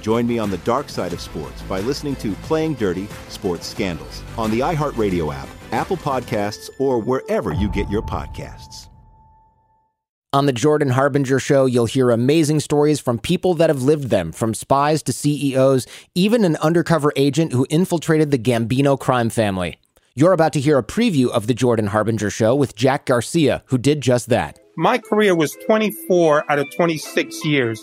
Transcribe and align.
Join 0.00 0.26
me 0.26 0.38
on 0.38 0.50
the 0.50 0.58
dark 0.58 0.88
side 0.88 1.12
of 1.12 1.20
sports 1.20 1.60
by 1.62 1.80
listening 1.80 2.16
to 2.16 2.32
Playing 2.42 2.74
Dirty 2.74 3.08
Sports 3.28 3.66
Scandals 3.66 4.22
on 4.36 4.50
the 4.50 4.60
iHeartRadio 4.60 5.34
app, 5.34 5.48
Apple 5.72 5.96
Podcasts, 5.96 6.70
or 6.78 6.98
wherever 6.98 7.52
you 7.52 7.68
get 7.68 7.88
your 7.90 8.02
podcasts. 8.02 8.88
On 10.34 10.44
the 10.44 10.52
Jordan 10.52 10.90
Harbinger 10.90 11.38
Show, 11.38 11.64
you'll 11.64 11.86
hear 11.86 12.10
amazing 12.10 12.60
stories 12.60 13.00
from 13.00 13.18
people 13.18 13.54
that 13.54 13.70
have 13.70 13.82
lived 13.82 14.10
them, 14.10 14.30
from 14.30 14.52
spies 14.52 15.02
to 15.04 15.12
CEOs, 15.12 15.86
even 16.14 16.44
an 16.44 16.56
undercover 16.56 17.14
agent 17.16 17.52
who 17.52 17.66
infiltrated 17.70 18.30
the 18.30 18.38
Gambino 18.38 19.00
crime 19.00 19.30
family. 19.30 19.78
You're 20.14 20.34
about 20.34 20.52
to 20.52 20.60
hear 20.60 20.76
a 20.76 20.82
preview 20.82 21.30
of 21.30 21.46
the 21.46 21.54
Jordan 21.54 21.86
Harbinger 21.86 22.28
Show 22.28 22.54
with 22.54 22.76
Jack 22.76 23.06
Garcia, 23.06 23.62
who 23.66 23.78
did 23.78 24.02
just 24.02 24.28
that. 24.28 24.58
My 24.76 24.98
career 24.98 25.34
was 25.34 25.56
24 25.66 26.50
out 26.52 26.58
of 26.58 26.66
26 26.76 27.44
years 27.46 27.82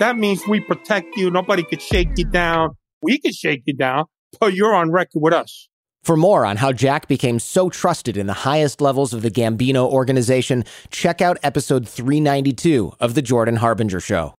That 0.00 0.18
means 0.18 0.46
we 0.48 0.60
protect 0.60 1.16
you. 1.16 1.30
Nobody 1.30 1.62
could 1.62 1.80
shake 1.80 2.08
you 2.16 2.24
down. 2.24 2.70
We 3.00 3.18
could 3.18 3.34
shake 3.34 3.62
you 3.66 3.74
down, 3.74 4.06
but 4.40 4.54
you're 4.54 4.74
on 4.74 4.90
record 4.90 5.20
with 5.22 5.32
us. 5.32 5.68
For 6.02 6.16
more 6.16 6.44
on 6.44 6.56
how 6.56 6.72
Jack 6.72 7.08
became 7.08 7.38
so 7.38 7.70
trusted 7.70 8.16
in 8.16 8.26
the 8.26 8.32
highest 8.32 8.80
levels 8.80 9.14
of 9.14 9.22
the 9.22 9.30
Gambino 9.30 9.86
organization, 9.86 10.64
check 10.90 11.22
out 11.22 11.38
episode 11.42 11.88
392 11.88 12.92
of 13.00 13.14
The 13.14 13.22
Jordan 13.22 13.56
Harbinger 13.56 14.00
Show. 14.00 14.34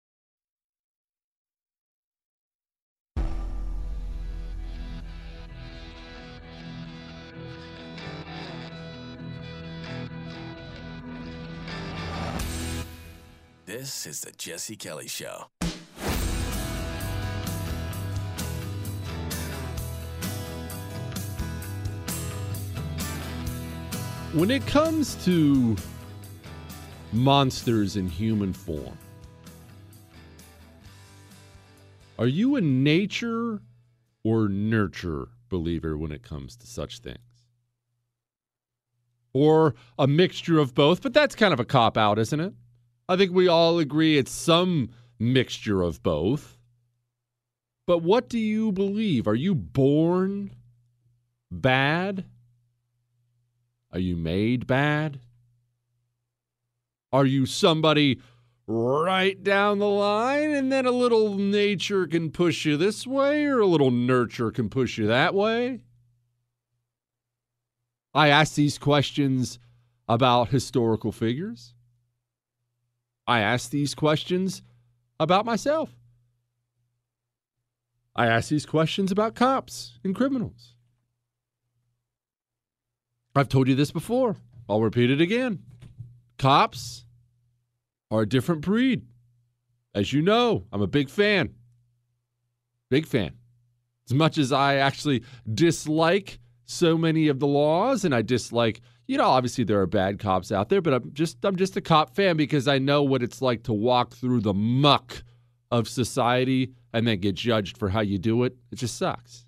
This 13.84 14.06
is 14.06 14.20
the 14.22 14.32
Jesse 14.32 14.76
Kelly 14.76 15.08
Show. 15.08 15.44
When 24.32 24.50
it 24.50 24.66
comes 24.66 25.22
to 25.26 25.76
monsters 27.12 27.96
in 27.96 28.08
human 28.08 28.54
form, 28.54 28.96
are 32.18 32.26
you 32.26 32.56
a 32.56 32.62
nature 32.62 33.60
or 34.22 34.48
nurture 34.48 35.28
believer 35.50 35.98
when 35.98 36.10
it 36.10 36.22
comes 36.22 36.56
to 36.56 36.66
such 36.66 37.00
things? 37.00 37.18
Or 39.34 39.74
a 39.98 40.06
mixture 40.06 40.58
of 40.58 40.74
both, 40.74 41.02
but 41.02 41.12
that's 41.12 41.34
kind 41.34 41.52
of 41.52 41.60
a 41.60 41.66
cop 41.66 41.98
out, 41.98 42.18
isn't 42.18 42.40
it? 42.40 42.54
I 43.08 43.16
think 43.16 43.32
we 43.32 43.48
all 43.48 43.78
agree 43.78 44.16
it's 44.16 44.32
some 44.32 44.90
mixture 45.18 45.82
of 45.82 46.02
both. 46.02 46.58
But 47.86 47.98
what 47.98 48.28
do 48.28 48.38
you 48.38 48.72
believe? 48.72 49.26
Are 49.28 49.34
you 49.34 49.54
born 49.54 50.52
bad? 51.50 52.24
Are 53.92 53.98
you 53.98 54.16
made 54.16 54.66
bad? 54.66 55.20
Are 57.12 57.26
you 57.26 57.46
somebody 57.46 58.20
right 58.66 59.42
down 59.44 59.78
the 59.78 59.86
line 59.86 60.50
and 60.50 60.72
then 60.72 60.86
a 60.86 60.90
little 60.90 61.36
nature 61.36 62.06
can 62.06 62.30
push 62.30 62.64
you 62.64 62.76
this 62.78 63.06
way 63.06 63.44
or 63.44 63.60
a 63.60 63.66
little 63.66 63.90
nurture 63.90 64.50
can 64.50 64.70
push 64.70 64.96
you 64.96 65.06
that 65.06 65.34
way? 65.34 65.82
I 68.14 68.28
ask 68.28 68.54
these 68.54 68.78
questions 68.78 69.58
about 70.08 70.48
historical 70.48 71.12
figures. 71.12 71.73
I 73.26 73.40
ask 73.40 73.70
these 73.70 73.94
questions 73.94 74.62
about 75.18 75.46
myself. 75.46 75.90
I 78.16 78.26
ask 78.26 78.48
these 78.48 78.66
questions 78.66 79.10
about 79.10 79.34
cops 79.34 79.98
and 80.04 80.14
criminals. 80.14 80.74
I've 83.34 83.48
told 83.48 83.66
you 83.66 83.74
this 83.74 83.90
before. 83.90 84.36
I'll 84.68 84.82
repeat 84.82 85.10
it 85.10 85.20
again. 85.20 85.60
Cops 86.38 87.04
are 88.10 88.22
a 88.22 88.28
different 88.28 88.60
breed. 88.60 89.06
As 89.94 90.12
you 90.12 90.22
know, 90.22 90.64
I'm 90.72 90.82
a 90.82 90.86
big 90.86 91.08
fan. 91.08 91.54
Big 92.90 93.06
fan. 93.06 93.32
As 94.08 94.14
much 94.14 94.38
as 94.38 94.52
I 94.52 94.76
actually 94.76 95.24
dislike 95.52 96.38
so 96.66 96.96
many 96.96 97.28
of 97.28 97.40
the 97.40 97.46
laws 97.46 98.04
and 98.04 98.14
I 98.14 98.22
dislike, 98.22 98.80
you 99.06 99.18
know, 99.18 99.28
obviously 99.28 99.64
there 99.64 99.80
are 99.80 99.86
bad 99.86 100.18
cops 100.18 100.50
out 100.50 100.68
there, 100.68 100.80
but 100.80 100.94
I'm 100.94 101.12
just 101.12 101.44
I'm 101.44 101.56
just 101.56 101.76
a 101.76 101.80
cop 101.80 102.14
fan 102.14 102.36
because 102.36 102.66
I 102.66 102.78
know 102.78 103.02
what 103.02 103.22
it's 103.22 103.42
like 103.42 103.64
to 103.64 103.72
walk 103.72 104.14
through 104.14 104.40
the 104.40 104.54
muck 104.54 105.22
of 105.70 105.88
society 105.88 106.72
and 106.92 107.06
then 107.06 107.20
get 107.20 107.34
judged 107.34 107.76
for 107.76 107.90
how 107.90 108.00
you 108.00 108.18
do 108.18 108.44
it. 108.44 108.56
It 108.70 108.76
just 108.76 108.96
sucks. 108.96 109.44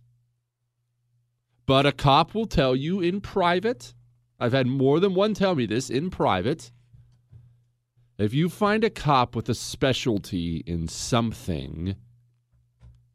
But 1.64 1.86
a 1.86 1.92
cop 1.92 2.34
will 2.34 2.46
tell 2.46 2.76
you 2.76 3.00
in 3.00 3.20
private. 3.20 3.94
I've 4.38 4.52
had 4.52 4.66
more 4.66 5.00
than 5.00 5.14
one 5.14 5.34
tell 5.34 5.54
me 5.54 5.66
this 5.66 5.88
in 5.88 6.10
private. 6.10 6.70
If 8.18 8.34
you 8.34 8.48
find 8.48 8.84
a 8.84 8.90
cop 8.90 9.34
with 9.34 9.48
a 9.48 9.54
specialty 9.54 10.62
in 10.66 10.88
something, 10.88 11.96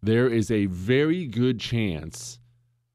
there 0.01 0.27
is 0.27 0.51
a 0.51 0.65
very 0.65 1.25
good 1.25 1.59
chance 1.59 2.39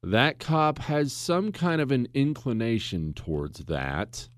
that 0.03 0.39
cop 0.39 0.79
has 0.79 1.11
some 1.11 1.51
kind 1.51 1.81
of 1.81 1.91
an 1.91 2.07
inclination 2.13 3.13
towards 3.13 3.65
that, 3.65 4.29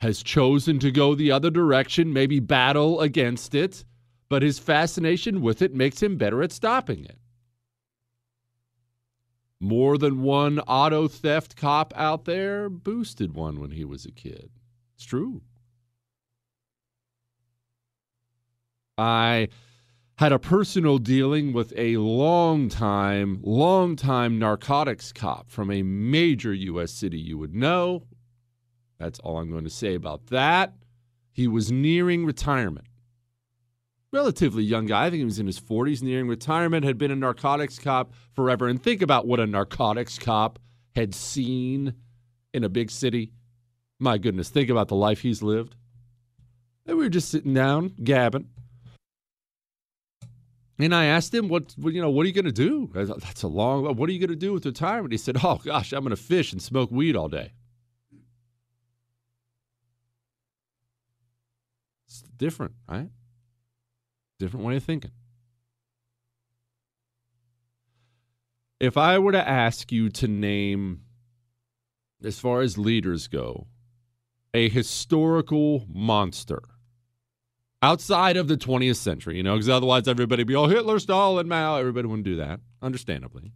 has 0.00 0.22
chosen 0.22 0.78
to 0.80 0.90
go 0.90 1.14
the 1.14 1.30
other 1.30 1.50
direction, 1.50 2.12
maybe 2.12 2.40
battle 2.40 3.00
against 3.00 3.54
it, 3.54 3.84
but 4.28 4.42
his 4.42 4.58
fascination 4.58 5.40
with 5.40 5.62
it 5.62 5.74
makes 5.74 6.02
him 6.02 6.16
better 6.16 6.42
at 6.42 6.52
stopping 6.52 7.04
it. 7.04 7.18
More 9.60 9.96
than 9.96 10.22
one 10.22 10.58
auto 10.58 11.06
theft 11.06 11.54
cop 11.54 11.92
out 11.96 12.24
there 12.24 12.68
boosted 12.68 13.32
one 13.32 13.60
when 13.60 13.70
he 13.70 13.84
was 13.84 14.04
a 14.04 14.10
kid. 14.10 14.50
It's 14.96 15.04
true. 15.04 15.42
I 18.98 19.48
had 20.22 20.30
a 20.30 20.38
personal 20.38 20.98
dealing 20.98 21.52
with 21.52 21.72
a 21.76 21.96
long 21.96 22.68
time, 22.68 23.40
long 23.42 23.96
time 23.96 24.38
narcotics 24.38 25.12
cop 25.12 25.50
from 25.50 25.68
a 25.68 25.82
major 25.82 26.54
U.S. 26.54 26.92
city 26.92 27.18
you 27.18 27.36
would 27.36 27.56
know. 27.56 28.04
That's 29.00 29.18
all 29.18 29.38
I'm 29.38 29.50
going 29.50 29.64
to 29.64 29.68
say 29.70 29.96
about 29.96 30.28
that. 30.28 30.74
He 31.32 31.48
was 31.48 31.72
nearing 31.72 32.24
retirement. 32.24 32.86
Relatively 34.12 34.62
young 34.62 34.86
guy. 34.86 35.06
I 35.06 35.10
think 35.10 35.18
he 35.18 35.24
was 35.24 35.40
in 35.40 35.48
his 35.48 35.58
40s, 35.58 36.04
nearing 36.04 36.28
retirement, 36.28 36.84
had 36.84 36.98
been 36.98 37.10
a 37.10 37.16
narcotics 37.16 37.80
cop 37.80 38.12
forever. 38.32 38.68
And 38.68 38.80
think 38.80 39.02
about 39.02 39.26
what 39.26 39.40
a 39.40 39.46
narcotics 39.48 40.20
cop 40.20 40.60
had 40.94 41.16
seen 41.16 41.94
in 42.54 42.62
a 42.62 42.68
big 42.68 42.92
city. 42.92 43.32
My 43.98 44.18
goodness, 44.18 44.50
think 44.50 44.70
about 44.70 44.86
the 44.86 44.94
life 44.94 45.22
he's 45.22 45.42
lived. 45.42 45.74
And 46.86 46.96
we 46.96 47.02
were 47.02 47.10
just 47.10 47.28
sitting 47.28 47.54
down, 47.54 47.96
gabbing. 48.04 48.46
And 50.82 50.92
I 50.92 51.04
asked 51.04 51.32
him, 51.32 51.46
"What 51.46 51.76
you 51.78 52.00
know? 52.00 52.10
What 52.10 52.24
are 52.24 52.26
you 52.26 52.32
going 52.32 52.44
to 52.44 52.50
do?" 52.50 52.90
That's 52.92 53.44
a 53.44 53.46
long. 53.46 53.84
What 53.94 54.08
are 54.08 54.12
you 54.12 54.18
going 54.18 54.30
to 54.30 54.34
do 54.34 54.52
with 54.52 54.66
retirement? 54.66 55.12
He 55.12 55.16
said, 55.16 55.36
"Oh 55.40 55.60
gosh, 55.64 55.92
I'm 55.92 56.00
going 56.00 56.10
to 56.10 56.16
fish 56.16 56.52
and 56.52 56.60
smoke 56.60 56.90
weed 56.90 57.14
all 57.14 57.28
day." 57.28 57.52
It's 62.06 62.22
different, 62.36 62.72
right? 62.88 63.10
Different 64.40 64.66
way 64.66 64.74
of 64.74 64.82
thinking. 64.82 65.12
If 68.80 68.96
I 68.96 69.20
were 69.20 69.30
to 69.30 69.48
ask 69.48 69.92
you 69.92 70.08
to 70.08 70.26
name, 70.26 71.02
as 72.24 72.40
far 72.40 72.60
as 72.60 72.76
leaders 72.76 73.28
go, 73.28 73.68
a 74.52 74.68
historical 74.68 75.86
monster 75.88 76.60
outside 77.82 78.36
of 78.36 78.48
the 78.48 78.56
20th 78.56 78.96
century, 78.96 79.36
you 79.36 79.42
know, 79.42 79.54
because 79.54 79.68
otherwise 79.68 80.06
everybody 80.06 80.44
be, 80.44 80.54
oh, 80.54 80.66
Hitler, 80.66 80.98
Stalin, 80.98 81.48
Mao. 81.48 81.76
Everybody 81.76 82.06
wouldn't 82.06 82.24
do 82.24 82.36
that, 82.36 82.60
understandably. 82.80 83.52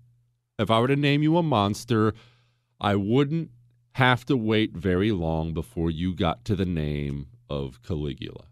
If 0.58 0.70
I 0.70 0.80
were 0.80 0.88
to 0.88 0.96
name 0.96 1.22
you 1.22 1.36
a 1.36 1.42
monster, 1.42 2.12
I 2.80 2.96
wouldn't 2.96 3.50
have 3.92 4.26
to 4.26 4.36
wait 4.36 4.76
very 4.76 5.12
long 5.12 5.54
before 5.54 5.90
you 5.90 6.14
got 6.14 6.44
to 6.46 6.56
the 6.56 6.66
name 6.66 7.28
of 7.48 7.82
Caligula. 7.82 8.44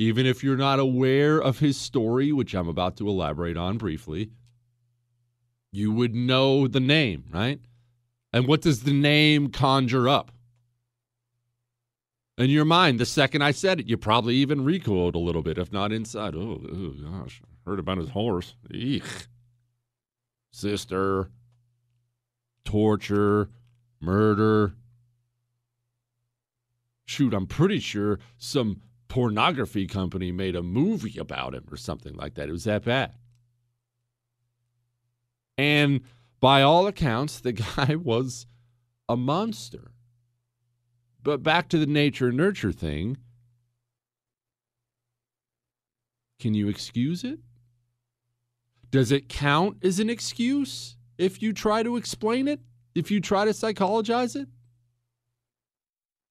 Even 0.00 0.26
if 0.26 0.42
you're 0.42 0.56
not 0.56 0.78
aware 0.78 1.38
of 1.40 1.58
his 1.58 1.76
story, 1.76 2.32
which 2.32 2.54
I'm 2.54 2.68
about 2.68 2.96
to 2.98 3.08
elaborate 3.08 3.56
on 3.56 3.78
briefly, 3.78 4.30
you 5.72 5.92
would 5.92 6.14
know 6.14 6.66
the 6.66 6.80
name, 6.80 7.24
right? 7.32 7.60
And 8.32 8.46
what 8.46 8.62
does 8.62 8.84
the 8.84 8.92
name 8.92 9.50
conjure 9.50 10.08
up? 10.08 10.30
In 12.38 12.50
your 12.50 12.64
mind 12.64 12.98
the 12.98 13.06
second 13.06 13.42
I 13.42 13.50
said 13.50 13.80
it. 13.80 13.86
You 13.86 13.96
probably 13.96 14.36
even 14.36 14.64
recoiled 14.64 15.14
a 15.14 15.18
little 15.18 15.42
bit, 15.42 15.58
if 15.58 15.72
not 15.72 15.92
inside. 15.92 16.34
Oh, 16.34 16.62
oh 16.64 16.90
gosh, 16.90 17.42
heard 17.66 17.78
about 17.78 17.98
his 17.98 18.10
horse. 18.10 18.54
Eek. 18.72 19.04
Sister, 20.50 21.30
torture, 22.64 23.50
murder. 24.00 24.74
Shoot, 27.04 27.34
I'm 27.34 27.46
pretty 27.46 27.80
sure 27.80 28.18
some 28.36 28.82
pornography 29.08 29.86
company 29.86 30.30
made 30.30 30.54
a 30.54 30.62
movie 30.62 31.18
about 31.18 31.54
him 31.54 31.64
or 31.70 31.76
something 31.76 32.14
like 32.14 32.34
that. 32.34 32.48
It 32.48 32.52
was 32.52 32.64
that 32.64 32.84
bad. 32.84 33.14
And 35.56 36.02
by 36.40 36.62
all 36.62 36.86
accounts, 36.86 37.40
the 37.40 37.52
guy 37.76 37.96
was 37.96 38.46
a 39.08 39.16
monster. 39.16 39.92
But 41.28 41.42
back 41.42 41.68
to 41.68 41.78
the 41.78 41.84
nature 41.84 42.32
nurture 42.32 42.72
thing. 42.72 43.18
Can 46.40 46.54
you 46.54 46.70
excuse 46.70 47.22
it? 47.22 47.38
Does 48.90 49.12
it 49.12 49.28
count 49.28 49.76
as 49.84 50.00
an 50.00 50.08
excuse 50.08 50.96
if 51.18 51.42
you 51.42 51.52
try 51.52 51.82
to 51.82 51.98
explain 51.98 52.48
it? 52.48 52.60
If 52.94 53.10
you 53.10 53.20
try 53.20 53.44
to 53.44 53.52
psychologize 53.52 54.36
it? 54.36 54.48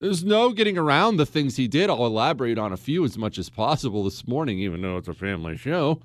There's 0.00 0.24
no 0.24 0.50
getting 0.50 0.76
around 0.76 1.18
the 1.18 1.26
things 1.26 1.54
he 1.54 1.68
did. 1.68 1.90
I'll 1.90 2.04
elaborate 2.04 2.58
on 2.58 2.72
a 2.72 2.76
few 2.76 3.04
as 3.04 3.16
much 3.16 3.38
as 3.38 3.48
possible 3.48 4.02
this 4.02 4.26
morning, 4.26 4.58
even 4.58 4.82
though 4.82 4.96
it's 4.96 5.06
a 5.06 5.14
family 5.14 5.56
show. 5.56 6.00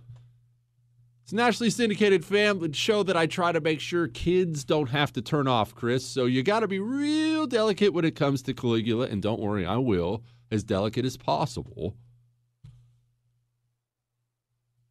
It's 1.24 1.32
a 1.32 1.36
nationally 1.36 1.70
syndicated 1.70 2.26
family 2.26 2.74
show 2.74 3.02
that 3.04 3.16
I 3.16 3.28
try 3.28 3.54
to 3.54 3.62
make 3.62 3.80
sure 3.80 4.10
kids 4.10 4.66
don't 4.66 4.90
have 4.90 5.14
to 5.14 5.22
turn 5.22 5.48
off, 5.48 5.74
Chris. 5.74 6.06
So 6.06 6.26
you 6.26 6.44
got 6.44 6.60
to 6.60 6.68
be 6.68 6.80
real 6.80 7.48
delicate 7.48 7.94
when 7.94 8.04
it 8.04 8.16
comes 8.16 8.42
to 8.44 8.54
Caligula. 8.54 9.08
And 9.08 9.22
don't 9.22 9.40
worry, 9.40 9.66
I 9.66 9.78
will, 9.78 10.24
as 10.52 10.66
delicate 10.66 11.06
as 11.06 11.16
possible. 11.16 11.96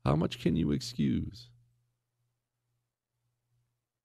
How 0.06 0.16
much 0.16 0.40
can 0.40 0.56
you 0.56 0.72
excuse? 0.72 1.50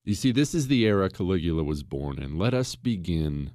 You 0.04 0.14
see, 0.14 0.30
this 0.30 0.54
is 0.54 0.68
the 0.68 0.84
era 0.84 1.08
Caligula 1.08 1.64
was 1.64 1.82
born 1.82 2.22
in. 2.22 2.38
Let 2.38 2.52
us 2.52 2.76
begin 2.76 3.52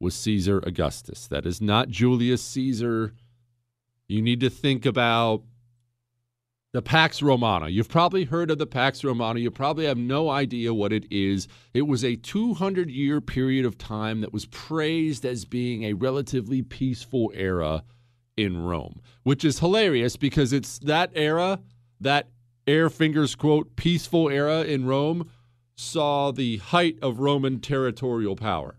with 0.00 0.14
Caesar 0.14 0.58
Augustus. 0.64 1.26
That 1.26 1.44
is 1.44 1.60
not 1.60 1.88
Julius 1.90 2.42
Caesar. 2.42 3.12
You 4.08 4.22
need 4.22 4.40
to 4.40 4.50
think 4.50 4.86
about 4.86 5.42
the 6.74 6.82
Pax 6.82 7.22
Romana. 7.22 7.68
You've 7.68 7.88
probably 7.88 8.24
heard 8.24 8.50
of 8.50 8.58
the 8.58 8.66
Pax 8.66 9.04
Romana. 9.04 9.38
You 9.38 9.52
probably 9.52 9.84
have 9.84 9.96
no 9.96 10.28
idea 10.28 10.74
what 10.74 10.92
it 10.92 11.06
is. 11.08 11.46
It 11.72 11.82
was 11.82 12.02
a 12.02 12.16
200 12.16 12.90
year 12.90 13.20
period 13.20 13.64
of 13.64 13.78
time 13.78 14.22
that 14.22 14.32
was 14.32 14.46
praised 14.46 15.24
as 15.24 15.44
being 15.44 15.84
a 15.84 15.92
relatively 15.92 16.62
peaceful 16.62 17.30
era 17.32 17.84
in 18.36 18.60
Rome, 18.60 19.00
which 19.22 19.44
is 19.44 19.60
hilarious 19.60 20.16
because 20.16 20.52
it's 20.52 20.80
that 20.80 21.12
era, 21.14 21.60
that 22.00 22.30
air 22.66 22.90
fingers 22.90 23.36
quote, 23.36 23.76
peaceful 23.76 24.28
era 24.28 24.62
in 24.62 24.84
Rome, 24.84 25.30
saw 25.76 26.32
the 26.32 26.56
height 26.56 26.98
of 27.00 27.20
Roman 27.20 27.60
territorial 27.60 28.34
power. 28.34 28.78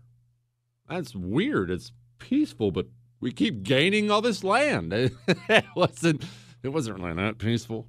That's 0.86 1.14
weird. 1.14 1.70
It's 1.70 1.92
peaceful, 2.18 2.72
but 2.72 2.88
we 3.20 3.32
keep 3.32 3.62
gaining 3.62 4.10
all 4.10 4.20
this 4.20 4.44
land. 4.44 4.92
it 5.26 5.64
wasn't 5.74 6.22
it 6.66 6.72
wasn't 6.72 6.98
really 6.98 7.14
that 7.14 7.38
peaceful. 7.38 7.86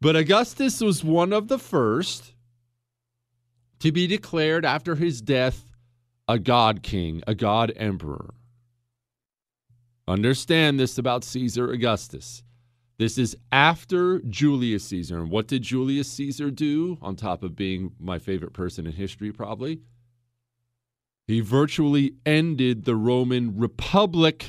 But 0.00 0.16
Augustus 0.16 0.80
was 0.80 1.02
one 1.04 1.32
of 1.32 1.48
the 1.48 1.58
first 1.58 2.34
to 3.78 3.92
be 3.92 4.06
declared 4.06 4.64
after 4.64 4.96
his 4.96 5.22
death 5.22 5.72
a 6.26 6.38
god 6.38 6.82
king, 6.82 7.22
a 7.26 7.34
god 7.34 7.72
emperor. 7.76 8.34
Understand 10.08 10.80
this 10.80 10.98
about 10.98 11.22
Caesar 11.24 11.70
Augustus. 11.70 12.42
This 12.98 13.18
is 13.18 13.36
after 13.52 14.20
Julius 14.20 14.84
Caesar. 14.84 15.20
And 15.20 15.30
what 15.30 15.46
did 15.46 15.62
Julius 15.62 16.10
Caesar 16.12 16.50
do, 16.50 16.98
on 17.00 17.16
top 17.16 17.42
of 17.42 17.56
being 17.56 17.92
my 17.98 18.18
favorite 18.18 18.52
person 18.52 18.86
in 18.86 18.92
history, 18.92 19.32
probably? 19.32 19.80
He 21.26 21.40
virtually 21.40 22.14
ended 22.26 22.84
the 22.84 22.96
Roman 22.96 23.56
Republic 23.56 24.46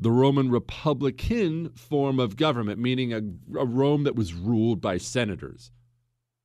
the 0.00 0.10
Roman 0.10 0.50
Republican 0.50 1.70
form 1.74 2.18
of 2.18 2.36
government, 2.36 2.80
meaning 2.80 3.12
a, 3.12 3.18
a, 3.58 3.66
Rome 3.66 4.04
that 4.04 4.16
was 4.16 4.32
ruled 4.32 4.80
by 4.80 4.96
senators. 4.96 5.70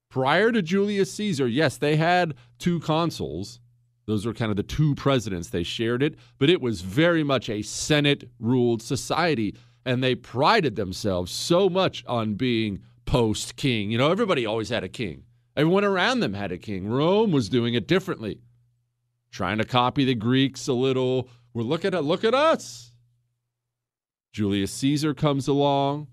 Prior 0.09 0.51
to 0.51 0.61
Julius 0.61 1.13
Caesar, 1.13 1.47
yes, 1.47 1.77
they 1.77 1.95
had 1.95 2.35
two 2.59 2.81
consuls, 2.81 3.61
Those 4.07 4.25
were 4.25 4.33
kind 4.33 4.51
of 4.51 4.57
the 4.57 4.63
two 4.63 4.93
presidents. 4.95 5.49
They 5.49 5.63
shared 5.63 6.03
it, 6.03 6.15
but 6.37 6.49
it 6.49 6.61
was 6.61 6.81
very 6.81 7.23
much 7.23 7.49
a 7.49 7.61
Senate 7.61 8.29
ruled 8.39 8.81
society. 8.81 9.55
And 9.85 10.03
they 10.03 10.15
prided 10.15 10.75
themselves 10.75 11.31
so 11.31 11.69
much 11.69 12.03
on 12.07 12.35
being 12.35 12.81
post 13.05 13.55
king. 13.55 13.89
You 13.89 13.97
know, 13.97 14.11
everybody 14.11 14.45
always 14.45 14.69
had 14.69 14.83
a 14.83 14.89
king, 14.89 15.23
everyone 15.55 15.85
around 15.85 16.19
them 16.19 16.33
had 16.33 16.51
a 16.51 16.57
king. 16.57 16.87
Rome 16.89 17.31
was 17.31 17.49
doing 17.49 17.73
it 17.73 17.87
differently, 17.87 18.41
trying 19.31 19.59
to 19.59 19.65
copy 19.65 20.03
the 20.03 20.15
Greeks 20.15 20.67
a 20.67 20.73
little. 20.73 21.29
We're 21.53 21.63
looking 21.63 21.93
at, 21.93 22.03
look 22.03 22.25
at 22.25 22.33
us. 22.33 22.94
Julius 24.35 24.73
Caesar 24.73 25.13
comes 25.13 25.47
along. 25.47 26.07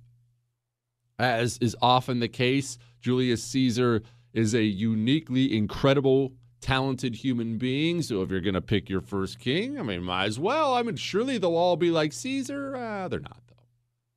As 1.19 1.59
is 1.59 1.75
often 1.83 2.21
the 2.21 2.29
case, 2.29 2.79
Julius 3.01 3.43
Caesar 3.43 4.01
is 4.33 4.55
a 4.55 4.63
uniquely 4.63 5.57
incredible, 5.57 6.33
talented 6.61 7.17
human 7.17 7.59
being. 7.59 8.01
So 8.01 8.23
if 8.23 8.31
you're 8.31 8.41
going 8.41 8.55
to 8.55 8.61
pick 8.61 8.89
your 8.89 9.01
first 9.01 9.41
king, 9.41 9.77
I 9.77 9.83
mean, 9.83 10.05
might 10.05 10.27
as 10.27 10.39
well. 10.39 10.73
I 10.73 10.83
mean, 10.83 10.95
surely 10.95 11.37
they'll 11.37 11.57
all 11.57 11.75
be 11.75 11.91
like 11.91 12.13
Caesar. 12.13 12.77
Uh, 12.77 13.09
they're 13.09 13.19
not, 13.19 13.43
though. 13.49 13.65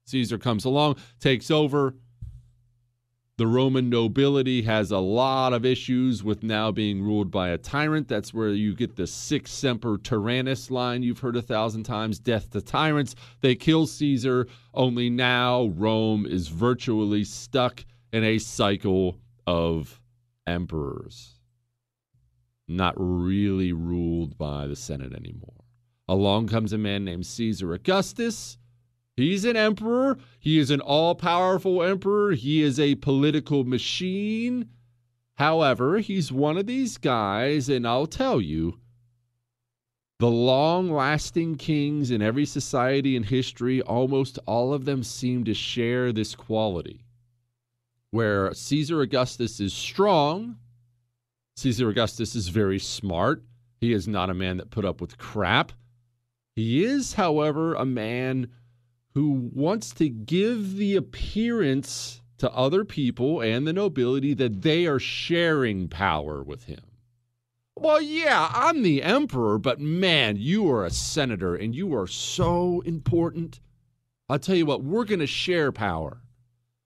Caesar 0.05 0.37
comes 0.37 0.65
along, 0.65 0.97
takes 1.19 1.49
over. 1.49 1.95
The 3.37 3.47
Roman 3.47 3.89
nobility 3.89 4.61
has 4.61 4.91
a 4.91 4.99
lot 4.99 5.51
of 5.51 5.65
issues 5.65 6.23
with 6.23 6.41
now 6.41 6.71
being 6.71 7.03
ruled 7.03 7.31
by 7.31 7.49
a 7.49 7.57
tyrant. 7.57 8.07
That's 8.07 8.33
where 8.33 8.51
you 8.51 8.73
get 8.73 8.95
the 8.95 9.07
Sic 9.07 9.45
Semper 9.45 9.97
Tyrannis 9.97 10.71
line 10.71 11.03
you've 11.03 11.19
heard 11.19 11.35
a 11.35 11.41
thousand 11.41 11.83
times 11.83 12.17
death 12.17 12.51
to 12.51 12.61
tyrants. 12.61 13.13
They 13.41 13.55
kill 13.55 13.87
Caesar, 13.87 14.47
only 14.73 15.09
now 15.09 15.65
Rome 15.65 16.25
is 16.25 16.47
virtually 16.47 17.25
stuck 17.25 17.83
in 18.13 18.23
a 18.23 18.37
cycle 18.37 19.19
of 19.45 19.99
emperors, 20.47 21.33
not 22.69 22.93
really 22.95 23.73
ruled 23.73 24.37
by 24.37 24.65
the 24.65 24.77
Senate 24.77 25.11
anymore. 25.11 25.65
Along 26.07 26.47
comes 26.47 26.71
a 26.71 26.77
man 26.77 27.03
named 27.03 27.25
Caesar 27.25 27.73
Augustus 27.73 28.57
He's 29.17 29.45
an 29.45 29.55
emperor. 29.55 30.17
He 30.39 30.59
is 30.59 30.71
an 30.71 30.81
all 30.81 31.15
powerful 31.15 31.81
emperor. 31.81 32.33
He 32.33 32.61
is 32.61 32.79
a 32.79 32.95
political 32.95 33.63
machine. 33.63 34.69
However, 35.35 35.99
he's 35.99 36.31
one 36.31 36.57
of 36.57 36.65
these 36.65 36.97
guys, 36.97 37.69
and 37.69 37.87
I'll 37.87 38.07
tell 38.07 38.41
you, 38.41 38.79
the 40.19 40.29
long 40.29 40.89
lasting 40.91 41.57
kings 41.57 42.09
in 42.09 42.21
every 42.21 42.45
society 42.45 43.17
in 43.17 43.23
history, 43.23 43.81
almost 43.81 44.39
all 44.45 44.73
of 44.73 44.85
them 44.85 45.03
seem 45.03 45.43
to 45.43 45.53
share 45.53 46.13
this 46.13 46.35
quality. 46.35 47.01
Where 48.11 48.53
Caesar 48.53 49.01
Augustus 49.01 49.59
is 49.59 49.73
strong, 49.73 50.57
Caesar 51.57 51.89
Augustus 51.89 52.33
is 52.33 52.47
very 52.47 52.79
smart. 52.79 53.43
He 53.81 53.91
is 53.91 54.07
not 54.07 54.29
a 54.29 54.33
man 54.33 54.57
that 54.57 54.71
put 54.71 54.85
up 54.85 55.01
with 55.01 55.17
crap. 55.17 55.73
He 56.55 56.85
is, 56.85 57.13
however, 57.13 57.73
a 57.73 57.85
man 57.85 58.51
who 59.15 59.49
wants 59.53 59.93
to 59.93 60.09
give 60.09 60.75
the 60.75 60.97
appearance 60.97 62.21
to 62.37 62.51
other 62.51 62.83
people 62.83 63.39
and 63.39 63.65
the 63.65 63.71
nobility 63.71 64.33
that 64.33 64.61
they 64.61 64.85
are 64.85 64.99
sharing 64.99 65.87
power 65.87 66.43
with 66.43 66.65
him. 66.65 66.81
Well, 67.77 68.01
yeah, 68.01 68.49
I'm 68.53 68.83
the 68.83 69.01
emperor, 69.03 69.57
but 69.57 69.79
man, 69.79 70.35
you 70.37 70.69
are 70.69 70.85
a 70.85 70.89
senator 70.89 71.55
and 71.55 71.73
you 71.73 71.95
are 71.95 72.07
so 72.07 72.81
important. 72.81 73.61
I'll 74.27 74.39
tell 74.39 74.55
you 74.55 74.65
what, 74.65 74.83
we're 74.83 75.05
going 75.05 75.19
to 75.21 75.27
share 75.27 75.71
power. 75.71 76.21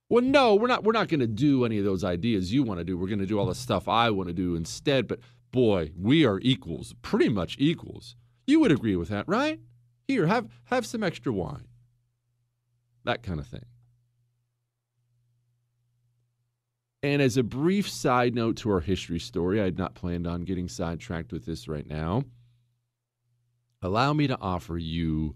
Well, 0.08 0.24
no, 0.24 0.56
we're 0.56 0.68
not 0.68 0.84
we're 0.84 0.92
not 0.92 1.08
going 1.08 1.20
to 1.20 1.28
do 1.28 1.66
any 1.66 1.80
of 1.80 1.86
those 1.86 2.04
ideas 2.04 2.54
you 2.54 2.64
want 2.64 2.80
to 2.80 2.84
do. 2.84 2.98
We're 2.98 3.08
going 3.08 3.20
to 3.20 3.28
do 3.28 3.40
all 3.40 3.46
the 3.46 3.56
stuff 3.56 3.88
I 3.88 4.10
want 4.12 4.28
to 4.28 4.34
do 4.34 4.56
instead, 4.56 5.08
but 5.08 5.20
boy, 5.52 5.92
we 5.96 6.26
are 6.26 6.40
equals, 6.42 6.94
pretty 7.02 7.30
much 7.30 7.56
equals. 7.60 8.16
You 8.46 8.60
would 8.60 8.72
agree 8.72 8.96
with 8.96 9.10
that, 9.10 9.28
right? 9.28 9.60
Here, 10.08 10.26
have 10.28 10.50
have 10.66 10.86
some 10.86 11.04
extra 11.04 11.32
wine 11.32 11.69
that 13.10 13.24
kind 13.24 13.40
of 13.40 13.48
thing. 13.48 13.66
And 17.02 17.22
as 17.22 17.38
a 17.38 17.44
brief 17.44 17.90
side 17.90 18.36
note 18.36 18.58
to 18.58 18.72
our 18.72 18.82
history 18.82 19.20
story, 19.20 19.60
I 19.60 19.66
had 19.66 19.78
not 19.78 19.96
planned 19.96 20.28
on 20.28 20.44
getting 20.44 20.68
sidetracked 20.68 21.32
with 21.32 21.46
this 21.46 21.68
right 21.68 21.88
now. 21.88 22.26
Allow 23.82 24.14
me 24.14 24.28
to 24.28 24.38
offer 24.40 24.78
you 24.78 25.36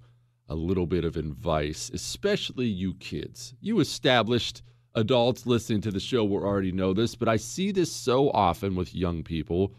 a 0.49 0.55
little 0.55 0.85
bit 0.85 1.03
of 1.03 1.15
advice, 1.15 1.89
especially 1.93 2.67
you 2.67 2.93
kids. 2.95 3.55
You 3.59 3.79
established 3.79 4.61
adults 4.93 5.47
listening 5.47 5.81
to 5.81 5.91
the 5.91 5.99
show 5.99 6.23
will 6.25 6.43
already 6.43 6.73
know 6.73 6.93
this, 6.93 7.15
but 7.15 7.29
I 7.29 7.37
see 7.37 7.71
this 7.71 7.91
so 7.91 8.29
often 8.31 8.75
with 8.75 8.93
young 8.93 9.23
people 9.23 9.73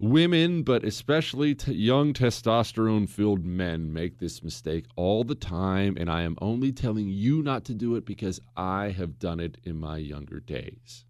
Women, 0.00 0.62
but 0.62 0.82
especially 0.82 1.54
t- 1.54 1.74
young 1.74 2.14
testosterone 2.14 3.06
filled 3.06 3.44
men, 3.44 3.92
make 3.92 4.18
this 4.18 4.42
mistake 4.42 4.86
all 4.96 5.24
the 5.24 5.34
time. 5.34 5.94
And 6.00 6.10
I 6.10 6.22
am 6.22 6.38
only 6.40 6.72
telling 6.72 7.10
you 7.10 7.42
not 7.42 7.66
to 7.66 7.74
do 7.74 7.96
it 7.96 8.06
because 8.06 8.40
I 8.56 8.94
have 8.96 9.18
done 9.18 9.40
it 9.40 9.58
in 9.62 9.76
my 9.76 9.98
younger 9.98 10.40
days. 10.40 11.04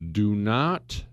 Do 0.00 0.34
not 0.34 1.04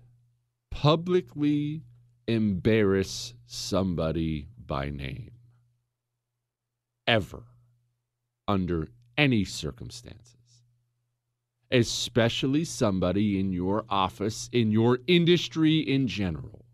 publicly 0.70 1.82
embarrass 2.26 3.34
somebody 3.44 4.48
by 4.56 4.88
name, 4.88 5.32
ever, 7.06 7.42
under 8.48 8.88
any 9.18 9.44
circumstances 9.44 10.39
especially 11.70 12.64
somebody 12.64 13.38
in 13.38 13.52
your 13.52 13.84
office, 13.88 14.48
in 14.52 14.70
your 14.72 14.98
industry 15.06 15.78
in 15.78 16.08
general. 16.08 16.64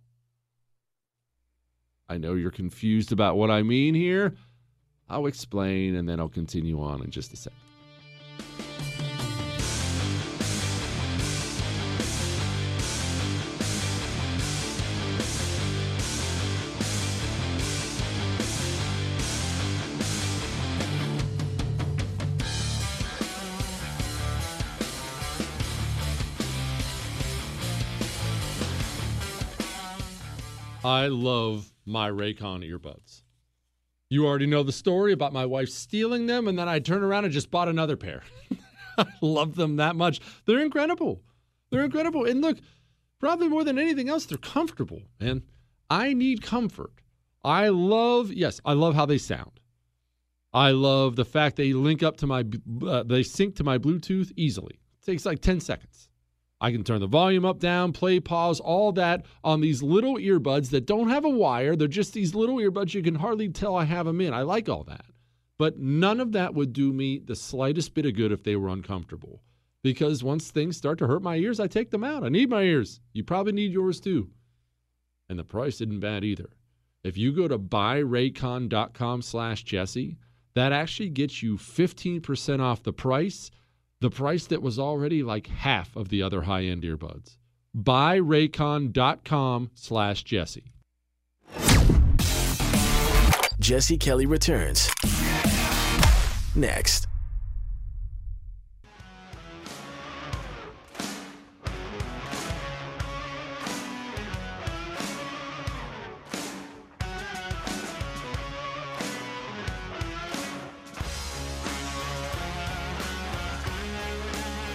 I 2.08 2.18
know 2.18 2.34
you're 2.34 2.50
confused 2.50 3.12
about 3.12 3.36
what 3.36 3.50
I 3.50 3.62
mean 3.62 3.94
here. 3.94 4.34
I'll 5.08 5.26
explain 5.26 5.94
and 5.96 6.08
then 6.08 6.20
I'll 6.20 6.28
continue 6.28 6.80
on 6.80 7.02
in 7.02 7.10
just 7.10 7.32
a 7.32 7.36
second. 7.36 7.58
I 30.86 31.08
love 31.08 31.72
my 31.84 32.08
Raycon 32.08 32.64
earbuds. 32.64 33.22
You 34.08 34.24
already 34.24 34.46
know 34.46 34.62
the 34.62 34.70
story 34.70 35.12
about 35.12 35.32
my 35.32 35.44
wife 35.44 35.68
stealing 35.68 36.26
them, 36.26 36.46
and 36.46 36.56
then 36.56 36.68
I 36.68 36.78
turned 36.78 37.02
around 37.02 37.24
and 37.24 37.34
just 37.34 37.50
bought 37.50 37.66
another 37.66 37.96
pair. 37.96 38.22
I 38.96 39.06
love 39.20 39.56
them 39.56 39.76
that 39.76 39.96
much. 39.96 40.20
They're 40.44 40.60
incredible. 40.60 41.22
They're 41.70 41.82
incredible. 41.82 42.24
And 42.24 42.40
look, 42.40 42.58
probably 43.18 43.48
more 43.48 43.64
than 43.64 43.80
anything 43.80 44.08
else, 44.08 44.26
they're 44.26 44.38
comfortable. 44.38 45.02
And 45.18 45.42
I 45.90 46.12
need 46.12 46.40
comfort. 46.40 46.92
I 47.42 47.66
love, 47.70 48.32
yes, 48.32 48.60
I 48.64 48.74
love 48.74 48.94
how 48.94 49.06
they 49.06 49.18
sound. 49.18 49.58
I 50.52 50.70
love 50.70 51.16
the 51.16 51.24
fact 51.24 51.56
they 51.56 51.72
link 51.72 52.04
up 52.04 52.16
to 52.18 52.28
my, 52.28 52.44
uh, 52.86 53.02
they 53.02 53.24
sync 53.24 53.56
to 53.56 53.64
my 53.64 53.78
Bluetooth 53.78 54.30
easily. 54.36 54.78
It 55.02 55.04
takes 55.04 55.26
like 55.26 55.40
10 55.40 55.58
seconds. 55.58 56.08
I 56.60 56.72
can 56.72 56.84
turn 56.84 57.00
the 57.00 57.06
volume 57.06 57.44
up, 57.44 57.58
down, 57.58 57.92
play, 57.92 58.18
pause, 58.18 58.60
all 58.60 58.92
that 58.92 59.26
on 59.44 59.60
these 59.60 59.82
little 59.82 60.16
earbuds 60.16 60.70
that 60.70 60.86
don't 60.86 61.10
have 61.10 61.24
a 61.24 61.28
wire. 61.28 61.76
They're 61.76 61.86
just 61.86 62.14
these 62.14 62.34
little 62.34 62.56
earbuds. 62.56 62.94
You 62.94 63.02
can 63.02 63.16
hardly 63.16 63.50
tell 63.50 63.76
I 63.76 63.84
have 63.84 64.06
them 64.06 64.20
in. 64.20 64.32
I 64.32 64.42
like 64.42 64.68
all 64.68 64.84
that. 64.84 65.04
But 65.58 65.78
none 65.78 66.18
of 66.20 66.32
that 66.32 66.54
would 66.54 66.72
do 66.72 66.92
me 66.92 67.18
the 67.18 67.36
slightest 67.36 67.94
bit 67.94 68.06
of 68.06 68.14
good 68.14 68.32
if 68.32 68.42
they 68.42 68.56
were 68.56 68.68
uncomfortable. 68.68 69.42
Because 69.82 70.24
once 70.24 70.50
things 70.50 70.76
start 70.76 70.98
to 70.98 71.06
hurt 71.06 71.22
my 71.22 71.36
ears, 71.36 71.60
I 71.60 71.66
take 71.66 71.90
them 71.90 72.04
out. 72.04 72.24
I 72.24 72.28
need 72.28 72.50
my 72.50 72.62
ears. 72.62 73.00
You 73.12 73.22
probably 73.22 73.52
need 73.52 73.72
yours 73.72 74.00
too. 74.00 74.30
And 75.28 75.38
the 75.38 75.44
price 75.44 75.80
isn't 75.80 76.00
bad 76.00 76.24
either. 76.24 76.50
If 77.04 77.16
you 77.16 77.32
go 77.32 77.48
to 77.48 77.58
buyraycon.com 77.58 79.22
slash 79.22 79.62
Jesse, 79.62 80.16
that 80.54 80.72
actually 80.72 81.10
gets 81.10 81.42
you 81.42 81.56
15% 81.56 82.60
off 82.60 82.82
the 82.82 82.92
price 82.92 83.50
the 84.00 84.10
price 84.10 84.46
that 84.46 84.62
was 84.62 84.78
already 84.78 85.22
like 85.22 85.46
half 85.46 85.96
of 85.96 86.08
the 86.08 86.22
other 86.22 86.42
high-end 86.42 86.82
earbuds. 86.82 87.36
Buy 87.74 88.18
Buyraycon.com 88.18 89.70
slash 89.74 90.24
Jesse. 90.24 90.72
Jesse 93.60 93.98
Kelly 93.98 94.26
returns 94.26 94.90
next. 96.54 97.06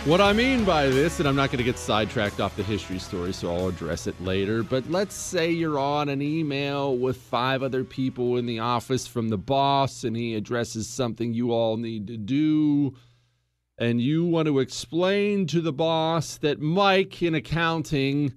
What 0.06 0.20
I 0.20 0.34
mean 0.34 0.66
by 0.66 0.88
this, 0.88 1.20
and 1.20 1.30
I'm 1.30 1.36
not 1.36 1.52
going 1.52 1.60
to 1.60 1.64
get 1.64 1.78
sidetracked 1.78 2.40
off 2.40 2.56
the 2.56 2.64
history 2.64 2.98
story, 2.98 3.32
so 3.32 3.56
I'll 3.56 3.68
address 3.68 4.08
it 4.08 4.20
later, 4.20 4.64
but 4.64 4.90
let's 4.90 5.14
say 5.14 5.52
you're 5.52 5.78
on 5.78 6.10
an 6.10 6.24
email 6.24 6.98
with 6.98 7.18
five 7.18 7.62
other 7.62 7.84
people 7.84 8.38
in 8.38 8.48
the 8.48 8.58
office 8.58 9.06
from 9.06 9.30
the 9.30 9.38
boss, 9.38 10.04
and 10.04 10.18
he 10.18 10.34
addresses 10.34 10.90
something 10.90 11.36
you 11.36 11.52
all 11.52 11.78
need 11.78 12.08
to 12.08 12.18
do, 12.18 12.96
and 13.78 14.02
you 14.02 14.26
want 14.26 14.48
to 14.48 14.58
explain 14.58 15.46
to 15.46 15.62
the 15.62 15.72
boss 15.72 16.36
that 16.40 16.60
Mike 16.60 17.22
in 17.22 17.36
accounting. 17.36 18.34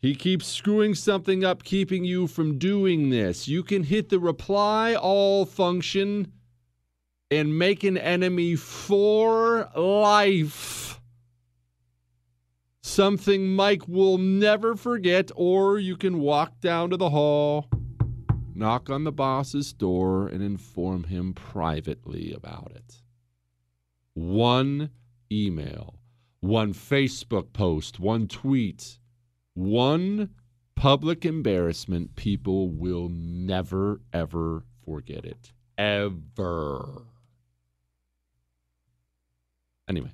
He 0.00 0.16
keeps 0.16 0.48
screwing 0.48 0.96
something 0.96 1.44
up, 1.44 1.62
keeping 1.62 2.04
you 2.04 2.26
from 2.26 2.58
doing 2.58 3.10
this. 3.10 3.46
You 3.46 3.62
can 3.62 3.84
hit 3.84 4.08
the 4.08 4.18
reply 4.18 4.96
all 4.96 5.46
function 5.46 6.32
and 7.32 7.58
make 7.58 7.82
an 7.82 7.96
enemy 7.96 8.54
for 8.56 9.70
life. 9.74 11.00
Something 12.82 13.54
Mike 13.54 13.88
will 13.88 14.18
never 14.18 14.76
forget, 14.76 15.30
or 15.34 15.78
you 15.78 15.96
can 15.96 16.18
walk 16.18 16.60
down 16.60 16.90
to 16.90 16.98
the 16.98 17.08
hall, 17.08 17.68
knock 18.54 18.90
on 18.90 19.04
the 19.04 19.12
boss's 19.12 19.72
door, 19.72 20.28
and 20.28 20.42
inform 20.42 21.04
him 21.04 21.32
privately 21.32 22.34
about 22.34 22.72
it. 22.74 23.00
One 24.12 24.90
email, 25.30 26.00
one 26.40 26.74
Facebook 26.74 27.54
post, 27.54 27.98
one 27.98 28.28
tweet, 28.28 28.98
one 29.54 30.34
public 30.76 31.24
embarrassment. 31.24 32.14
People 32.14 32.68
will 32.68 33.08
never, 33.08 34.02
ever 34.12 34.64
forget 34.84 35.24
it. 35.24 35.52
Ever. 35.78 37.06
Anyway, 39.92 40.12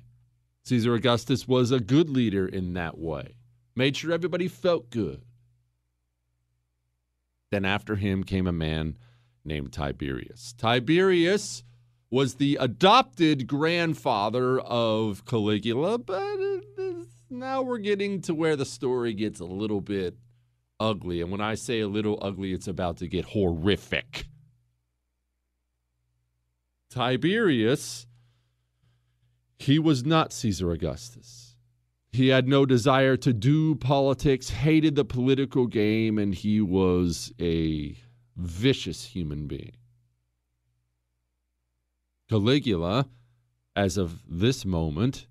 Caesar 0.65 0.93
Augustus 0.93 1.47
was 1.47 1.71
a 1.71 1.79
good 1.79 2.09
leader 2.09 2.45
in 2.45 2.73
that 2.73 2.97
way, 2.97 3.35
made 3.77 3.95
sure 3.95 4.11
everybody 4.11 4.49
felt 4.49 4.89
good. 4.89 5.21
Then 7.49 7.63
after 7.63 7.95
him 7.95 8.25
came 8.25 8.45
a 8.45 8.51
man 8.51 8.97
named 9.45 9.71
Tiberius. 9.71 10.53
Tiberius 10.57 11.63
was 12.11 12.35
the 12.35 12.57
adopted 12.59 13.47
grandfather 13.47 14.59
of 14.59 15.23
Caligula, 15.23 15.97
but 15.97 16.19
now 17.29 17.61
we're 17.61 17.77
getting 17.77 18.19
to 18.23 18.35
where 18.35 18.57
the 18.57 18.65
story 18.65 19.13
gets 19.13 19.39
a 19.39 19.45
little 19.45 19.79
bit 19.79 20.17
ugly. 20.77 21.21
And 21.21 21.31
when 21.31 21.39
I 21.39 21.55
say 21.55 21.79
a 21.79 21.87
little 21.87 22.19
ugly, 22.21 22.51
it's 22.51 22.67
about 22.67 22.97
to 22.97 23.07
get 23.07 23.23
horrific. 23.23 24.25
Tiberius 26.89 28.07
he 29.59 29.77
was 29.77 30.05
not 30.05 30.31
Caesar 30.31 30.71
Augustus. 30.71 31.57
He 32.11 32.29
had 32.29 32.47
no 32.47 32.65
desire 32.65 33.17
to 33.17 33.33
do 33.33 33.75
politics, 33.75 34.49
hated 34.49 34.95
the 34.95 35.05
political 35.05 35.67
game, 35.67 36.17
and 36.17 36.33
he 36.33 36.59
was 36.61 37.31
a 37.39 37.95
vicious 38.35 39.05
human 39.05 39.47
being. 39.47 39.73
Caligula, 42.29 43.09
as 43.75 43.97
of 43.97 44.23
this 44.27 44.65
moment, 44.65 45.27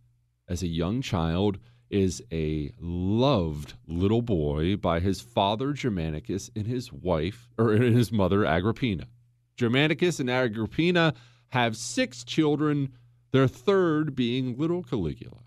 as 0.47 0.62
a 0.62 0.68
young 0.68 1.00
child, 1.00 1.58
is 1.90 2.23
a 2.30 2.70
loved 2.78 3.75
little 3.87 4.23
boy 4.23 4.76
by 4.76 5.00
his 5.00 5.20
father 5.20 5.73
Germanicus 5.73 6.50
and 6.54 6.66
his 6.66 6.92
wife, 6.92 7.49
or 7.56 7.73
his 7.76 8.12
mother 8.12 8.44
Agrippina. 8.44 9.06
Germanicus 9.56 10.20
and 10.20 10.30
Agrippina 10.30 11.14
have 11.49 11.76
six 11.76 12.23
children 12.25 12.92
their 13.30 13.49
third 13.49 14.14
being 14.14 14.56
little 14.56 14.82
Caligula. 14.82 15.38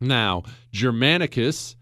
Now, 0.00 0.42
Germanicus 0.72 1.76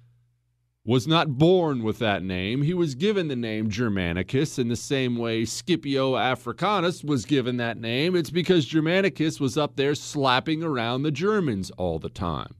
was 0.84 1.06
not 1.06 1.38
born 1.38 1.82
with 1.82 1.98
that 1.98 2.22
name. 2.22 2.62
He 2.62 2.74
was 2.74 2.94
given 2.94 3.28
the 3.28 3.36
name 3.36 3.70
Germanicus 3.70 4.58
in 4.58 4.68
the 4.68 4.76
same 4.76 5.16
way 5.16 5.44
Scipio 5.44 6.16
Africanus 6.16 7.04
was 7.04 7.24
given 7.24 7.58
that 7.58 7.78
name. 7.78 8.16
It's 8.16 8.30
because 8.30 8.64
Germanicus 8.64 9.38
was 9.38 9.56
up 9.56 9.76
there 9.76 9.94
slapping 9.94 10.62
around 10.62 11.02
the 11.02 11.10
Germans 11.10 11.70
all 11.72 11.98
the 11.98 12.08
time. 12.08 12.54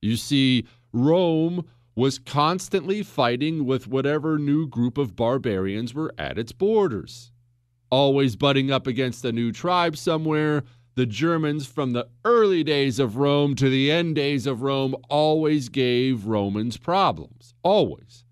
You 0.00 0.16
see, 0.16 0.66
Rome 0.92 1.66
was 1.94 2.18
constantly 2.18 3.02
fighting 3.02 3.66
with 3.66 3.86
whatever 3.86 4.38
new 4.38 4.66
group 4.66 4.96
of 4.96 5.14
barbarians 5.14 5.92
were 5.92 6.14
at 6.16 6.38
its 6.38 6.52
borders, 6.52 7.30
always 7.90 8.36
butting 8.36 8.70
up 8.70 8.86
against 8.86 9.24
a 9.24 9.32
new 9.32 9.52
tribe 9.52 9.96
somewhere 9.96 10.64
the 10.94 11.06
Germans, 11.06 11.66
from 11.66 11.92
the 11.92 12.08
early 12.24 12.64
days 12.64 12.98
of 12.98 13.16
Rome 13.16 13.54
to 13.56 13.70
the 13.70 13.90
end 13.90 14.16
days 14.16 14.46
of 14.46 14.62
Rome, 14.62 14.96
always 15.08 15.68
gave 15.68 16.26
Romans 16.26 16.76
problems. 16.76 17.54
Always. 17.62 18.24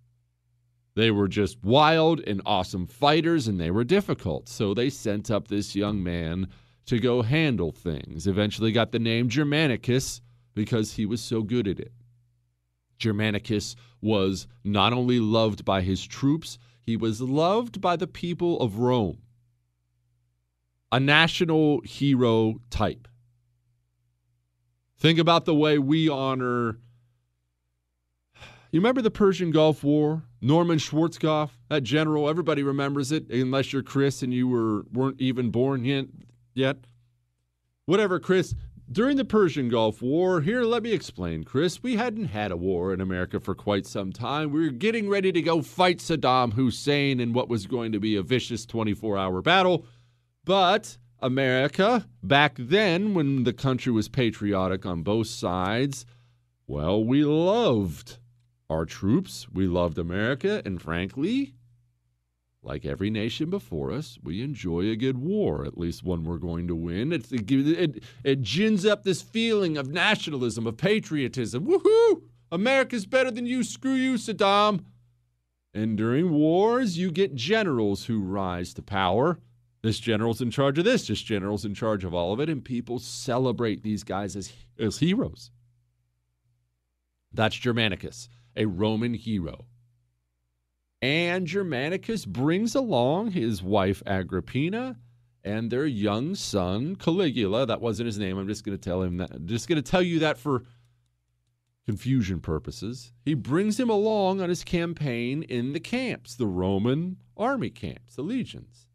They 0.95 1.11
were 1.13 1.29
just 1.29 1.63
wild 1.63 2.21
and 2.21 2.43
awesome 2.45 2.87
fighters, 2.87 3.47
and 3.47 3.61
they 3.61 3.71
were 3.71 3.85
difficult. 3.85 4.49
So 4.49 4.75
they 4.75 4.91
sent 4.91 5.31
up 5.31 5.47
this 5.47 5.77
young 5.77 6.03
man 6.03 6.49
to 6.87 6.99
go 6.99 7.23
handle 7.23 7.71
things. 7.71 8.27
Eventually 8.27 8.73
got 8.73 8.91
the 8.91 8.99
name 8.99 9.29
Germanicus 9.29 10.21
because 10.55 10.95
he 10.95 11.07
was 11.07 11.21
so 11.21 11.43
good 11.43 11.69
at 11.69 11.79
it. 11.79 11.93
Germanicus 12.99 13.77
was 14.01 14.49
not 14.65 14.93
only 14.93 15.21
loved 15.21 15.65
by 15.65 15.83
his 15.83 16.05
troops, 16.05 16.59
he 16.85 16.97
was 16.97 17.21
loved 17.21 17.81
by 17.81 17.95
the 17.95 18.09
people 18.09 18.59
of 18.61 18.79
Rome 18.79 19.19
a 20.91 21.01
national 21.01 21.81
hero 21.83 22.61
type. 22.71 23.09
Think 24.99 25.19
about 25.19 25.45
the 25.45 25.55
way 25.55 25.79
we 25.79 26.09
honor. 26.09 26.79
You 28.71 28.81
remember 28.81 29.01
the 29.01 29.11
Persian 29.11 29.51
Gulf 29.51 29.85
War? 29.85 30.25
Norman 30.41 30.79
Schwarzkopf, 30.79 31.51
that 31.69 31.83
general, 31.83 32.29
everybody 32.29 32.63
remembers 32.63 33.13
it, 33.13 33.29
unless 33.31 33.73
you're 33.73 33.83
Chris 33.83 34.23
and 34.23 34.33
you 34.33 34.47
were, 34.47 34.85
weren't 34.93 35.21
even 35.21 35.51
born 35.51 35.85
yet. 35.85 36.07
yet. 36.55 36.77
Whatever, 37.87 38.21
Chris. 38.21 38.55
During 38.91 39.17
the 39.17 39.25
Persian 39.25 39.69
Gulf 39.69 40.01
War, 40.01 40.41
here, 40.41 40.63
let 40.63 40.83
me 40.83 40.93
explain, 40.93 41.45
Chris. 41.45 41.83
We 41.83 41.97
hadn't 41.97 42.27
had 42.27 42.51
a 42.51 42.57
war 42.57 42.95
in 42.95 43.01
America 43.01 43.39
for 43.39 43.55
quite 43.55 43.87
some 43.87 44.13
time. 44.13 44.51
We 44.51 44.61
were 44.61 44.71
getting 44.71 45.09
ready 45.09 45.31
to 45.33 45.43
go 45.43 45.61
fight 45.61 45.99
Saddam 45.99 46.55
Hussein 46.55 47.21
in 47.21 47.35
what 47.35 47.51
was 47.51 47.67
going 47.67 47.93
to 47.93 48.01
be 48.01 48.17
a 48.17 48.23
vicious 48.23 48.65
24 48.65 49.19
hour 49.19 49.43
battle. 49.43 49.87
But 50.49 50.97
America, 51.21 52.07
back 52.23 52.55
then 52.59 53.13
when 53.13 53.45
the 53.45 53.53
country 53.53 53.93
was 53.93 54.09
patriotic 54.09 54.87
on 54.87 55.03
both 55.03 55.27
sides, 55.27 56.07
well, 56.67 57.05
we 57.05 57.23
loved 57.23 58.17
our 58.71 58.87
troops. 58.87 59.47
We 59.53 59.67
loved 59.67 59.99
America. 59.99 60.63
And 60.65 60.81
frankly, 60.81 61.53
like 62.63 62.87
every 62.87 63.11
nation 63.11 63.51
before 63.51 63.93
us, 63.93 64.19
we 64.23 64.41
enjoy 64.41 64.89
a 64.89 64.97
good 64.97 65.19
war, 65.19 65.67
at 65.67 65.77
least 65.77 66.03
one 66.03 66.25
we're 66.25 66.39
going 66.39 66.67
to 66.69 66.75
win. 66.75 67.13
It, 67.13 67.31
it, 67.31 67.51
it, 67.51 68.05
it 68.25 68.41
gins 68.41 68.87
up 68.87 69.03
this 69.03 69.21
feeling 69.21 69.77
of 69.77 69.89
nationalism, 69.89 70.67
of 70.67 70.79
patriotism. 70.79 71.67
Woohoo! 71.67 72.23
America's 72.51 73.05
better 73.05 73.31
than 73.31 73.45
you. 73.45 73.63
Screw 73.63 73.93
you, 73.93 74.15
Saddam. 74.15 74.83
And 75.75 75.99
during 75.99 76.31
wars, 76.31 76.97
you 76.97 77.11
get 77.11 77.35
generals 77.35 78.07
who 78.07 78.23
rise 78.23 78.73
to 78.73 78.81
power. 78.81 79.41
This 79.83 80.01
general's 80.01 80.41
in 80.41 80.51
charge 80.51 80.79
of 80.79 80.85
this, 80.85 81.07
this 81.07 81.23
general's 81.23 81.65
in 81.65 81.75
charge 81.75 82.05
of 82.05 82.13
all 82.13 82.33
of 82.33 82.41
it, 82.41 82.49
and 82.49 82.65
people 82.65 82.99
celebrate 82.99 83.83
these 83.83 84.03
guys 84.03 84.35
as, 84.35 84.53
as 84.79 84.99
heroes. 84.99 85.51
That's 87.33 87.57
Germanicus, 87.57 88.29
a 88.57 88.67
Roman 88.67 89.15
hero. 89.15 89.67
And 91.01 91.47
Germanicus 91.47 92.25
brings 92.25 92.75
along 92.75 93.31
his 93.31 93.63
wife 93.63 94.03
Agrippina 94.05 94.97
and 95.45 95.71
their 95.71 95.87
young 95.87 96.35
son 96.35 96.97
Caligula. 96.97 97.67
That 97.67 97.81
wasn't 97.81 98.07
his 98.07 98.19
name. 98.19 98.37
I'm 98.37 98.49
just 98.49 98.65
going 98.65 98.77
to 98.77 98.83
tell 98.83 99.03
him 99.03 99.19
that. 99.19 99.31
I'm 99.33 99.47
just 99.47 99.69
going 99.69 99.81
to 99.81 99.91
tell 99.91 100.03
you 100.03 100.19
that 100.21 100.39
for 100.39 100.65
confusion 101.87 102.41
purposes. 102.41 103.13
He 103.25 103.35
brings 103.35 103.79
him 103.79 103.89
along 103.89 104.41
on 104.41 104.49
his 104.49 104.65
campaign 104.65 105.45
in 105.45 105.73
the 105.73 105.81
camps, 105.81 106.35
the 106.35 106.49
Roman 106.49 107.19
army 107.37 107.71
camps, 107.71 108.17
the 108.17 108.23
legions. 108.23 108.88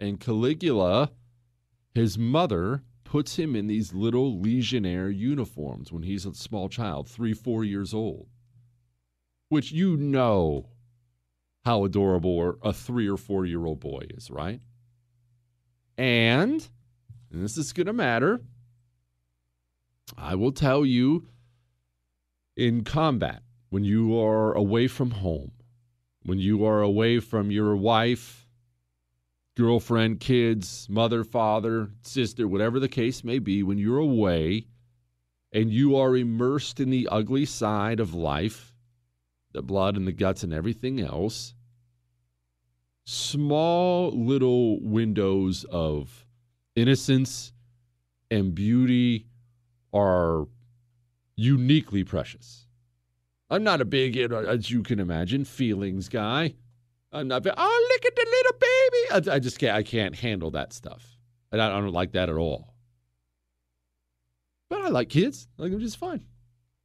And 0.00 0.20
Caligula, 0.20 1.10
his 1.94 2.18
mother, 2.18 2.82
puts 3.04 3.36
him 3.36 3.54
in 3.54 3.68
these 3.68 3.94
little 3.94 4.40
legionnaire 4.40 5.08
uniforms 5.08 5.92
when 5.92 6.02
he's 6.02 6.26
a 6.26 6.34
small 6.34 6.68
child, 6.68 7.08
three, 7.08 7.32
four 7.32 7.64
years 7.64 7.94
old, 7.94 8.28
which 9.48 9.70
you 9.70 9.96
know 9.96 10.66
how 11.64 11.84
adorable 11.84 12.56
a 12.62 12.72
three 12.72 13.08
or 13.08 13.16
four 13.16 13.46
year 13.46 13.64
old 13.64 13.80
boy 13.80 14.02
is, 14.10 14.30
right? 14.30 14.60
And, 15.96 16.66
and 17.30 17.44
this 17.44 17.56
is 17.56 17.72
going 17.72 17.86
to 17.86 17.92
matter, 17.92 18.40
I 20.18 20.34
will 20.34 20.52
tell 20.52 20.84
you 20.84 21.28
in 22.56 22.84
combat, 22.84 23.42
when 23.70 23.84
you 23.84 24.18
are 24.18 24.52
away 24.52 24.86
from 24.86 25.10
home, 25.10 25.52
when 26.22 26.38
you 26.38 26.64
are 26.64 26.80
away 26.80 27.18
from 27.18 27.50
your 27.50 27.74
wife, 27.74 28.43
girlfriend, 29.56 30.20
kids, 30.20 30.86
mother, 30.90 31.24
father, 31.24 31.90
sister, 32.02 32.48
whatever 32.48 32.80
the 32.80 32.88
case 32.88 33.22
may 33.22 33.38
be, 33.38 33.62
when 33.62 33.78
you're 33.78 33.98
away, 33.98 34.66
and 35.52 35.72
you 35.72 35.96
are 35.96 36.16
immersed 36.16 36.80
in 36.80 36.90
the 36.90 37.08
ugly 37.10 37.44
side 37.44 38.00
of 38.00 38.14
life, 38.14 38.74
the 39.52 39.62
blood 39.62 39.96
and 39.96 40.06
the 40.06 40.12
guts 40.12 40.42
and 40.42 40.52
everything 40.52 41.00
else, 41.00 41.54
small 43.04 44.10
little 44.10 44.80
windows 44.80 45.64
of 45.70 46.26
innocence 46.74 47.52
and 48.30 48.54
beauty 48.54 49.26
are 49.92 50.48
uniquely 51.36 52.02
precious. 52.02 52.66
I'm 53.50 53.62
not 53.62 53.80
a 53.80 53.84
big, 53.84 54.18
uh, 54.32 54.38
as 54.38 54.70
you 54.70 54.82
can 54.82 54.98
imagine, 54.98 55.44
feelings 55.44 56.08
guy. 56.08 56.54
I'm 57.14 57.28
not. 57.28 57.46
Oh, 57.46 57.88
look 57.92 58.04
at 58.04 58.16
the 58.16 58.26
little 58.28 58.58
baby. 58.58 59.30
I, 59.30 59.36
I 59.36 59.38
just 59.38 59.58
can't. 59.58 59.76
I 59.76 59.82
can't 59.84 60.16
handle 60.16 60.50
that 60.50 60.72
stuff, 60.72 61.16
I, 61.52 61.56
I 61.56 61.68
don't 61.68 61.92
like 61.92 62.12
that 62.12 62.28
at 62.28 62.36
all. 62.36 62.74
But 64.68 64.82
I 64.82 64.88
like 64.88 65.08
kids. 65.08 65.46
I 65.58 65.62
like 65.62 65.70
them 65.70 65.80
just 65.80 65.96
fine. 65.96 66.24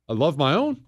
I 0.08 0.13
love 0.13 0.38
my 0.38 0.54
own. 0.54 0.86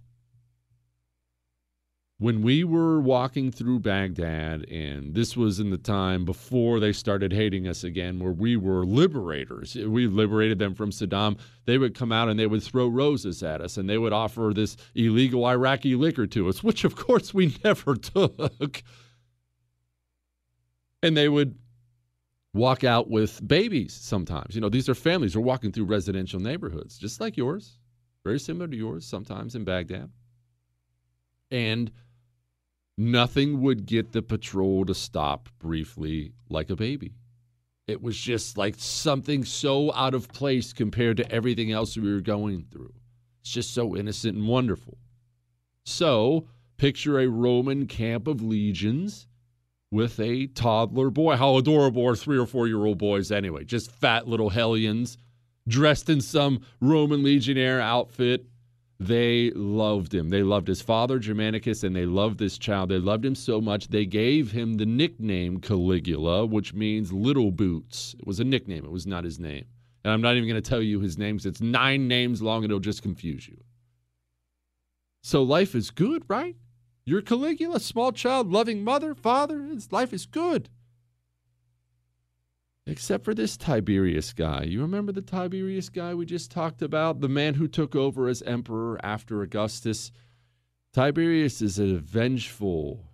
When 2.19 2.43
we 2.43 2.63
were 2.63 3.01
walking 3.01 3.51
through 3.51 3.79
Baghdad, 3.79 4.69
and 4.69 5.15
this 5.15 5.35
was 5.35 5.59
in 5.59 5.71
the 5.71 5.77
time 5.79 6.23
before 6.23 6.79
they 6.79 6.93
started 6.93 7.33
hating 7.33 7.67
us 7.67 7.83
again, 7.83 8.19
where 8.19 8.31
we 8.31 8.55
were 8.55 8.85
liberators. 8.85 9.73
We 9.73 10.05
liberated 10.05 10.59
them 10.59 10.75
from 10.75 10.91
Saddam. 10.91 11.39
They 11.65 11.79
would 11.79 11.95
come 11.95 12.11
out 12.11 12.29
and 12.29 12.39
they 12.39 12.45
would 12.45 12.61
throw 12.61 12.87
roses 12.87 13.41
at 13.41 13.59
us, 13.59 13.77
and 13.77 13.89
they 13.89 13.97
would 13.97 14.13
offer 14.13 14.51
this 14.53 14.77
illegal 14.93 15.47
Iraqi 15.47 15.95
liquor 15.95 16.27
to 16.27 16.47
us, 16.47 16.61
which 16.63 16.83
of 16.83 16.95
course 16.95 17.33
we 17.33 17.57
never 17.63 17.95
took. 17.95 18.83
And 21.03 21.17
they 21.17 21.29
would 21.29 21.55
walk 22.53 22.83
out 22.83 23.09
with 23.09 23.45
babies 23.47 23.93
sometimes. 23.93 24.55
You 24.55 24.61
know, 24.61 24.69
these 24.69 24.89
are 24.89 24.95
families 24.95 25.33
who 25.33 25.39
are 25.39 25.43
walking 25.43 25.71
through 25.71 25.85
residential 25.85 26.39
neighborhoods, 26.39 26.97
just 26.97 27.21
like 27.21 27.37
yours, 27.37 27.79
very 28.23 28.39
similar 28.39 28.67
to 28.67 28.75
yours, 28.75 29.05
sometimes 29.05 29.55
in 29.55 29.63
Baghdad. 29.63 30.09
And 31.49 31.91
nothing 32.97 33.61
would 33.61 33.85
get 33.85 34.11
the 34.11 34.21
patrol 34.21 34.85
to 34.85 34.93
stop 34.93 35.49
briefly 35.59 36.33
like 36.49 36.69
a 36.69 36.75
baby. 36.75 37.13
It 37.87 38.01
was 38.01 38.17
just 38.17 38.57
like 38.57 38.75
something 38.77 39.43
so 39.43 39.93
out 39.93 40.13
of 40.13 40.31
place 40.31 40.71
compared 40.71 41.17
to 41.17 41.31
everything 41.31 41.71
else 41.71 41.97
we 41.97 42.13
were 42.13 42.21
going 42.21 42.65
through. 42.71 42.93
It's 43.41 43.51
just 43.51 43.73
so 43.73 43.95
innocent 43.95 44.37
and 44.37 44.47
wonderful. 44.47 44.97
So, 45.83 46.47
picture 46.77 47.19
a 47.19 47.27
Roman 47.27 47.87
camp 47.87 48.27
of 48.27 48.41
legions 48.41 49.27
with 49.91 50.19
a 50.19 50.47
toddler 50.47 51.09
boy. 51.09 51.35
How 51.35 51.57
adorable 51.57 52.07
are 52.07 52.15
three 52.15 52.37
or 52.37 52.45
four 52.45 52.67
year 52.67 52.85
old 52.85 52.97
boys 52.97 53.31
anyway? 53.31 53.65
Just 53.65 53.91
fat 53.91 54.27
little 54.27 54.49
hellions 54.49 55.17
dressed 55.67 56.09
in 56.09 56.21
some 56.21 56.61
Roman 56.79 57.23
legionnaire 57.23 57.81
outfit. 57.81 58.45
They 58.99 59.51
loved 59.55 60.13
him. 60.13 60.29
They 60.29 60.43
loved 60.43 60.67
his 60.67 60.81
father, 60.81 61.17
Germanicus, 61.17 61.83
and 61.83 61.95
they 61.95 62.05
loved 62.05 62.37
this 62.37 62.59
child. 62.59 62.89
They 62.89 62.99
loved 62.99 63.25
him 63.25 63.33
so 63.33 63.59
much 63.59 63.87
they 63.87 64.05
gave 64.05 64.51
him 64.51 64.75
the 64.75 64.85
nickname 64.85 65.59
Caligula, 65.59 66.45
which 66.45 66.73
means 66.75 67.11
little 67.11 67.51
boots. 67.51 68.15
It 68.19 68.27
was 68.27 68.39
a 68.39 68.43
nickname, 68.43 68.85
it 68.85 68.91
was 68.91 69.07
not 69.07 69.23
his 69.23 69.39
name. 69.39 69.65
And 70.03 70.13
I'm 70.13 70.21
not 70.21 70.35
even 70.35 70.47
going 70.47 70.61
to 70.61 70.69
tell 70.69 70.81
you 70.81 70.99
his 70.99 71.17
name 71.17 71.37
because 71.37 71.47
it's 71.47 71.61
nine 71.61 72.07
names 72.07 72.41
long 72.41 72.63
and 72.63 72.71
it'll 72.71 72.79
just 72.79 73.01
confuse 73.01 73.47
you. 73.47 73.57
So 75.23 75.43
life 75.43 75.73
is 75.75 75.89
good, 75.89 76.23
right? 76.27 76.55
You're 77.03 77.21
Caligula, 77.21 77.79
small 77.79 78.11
child, 78.11 78.51
loving 78.51 78.83
mother, 78.83 79.15
father. 79.15 79.63
His 79.63 79.91
life 79.91 80.13
is 80.13 80.25
good. 80.25 80.69
Except 82.85 83.23
for 83.23 83.33
this 83.33 83.57
Tiberius 83.57 84.33
guy. 84.33 84.63
You 84.63 84.81
remember 84.81 85.11
the 85.11 85.21
Tiberius 85.21 85.89
guy 85.89 86.13
we 86.13 86.25
just 86.25 86.51
talked 86.51 86.81
about? 86.81 87.19
The 87.19 87.29
man 87.29 87.55
who 87.55 87.67
took 87.67 87.95
over 87.95 88.27
as 88.27 88.41
emperor 88.43 88.99
after 89.03 89.41
Augustus. 89.41 90.11
Tiberius 90.93 91.61
is 91.61 91.79
a 91.79 91.95
vengeful, 91.95 93.05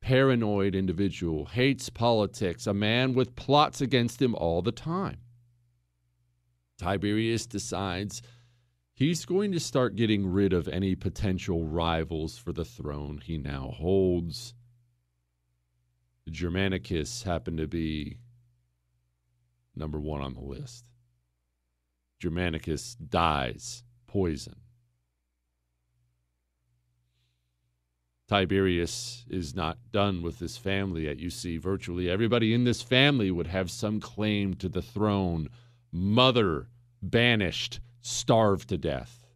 paranoid 0.00 0.74
individual, 0.74 1.46
hates 1.46 1.90
politics, 1.90 2.66
a 2.66 2.74
man 2.74 3.14
with 3.14 3.36
plots 3.36 3.80
against 3.80 4.20
him 4.20 4.34
all 4.34 4.62
the 4.62 4.72
time. 4.72 5.18
Tiberius 6.78 7.46
decides 7.46 8.20
he's 8.96 9.26
going 9.26 9.52
to 9.52 9.60
start 9.60 9.94
getting 9.94 10.26
rid 10.26 10.52
of 10.52 10.66
any 10.66 10.96
potential 10.96 11.64
rivals 11.64 12.36
for 12.36 12.52
the 12.52 12.64
throne 12.64 13.20
he 13.22 13.38
now 13.38 13.72
holds. 13.76 14.54
Germanicus 16.28 17.22
happened 17.22 17.58
to 17.58 17.68
be 17.68 18.18
number 19.76 20.00
one 20.00 20.22
on 20.22 20.34
the 20.34 20.40
list. 20.40 20.84
Germanicus 22.18 22.94
dies, 22.94 23.84
poison. 24.06 24.56
Tiberius 28.28 29.24
is 29.28 29.54
not 29.54 29.78
done 29.92 30.22
with 30.22 30.40
this 30.40 30.56
family 30.56 31.04
yet. 31.04 31.20
You 31.20 31.30
see, 31.30 31.58
virtually 31.58 32.10
everybody 32.10 32.54
in 32.54 32.64
this 32.64 32.82
family 32.82 33.30
would 33.30 33.46
have 33.46 33.70
some 33.70 34.00
claim 34.00 34.54
to 34.54 34.68
the 34.68 34.82
throne. 34.82 35.48
Mother 35.92 36.68
banished, 37.00 37.78
starved 38.06 38.68
to 38.68 38.78
death. 38.78 39.26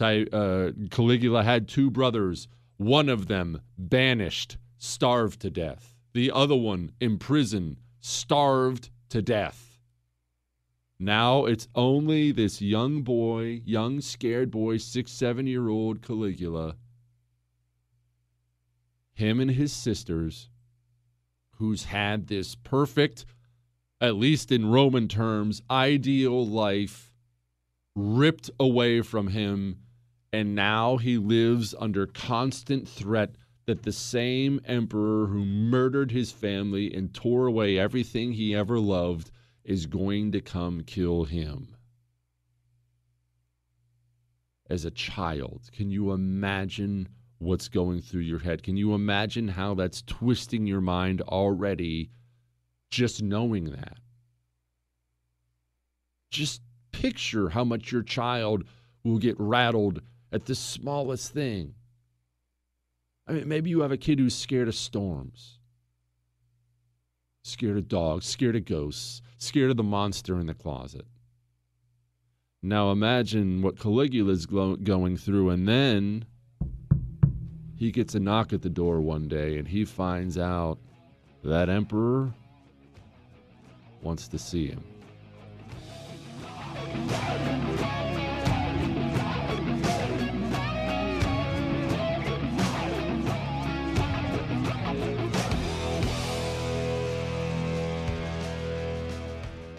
Uh, 0.00 0.72
Caligula 0.90 1.44
had 1.44 1.68
two 1.68 1.88
brothers, 1.88 2.48
one 2.76 3.08
of 3.08 3.28
them 3.28 3.60
banished, 3.78 4.56
starved 4.76 5.40
to 5.40 5.50
death, 5.50 5.94
the 6.12 6.32
other 6.32 6.56
one 6.56 6.90
imprisoned, 7.00 7.76
starved 8.00 8.90
to 9.10 9.22
death. 9.22 9.78
Now 10.98 11.44
it's 11.44 11.68
only 11.76 12.32
this 12.32 12.60
young 12.60 13.02
boy, 13.02 13.62
young 13.64 14.00
scared 14.00 14.50
boy, 14.50 14.78
six, 14.78 15.12
seven 15.12 15.46
year 15.46 15.68
old 15.68 16.02
Caligula, 16.02 16.74
him 19.12 19.38
and 19.38 19.52
his 19.52 19.72
sisters, 19.72 20.48
who's 21.56 21.84
had 21.84 22.26
this 22.26 22.56
perfect 22.56 23.24
at 24.02 24.16
least 24.16 24.50
in 24.50 24.66
Roman 24.66 25.06
terms, 25.06 25.62
ideal 25.70 26.44
life 26.44 27.12
ripped 27.94 28.50
away 28.58 29.00
from 29.00 29.28
him. 29.28 29.78
And 30.32 30.56
now 30.56 30.96
he 30.96 31.18
lives 31.18 31.72
under 31.78 32.06
constant 32.06 32.88
threat 32.88 33.36
that 33.66 33.84
the 33.84 33.92
same 33.92 34.60
emperor 34.64 35.28
who 35.28 35.44
murdered 35.44 36.10
his 36.10 36.32
family 36.32 36.92
and 36.92 37.14
tore 37.14 37.46
away 37.46 37.78
everything 37.78 38.32
he 38.32 38.56
ever 38.56 38.80
loved 38.80 39.30
is 39.62 39.86
going 39.86 40.32
to 40.32 40.40
come 40.40 40.82
kill 40.82 41.22
him. 41.24 41.76
As 44.68 44.84
a 44.84 44.90
child, 44.90 45.70
can 45.72 45.90
you 45.90 46.10
imagine 46.10 47.08
what's 47.38 47.68
going 47.68 48.00
through 48.00 48.22
your 48.22 48.40
head? 48.40 48.64
Can 48.64 48.76
you 48.76 48.94
imagine 48.94 49.46
how 49.46 49.74
that's 49.74 50.02
twisting 50.02 50.66
your 50.66 50.80
mind 50.80 51.20
already? 51.20 52.10
Just 52.92 53.22
knowing 53.22 53.64
that. 53.70 53.96
Just 56.30 56.60
picture 56.92 57.48
how 57.48 57.64
much 57.64 57.90
your 57.90 58.02
child 58.02 58.64
will 59.02 59.18
get 59.18 59.34
rattled 59.38 60.02
at 60.30 60.44
the 60.44 60.54
smallest 60.54 61.32
thing. 61.32 61.74
I 63.26 63.32
mean, 63.32 63.48
maybe 63.48 63.70
you 63.70 63.80
have 63.80 63.92
a 63.92 63.96
kid 63.96 64.18
who's 64.18 64.34
scared 64.34 64.68
of 64.68 64.74
storms, 64.74 65.58
scared 67.42 67.78
of 67.78 67.88
dogs, 67.88 68.26
scared 68.26 68.56
of 68.56 68.66
ghosts, 68.66 69.22
scared 69.38 69.70
of 69.70 69.76
the 69.76 69.82
monster 69.82 70.38
in 70.38 70.46
the 70.46 70.54
closet. 70.54 71.06
Now 72.62 72.92
imagine 72.92 73.62
what 73.62 73.78
Caligula 73.78 74.32
is 74.32 74.46
going 74.46 75.16
through, 75.16 75.50
and 75.50 75.66
then 75.66 76.26
he 77.76 77.90
gets 77.90 78.14
a 78.14 78.20
knock 78.20 78.52
at 78.52 78.62
the 78.62 78.70
door 78.70 79.00
one 79.00 79.26
day 79.28 79.58
and 79.58 79.66
he 79.66 79.84
finds 79.84 80.38
out 80.38 80.78
that 81.42 81.68
emperor 81.68 82.32
wants 84.02 84.28
to 84.28 84.38
see 84.38 84.66
him. 84.66 84.82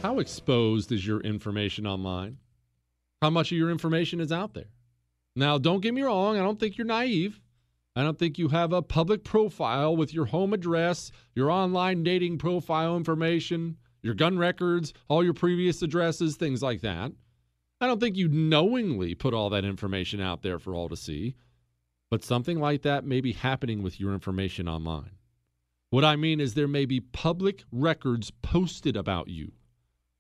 How 0.02 0.20
exposed 0.20 0.92
is 0.92 1.08
your 1.08 1.22
information 1.22 1.88
online? 1.88 2.38
How 3.22 3.30
much 3.30 3.52
of 3.52 3.58
your 3.58 3.72
information 3.72 4.20
is 4.20 4.32
out 4.32 4.54
there? 4.54 4.70
Now, 5.36 5.58
don't 5.58 5.80
get 5.80 5.94
me 5.94 6.02
wrong, 6.02 6.38
I 6.38 6.44
don't 6.44 6.60
think 6.60 6.78
you're 6.78 6.86
naive. 6.86 7.40
I 7.96 8.04
don't 8.04 8.20
think 8.20 8.38
you 8.38 8.50
have 8.50 8.74
a 8.74 8.82
public 8.82 9.24
profile 9.24 9.96
with 9.96 10.14
your 10.14 10.26
home 10.26 10.52
address, 10.52 11.12
your 11.36 11.50
online 11.50 12.04
dating 12.04 12.38
profile 12.40 12.98
information, 12.98 13.78
your 14.04 14.14
gun 14.14 14.38
records, 14.38 14.94
all 15.08 15.24
your 15.24 15.34
previous 15.34 15.82
addresses, 15.82 16.36
things 16.36 16.62
like 16.62 16.82
that. 16.82 17.12
I 17.82 17.88
don't 17.88 18.00
think 18.00 18.16
you 18.16 18.28
knowingly 18.28 19.16
put 19.16 19.34
all 19.34 19.50
that 19.50 19.66
information 19.66 20.22
out 20.22 20.44
there 20.44 20.60
for 20.60 20.76
all 20.76 20.90
to 20.90 20.96
see, 20.96 21.36
but 22.12 22.24
something 22.24 22.60
like 22.60 22.84
that 22.84 23.06
may 23.06 23.22
be 23.22 23.34
happening 23.34 23.82
with 23.82 24.00
your 24.00 24.14
information 24.14 24.70
online. 24.70 25.12
What 25.90 26.06
I 26.06 26.16
mean 26.16 26.40
is 26.40 26.54
there 26.54 26.68
may 26.68 26.86
be 26.86 27.00
public 27.00 27.64
records 27.72 28.32
posted 28.42 28.96
about 28.96 29.28
you. 29.28 29.52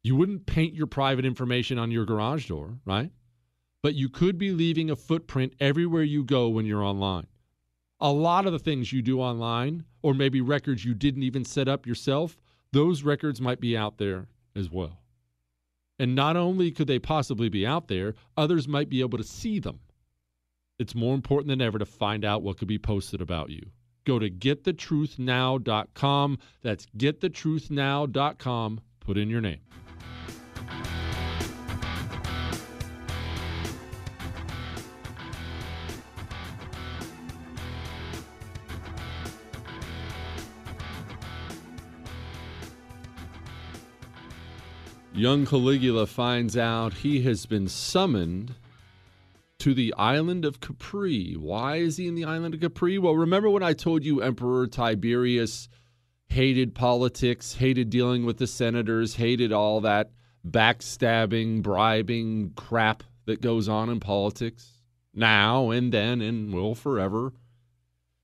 You 0.03 0.15
wouldn't 0.15 0.45
paint 0.45 0.73
your 0.73 0.87
private 0.87 1.25
information 1.25 1.79
on 1.79 1.91
your 1.91 2.05
garage 2.05 2.47
door, 2.47 2.77
right? 2.85 3.11
But 3.81 3.95
you 3.95 4.09
could 4.09 4.37
be 4.37 4.51
leaving 4.51 4.89
a 4.89 4.95
footprint 4.95 5.53
everywhere 5.59 6.03
you 6.03 6.23
go 6.23 6.49
when 6.49 6.65
you're 6.65 6.83
online. 6.83 7.27
A 7.99 8.11
lot 8.11 8.45
of 8.45 8.51
the 8.51 8.59
things 8.59 8.91
you 8.91 9.01
do 9.01 9.21
online, 9.21 9.85
or 10.01 10.13
maybe 10.13 10.41
records 10.41 10.83
you 10.83 10.93
didn't 10.93 11.23
even 11.23 11.45
set 11.45 11.67
up 11.67 11.87
yourself, 11.87 12.37
those 12.73 13.03
records 13.03 13.39
might 13.39 13.61
be 13.61 13.77
out 13.77 13.99
there 13.99 14.25
as 14.55 14.69
well. 14.69 14.99
And 15.99 16.15
not 16.15 16.35
only 16.35 16.71
could 16.71 16.87
they 16.87 16.99
possibly 16.99 17.47
be 17.47 17.65
out 17.65 17.87
there, 17.87 18.15
others 18.35 18.67
might 18.67 18.89
be 18.89 18.99
able 19.01 19.19
to 19.19 19.23
see 19.23 19.59
them. 19.59 19.79
It's 20.79 20.95
more 20.95 21.13
important 21.13 21.49
than 21.49 21.61
ever 21.61 21.77
to 21.77 21.85
find 21.85 22.25
out 22.25 22.41
what 22.41 22.57
could 22.57 22.67
be 22.67 22.79
posted 22.79 23.21
about 23.21 23.51
you. 23.51 23.61
Go 24.05 24.17
to 24.19 24.29
getthetruthnow.com. 24.29 26.39
That's 26.61 26.85
getthetruthnow.com. 26.97 28.81
Put 28.99 29.17
in 29.17 29.29
your 29.29 29.39
name. 29.41 29.61
Young 45.15 45.45
Caligula 45.45 46.07
finds 46.07 46.57
out 46.57 46.95
he 46.95 47.21
has 47.21 47.45
been 47.45 47.67
summoned 47.67 48.55
to 49.59 49.75
the 49.75 49.93
island 49.95 50.43
of 50.43 50.59
Capri. 50.59 51.33
Why 51.33 51.75
is 51.75 51.97
he 51.97 52.07
in 52.07 52.15
the 52.15 52.25
island 52.25 52.55
of 52.55 52.61
Capri? 52.61 52.97
Well, 52.97 53.15
remember 53.15 53.47
when 53.51 53.61
I 53.61 53.73
told 53.73 54.03
you 54.03 54.21
Emperor 54.21 54.65
Tiberius 54.65 55.69
hated 56.29 56.73
politics, 56.73 57.53
hated 57.53 57.91
dealing 57.91 58.25
with 58.25 58.37
the 58.37 58.47
senators, 58.47 59.15
hated 59.15 59.51
all 59.51 59.81
that 59.81 60.09
backstabbing, 60.47 61.61
bribing 61.61 62.53
crap 62.55 63.03
that 63.25 63.39
goes 63.39 63.69
on 63.69 63.89
in 63.91 63.99
politics 63.99 64.79
now 65.13 65.69
and 65.69 65.93
then 65.93 66.21
and 66.21 66.51
will 66.51 66.73
forever. 66.73 67.33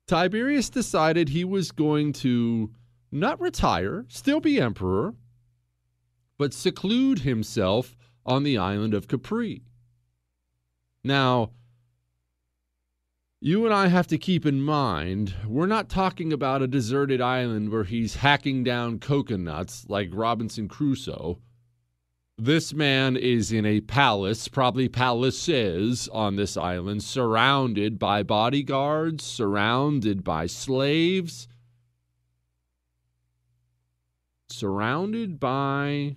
Tiberius 0.07 0.71
decided 0.71 1.29
he 1.29 1.45
was 1.45 1.71
going 1.71 2.13
to 2.13 2.71
not 3.11 3.39
retire, 3.39 4.05
still 4.07 4.39
be 4.39 4.59
emperor, 4.59 5.13
but 6.39 6.53
seclude 6.53 7.19
himself 7.19 7.97
on 8.25 8.43
the 8.43 8.57
island 8.57 8.93
of 8.93 9.09
Capri. 9.09 9.61
Now, 11.03 11.51
you 13.41 13.65
and 13.65 13.73
I 13.73 13.87
have 13.87 14.07
to 14.07 14.17
keep 14.17 14.45
in 14.45 14.61
mind, 14.61 15.35
we're 15.45 15.65
not 15.65 15.89
talking 15.89 16.31
about 16.31 16.61
a 16.61 16.67
deserted 16.67 17.19
island 17.19 17.71
where 17.71 17.83
he's 17.83 18.15
hacking 18.15 18.63
down 18.63 18.99
coconuts 18.99 19.85
like 19.89 20.09
Robinson 20.13 20.69
Crusoe. 20.69 21.39
This 22.37 22.73
man 22.73 23.17
is 23.17 23.51
in 23.51 23.65
a 23.65 23.81
palace, 23.81 24.47
probably 24.47 24.87
palaces 24.87 26.07
on 26.07 26.37
this 26.37 26.55
island, 26.55 27.03
surrounded 27.03 27.99
by 27.99 28.23
bodyguards, 28.23 29.25
surrounded 29.25 30.23
by 30.23 30.45
slaves, 30.45 31.49
surrounded 34.49 35.37
by 35.37 36.15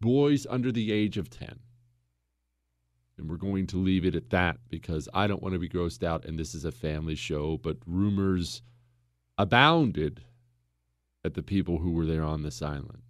boys 0.00 0.46
under 0.48 0.72
the 0.72 0.92
age 0.92 1.16
of 1.16 1.30
10. 1.30 1.58
And 3.16 3.28
we're 3.28 3.36
going 3.36 3.66
to 3.68 3.76
leave 3.76 4.04
it 4.04 4.14
at 4.14 4.30
that 4.30 4.58
because 4.68 5.08
I 5.12 5.26
don't 5.26 5.42
want 5.42 5.54
to 5.54 5.58
be 5.58 5.68
grossed 5.68 6.04
out 6.04 6.24
and 6.24 6.38
this 6.38 6.54
is 6.54 6.64
a 6.64 6.72
family 6.72 7.16
show, 7.16 7.58
but 7.58 7.78
rumors 7.84 8.62
abounded 9.36 10.22
at 11.24 11.34
the 11.34 11.42
people 11.42 11.78
who 11.78 11.92
were 11.92 12.06
there 12.06 12.22
on 12.22 12.42
this 12.42 12.62
island. 12.62 13.02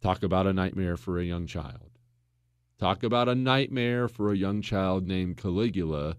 Talk 0.00 0.22
about 0.22 0.46
a 0.46 0.52
nightmare 0.54 0.96
for 0.96 1.18
a 1.18 1.24
young 1.24 1.46
child. 1.46 1.90
Talk 2.78 3.02
about 3.02 3.28
a 3.28 3.34
nightmare 3.34 4.08
for 4.08 4.32
a 4.32 4.36
young 4.36 4.62
child 4.62 5.06
named 5.06 5.36
Caligula. 5.36 6.16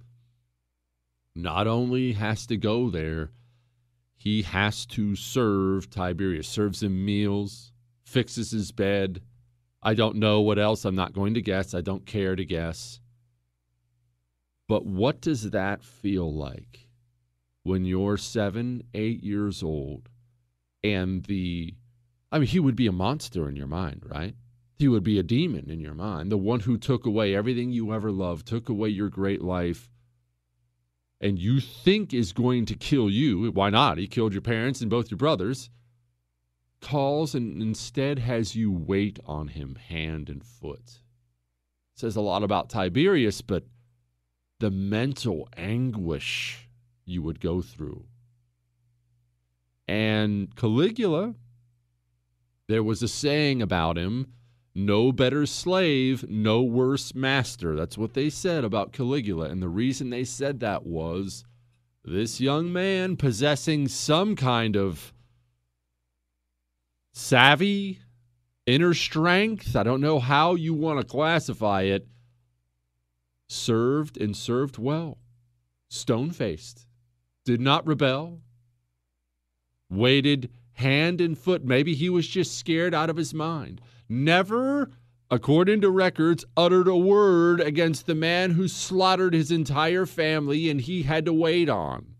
Not 1.33 1.65
only 1.65 2.13
has 2.13 2.45
to 2.47 2.57
go 2.57 2.91
there, 2.91 3.31
he 4.15 4.43
has 4.43 4.85
to 4.87 5.15
serve 5.15 5.89
Tiberius, 5.89 6.47
serves 6.47 6.83
him 6.83 7.03
meals, 7.03 7.71
fixes 8.11 8.51
his 8.51 8.71
bed. 8.71 9.21
I 9.81 9.93
don't 9.93 10.17
know 10.17 10.41
what 10.41 10.59
else. 10.59 10.85
I'm 10.85 10.95
not 10.95 11.13
going 11.13 11.33
to 11.33 11.41
guess. 11.41 11.73
I 11.73 11.81
don't 11.81 12.05
care 12.05 12.35
to 12.35 12.45
guess. 12.45 12.99
But 14.67 14.85
what 14.85 15.21
does 15.21 15.51
that 15.51 15.83
feel 15.83 16.33
like 16.33 16.87
when 17.63 17.85
you're 17.85 18.17
seven, 18.17 18.83
eight 18.93 19.23
years 19.23 19.63
old 19.63 20.09
and 20.83 21.23
the, 21.25 21.75
I 22.31 22.39
mean, 22.39 22.47
he 22.47 22.59
would 22.59 22.75
be 22.75 22.87
a 22.87 22.91
monster 22.91 23.49
in 23.49 23.55
your 23.55 23.67
mind, 23.67 24.03
right? 24.05 24.35
He 24.77 24.87
would 24.87 25.03
be 25.03 25.19
a 25.19 25.23
demon 25.23 25.69
in 25.69 25.79
your 25.79 25.93
mind, 25.93 26.31
the 26.31 26.37
one 26.37 26.61
who 26.61 26.77
took 26.77 27.05
away 27.05 27.35
everything 27.35 27.71
you 27.71 27.93
ever 27.93 28.11
loved, 28.11 28.47
took 28.47 28.69
away 28.69 28.89
your 28.89 29.09
great 29.09 29.41
life, 29.41 29.91
and 31.19 31.37
you 31.37 31.59
think 31.59 32.13
is 32.13 32.33
going 32.33 32.65
to 32.65 32.75
kill 32.75 33.09
you. 33.09 33.51
Why 33.51 33.69
not? 33.69 33.99
He 33.99 34.07
killed 34.07 34.33
your 34.33 34.41
parents 34.41 34.81
and 34.81 34.89
both 34.89 35.11
your 35.11 35.19
brothers 35.19 35.69
calls 36.81 37.35
and 37.35 37.61
instead 37.61 38.19
has 38.19 38.55
you 38.55 38.71
wait 38.71 39.19
on 39.25 39.49
him 39.49 39.75
hand 39.75 40.29
and 40.29 40.43
foot. 40.43 41.01
says 41.95 42.15
a 42.15 42.21
lot 42.21 42.43
about 42.43 42.69
Tiberius, 42.69 43.41
but 43.41 43.63
the 44.59 44.71
mental 44.71 45.47
anguish 45.55 46.69
you 47.05 47.21
would 47.21 47.39
go 47.39 47.61
through. 47.61 48.05
And 49.87 50.55
Caligula, 50.55 51.35
there 52.67 52.83
was 52.83 53.03
a 53.03 53.07
saying 53.07 53.61
about 53.61 53.97
him 53.97 54.33
no 54.73 55.11
better 55.11 55.45
slave, 55.45 56.27
no 56.29 56.61
worse 56.61 57.13
master. 57.13 57.75
That's 57.75 57.97
what 57.97 58.13
they 58.13 58.29
said 58.29 58.63
about 58.63 58.93
Caligula. 58.93 59.49
And 59.49 59.61
the 59.61 59.69
reason 59.69 60.09
they 60.09 60.23
said 60.23 60.59
that 60.61 60.85
was 60.85 61.43
this 62.03 62.39
young 62.39 62.71
man 62.71 63.17
possessing 63.17 63.87
some 63.87 64.35
kind 64.35 64.75
of 64.75 65.13
savvy, 67.11 67.99
inner 68.65 68.93
strength. 68.93 69.75
I 69.75 69.83
don't 69.83 70.01
know 70.01 70.19
how 70.19 70.55
you 70.55 70.73
want 70.73 70.99
to 70.99 71.05
classify 71.05 71.83
it. 71.83 72.07
Served 73.47 74.17
and 74.17 74.35
served 74.35 74.77
well. 74.77 75.17
Stone 75.89 76.31
faced. 76.31 76.87
Did 77.43 77.59
not 77.59 77.85
rebel. 77.85 78.39
Waited 79.89 80.49
hand 80.73 81.19
and 81.19 81.37
foot. 81.37 81.65
Maybe 81.65 81.93
he 81.93 82.09
was 82.09 82.27
just 82.27 82.57
scared 82.57 82.93
out 82.93 83.09
of 83.09 83.17
his 83.17 83.33
mind. 83.33 83.81
Never, 84.07 84.91
according 85.29 85.81
to 85.81 85.89
records, 85.89 86.45
uttered 86.55 86.87
a 86.87 86.95
word 86.95 87.59
against 87.59 88.05
the 88.05 88.15
man 88.15 88.51
who 88.51 88.67
slaughtered 88.67 89.33
his 89.33 89.51
entire 89.51 90.05
family 90.05 90.69
and 90.69 90.79
he 90.79 91.03
had 91.03 91.25
to 91.25 91.33
wait 91.33 91.67
on. 91.67 92.10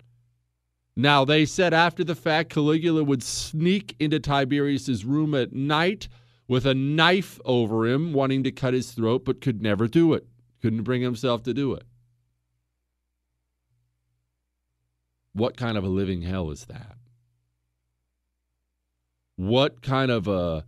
Now, 0.95 1.23
they 1.23 1.45
said 1.45 1.73
after 1.73 2.03
the 2.03 2.15
fact, 2.15 2.49
Caligula 2.49 3.03
would 3.03 3.23
sneak 3.23 3.95
into 3.99 4.19
Tiberius's 4.19 5.05
room 5.05 5.33
at 5.33 5.53
night 5.53 6.07
with 6.47 6.65
a 6.65 6.73
knife 6.73 7.39
over 7.45 7.87
him, 7.87 8.11
wanting 8.11 8.43
to 8.43 8.51
cut 8.51 8.73
his 8.73 8.91
throat, 8.91 9.23
but 9.23 9.39
could 9.39 9.61
never 9.61 9.87
do 9.87 10.13
it. 10.13 10.27
Couldn't 10.61 10.83
bring 10.83 11.01
himself 11.01 11.43
to 11.43 11.53
do 11.53 11.73
it. 11.73 11.83
What 15.33 15.55
kind 15.55 15.77
of 15.77 15.85
a 15.85 15.89
living 15.89 16.21
hell 16.21 16.51
is 16.51 16.65
that? 16.65 16.97
What 19.37 19.81
kind 19.81 20.11
of 20.11 20.27
a 20.27 20.65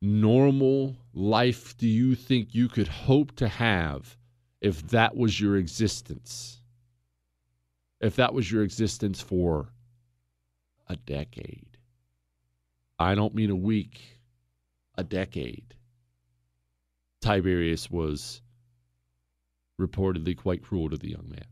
normal 0.00 0.96
life 1.12 1.76
do 1.76 1.86
you 1.86 2.14
think 2.14 2.54
you 2.54 2.68
could 2.68 2.88
hope 2.88 3.36
to 3.36 3.48
have 3.48 4.16
if 4.62 4.88
that 4.88 5.14
was 5.14 5.38
your 5.38 5.56
existence? 5.56 6.62
If 8.00 8.16
that 8.16 8.34
was 8.34 8.50
your 8.50 8.62
existence 8.62 9.20
for 9.20 9.72
a 10.88 10.96
decade. 10.96 11.78
I 12.98 13.14
don't 13.14 13.34
mean 13.34 13.50
a 13.50 13.56
week, 13.56 14.00
a 14.96 15.04
decade. 15.04 15.74
Tiberius 17.20 17.90
was 17.90 18.42
reportedly 19.80 20.36
quite 20.36 20.62
cruel 20.62 20.90
to 20.90 20.96
the 20.96 21.10
young 21.10 21.28
man. 21.28 21.44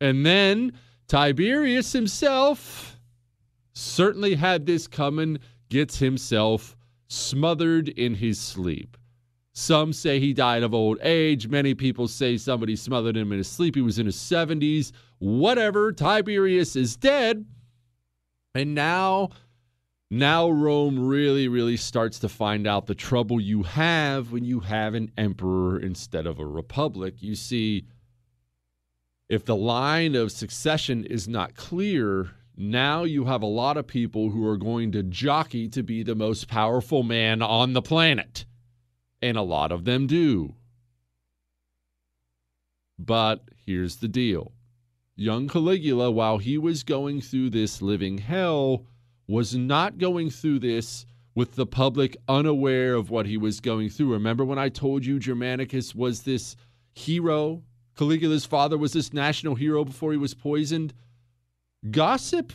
And 0.00 0.26
then 0.26 0.72
Tiberius 1.06 1.92
himself 1.92 2.98
certainly 3.72 4.34
had 4.34 4.66
this 4.66 4.86
coming, 4.86 5.38
gets 5.68 5.98
himself 5.98 6.76
smothered 7.08 7.88
in 7.88 8.14
his 8.14 8.38
sleep. 8.38 8.96
Some 9.54 9.92
say 9.92 10.18
he 10.18 10.32
died 10.32 10.62
of 10.62 10.72
old 10.72 10.98
age. 11.02 11.48
Many 11.48 11.74
people 11.74 12.08
say 12.08 12.38
somebody 12.38 12.74
smothered 12.74 13.16
him 13.16 13.32
in 13.32 13.38
his 13.38 13.48
sleep. 13.48 13.74
He 13.74 13.82
was 13.82 13.98
in 13.98 14.06
his 14.06 14.16
70s. 14.16 14.92
Whatever. 15.18 15.92
Tiberius 15.92 16.74
is 16.74 16.96
dead. 16.96 17.44
And 18.54 18.74
now, 18.74 19.28
now 20.10 20.48
Rome 20.48 21.06
really, 21.06 21.48
really 21.48 21.76
starts 21.76 22.18
to 22.20 22.28
find 22.28 22.66
out 22.66 22.86
the 22.86 22.94
trouble 22.94 23.40
you 23.40 23.62
have 23.62 24.32
when 24.32 24.44
you 24.44 24.60
have 24.60 24.94
an 24.94 25.10
emperor 25.18 25.78
instead 25.78 26.26
of 26.26 26.38
a 26.38 26.46
republic. 26.46 27.16
You 27.20 27.34
see, 27.34 27.84
if 29.28 29.44
the 29.44 29.56
line 29.56 30.14
of 30.14 30.32
succession 30.32 31.04
is 31.04 31.28
not 31.28 31.54
clear, 31.56 32.30
now 32.56 33.04
you 33.04 33.24
have 33.24 33.42
a 33.42 33.46
lot 33.46 33.76
of 33.76 33.86
people 33.86 34.30
who 34.30 34.46
are 34.46 34.58
going 34.58 34.92
to 34.92 35.02
jockey 35.02 35.68
to 35.68 35.82
be 35.82 36.02
the 36.02 36.14
most 36.14 36.48
powerful 36.48 37.02
man 37.02 37.42
on 37.42 37.74
the 37.74 37.82
planet. 37.82 38.46
And 39.22 39.36
a 39.36 39.42
lot 39.42 39.72
of 39.72 39.84
them 39.84 40.06
do. 40.06 40.54
But 42.98 43.42
here's 43.64 43.96
the 43.96 44.08
deal 44.08 44.52
young 45.16 45.48
Caligula, 45.48 46.10
while 46.10 46.38
he 46.38 46.58
was 46.58 46.82
going 46.82 47.20
through 47.20 47.50
this 47.50 47.80
living 47.80 48.18
hell, 48.18 48.84
was 49.26 49.54
not 49.54 49.98
going 49.98 50.30
through 50.30 50.58
this 50.58 51.06
with 51.34 51.54
the 51.54 51.66
public 51.66 52.16
unaware 52.28 52.94
of 52.94 53.10
what 53.10 53.26
he 53.26 53.36
was 53.36 53.60
going 53.60 53.88
through. 53.88 54.12
Remember 54.12 54.44
when 54.44 54.58
I 54.58 54.68
told 54.68 55.04
you 55.04 55.18
Germanicus 55.18 55.94
was 55.94 56.22
this 56.22 56.56
hero? 56.92 57.62
Caligula's 57.96 58.44
father 58.44 58.76
was 58.76 58.92
this 58.92 59.12
national 59.12 59.54
hero 59.54 59.84
before 59.84 60.12
he 60.12 60.18
was 60.18 60.34
poisoned? 60.34 60.92
Gossip 61.90 62.52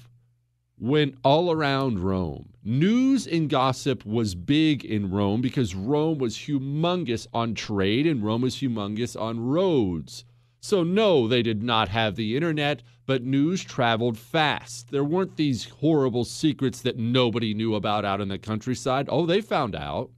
went 0.80 1.16
all 1.24 1.52
around 1.52 2.00
Rome. 2.00 2.54
News 2.70 3.26
and 3.26 3.50
gossip 3.50 4.06
was 4.06 4.36
big 4.36 4.84
in 4.84 5.10
Rome 5.10 5.40
because 5.40 5.74
Rome 5.74 6.18
was 6.18 6.36
humongous 6.36 7.26
on 7.34 7.54
trade 7.54 8.06
and 8.06 8.22
Rome 8.22 8.42
was 8.42 8.58
humongous 8.58 9.18
on 9.18 9.40
roads. 9.40 10.26
So, 10.60 10.84
no, 10.84 11.30
they 11.30 11.42
did 11.42 11.64
not 11.64 11.88
have 11.88 12.18
the 12.18 12.36
internet, 12.36 12.84
but 13.06 13.24
news 13.24 13.64
traveled 13.64 14.18
fast. 14.18 14.92
There 14.92 15.06
weren't 15.06 15.38
these 15.38 15.70
horrible 15.80 16.26
secrets 16.26 16.82
that 16.82 16.98
nobody 16.98 17.54
knew 17.54 17.74
about 17.74 18.04
out 18.04 18.20
in 18.20 18.28
the 18.28 18.38
countryside. 18.38 19.08
Oh, 19.10 19.26
they 19.26 19.40
found 19.40 19.74
out. 19.74 20.12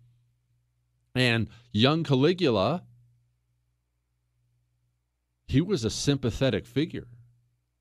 And 1.13 1.49
young 1.71 2.03
Caligula, 2.03 2.81
he 5.45 5.61
was 5.61 5.85
a 5.85 5.91
sympathetic 5.91 6.65
figure. 6.65 7.09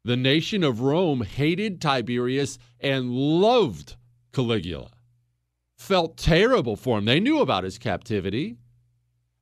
The 0.05 0.19
nation 0.19 0.63
of 0.63 0.83
Rome 0.83 1.23
hated 1.23 1.81
Tiberius 1.81 2.59
and 2.81 3.11
loved 3.11 3.97
Caligula, 4.33 4.91
felt 5.77 6.17
terrible 6.17 6.77
for 6.77 6.99
him. 6.99 7.05
They 7.05 7.21
knew 7.21 7.41
about 7.41 7.65
his 7.65 7.79
captivity. 7.79 8.57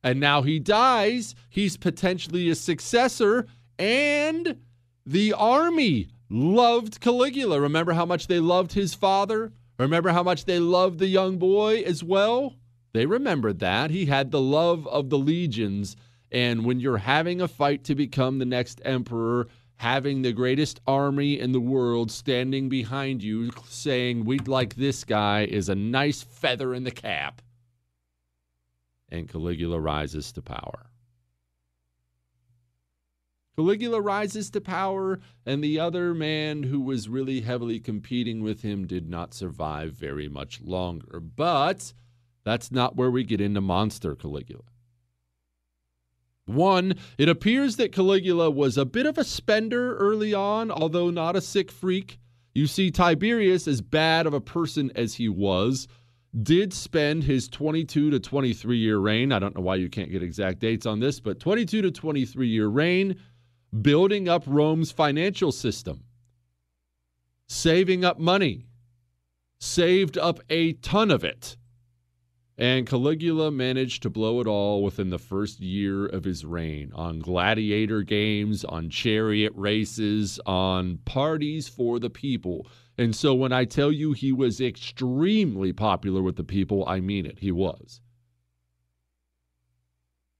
And 0.03 0.19
now 0.19 0.41
he 0.43 0.59
dies. 0.59 1.35
He's 1.49 1.75
potentially 1.75 2.49
a 2.49 2.55
successor. 2.55 3.47
And 3.79 4.59
the 5.05 5.33
army 5.33 6.09
loved 6.29 7.01
Caligula. 7.01 7.59
Remember 7.59 7.93
how 7.93 8.05
much 8.05 8.27
they 8.27 8.39
loved 8.39 8.73
his 8.73 8.93
father? 8.93 9.51
Remember 9.79 10.09
how 10.09 10.23
much 10.23 10.45
they 10.45 10.59
loved 10.59 10.99
the 10.99 11.07
young 11.07 11.37
boy 11.37 11.81
as 11.81 12.03
well? 12.03 12.55
They 12.93 13.05
remembered 13.05 13.59
that. 13.59 13.91
He 13.91 14.05
had 14.05 14.31
the 14.31 14.41
love 14.41 14.87
of 14.87 15.09
the 15.09 15.19
legions. 15.19 15.95
And 16.31 16.65
when 16.65 16.79
you're 16.79 16.97
having 16.97 17.41
a 17.41 17.47
fight 17.47 17.83
to 17.85 17.95
become 17.95 18.39
the 18.39 18.45
next 18.45 18.81
emperor, 18.83 19.47
having 19.77 20.21
the 20.21 20.33
greatest 20.33 20.79
army 20.85 21.39
in 21.39 21.51
the 21.51 21.59
world 21.59 22.11
standing 22.11 22.69
behind 22.69 23.23
you 23.23 23.51
saying, 23.67 24.25
We'd 24.25 24.47
like 24.47 24.75
this 24.75 25.03
guy, 25.03 25.45
is 25.45 25.69
a 25.69 25.75
nice 25.75 26.21
feather 26.21 26.73
in 26.73 26.83
the 26.83 26.91
cap 26.91 27.41
and 29.09 29.29
Caligula 29.29 29.79
rises 29.79 30.31
to 30.33 30.41
power. 30.41 30.87
Caligula 33.55 33.99
rises 33.99 34.51
to 34.51 34.61
power, 34.61 35.19
and 35.45 35.63
the 35.63 35.79
other 35.79 36.13
man 36.13 36.63
who 36.63 36.79
was 36.79 37.09
really 37.09 37.41
heavily 37.41 37.79
competing 37.79 38.43
with 38.43 38.61
him 38.61 38.85
did 38.85 39.09
not 39.09 39.33
survive 39.33 39.93
very 39.93 40.29
much 40.29 40.61
longer. 40.61 41.19
But 41.19 41.93
that's 42.43 42.71
not 42.71 42.95
where 42.95 43.09
we 43.09 43.23
get 43.23 43.41
into 43.41 43.61
monster 43.61 44.15
Caligula. 44.15 44.63
One, 46.47 46.95
it 47.17 47.27
appears 47.27 47.75
that 47.75 47.91
Caligula 47.91 48.49
was 48.49 48.77
a 48.77 48.85
bit 48.85 49.05
of 49.05 49.17
a 49.17 49.23
spender 49.23 49.97
early 49.97 50.33
on, 50.33 50.71
although 50.71 51.09
not 51.09 51.35
a 51.35 51.41
sick 51.41 51.69
freak. 51.69 52.19
You 52.55 52.67
see, 52.67 52.89
Tiberius, 52.89 53.67
as 53.67 53.81
bad 53.81 54.25
of 54.25 54.33
a 54.33 54.41
person 54.41 54.91
as 54.95 55.15
he 55.15 55.27
was, 55.29 55.87
did 56.41 56.73
spend 56.73 57.25
his 57.25 57.49
22 57.49 58.11
to 58.11 58.19
23 58.19 58.77
year 58.77 58.97
reign. 58.97 59.31
I 59.31 59.39
don't 59.39 59.55
know 59.55 59.61
why 59.61 59.75
you 59.75 59.89
can't 59.89 60.09
get 60.09 60.23
exact 60.23 60.59
dates 60.59 60.85
on 60.85 61.01
this, 61.01 61.19
but 61.19 61.39
22 61.39 61.81
to 61.81 61.91
23 61.91 62.47
year 62.47 62.67
reign 62.67 63.17
building 63.81 64.29
up 64.29 64.43
Rome's 64.47 64.91
financial 64.91 65.51
system, 65.51 66.05
saving 67.47 68.05
up 68.05 68.19
money, 68.19 68.65
saved 69.59 70.17
up 70.17 70.39
a 70.49 70.73
ton 70.73 71.11
of 71.11 71.23
it. 71.25 71.57
And 72.59 72.87
Caligula 72.87 73.51
managed 73.51 74.01
to 74.01 74.09
blow 74.09 74.41
it 74.41 74.47
all 74.47 74.81
within 74.81 75.11
the 75.11 75.19
first 75.19 75.59
year 75.59 76.07
of 76.07 76.23
his 76.23 76.43
reign 76.43 76.91
on 76.95 77.19
gladiator 77.19 78.01
games, 78.01 78.65
on 78.65 78.89
chariot 78.89 79.53
races, 79.55 80.39
on 80.45 80.97
parties 81.05 81.67
for 81.67 81.99
the 81.99 82.09
people. 82.09 82.65
And 82.97 83.15
so 83.15 83.35
when 83.35 83.51
I 83.51 83.65
tell 83.65 83.91
you 83.91 84.13
he 84.13 84.31
was 84.31 84.59
extremely 84.59 85.71
popular 85.71 86.23
with 86.23 86.35
the 86.35 86.43
people, 86.43 86.83
I 86.87 86.99
mean 86.99 87.27
it. 87.27 87.37
He 87.39 87.51
was. 87.51 88.01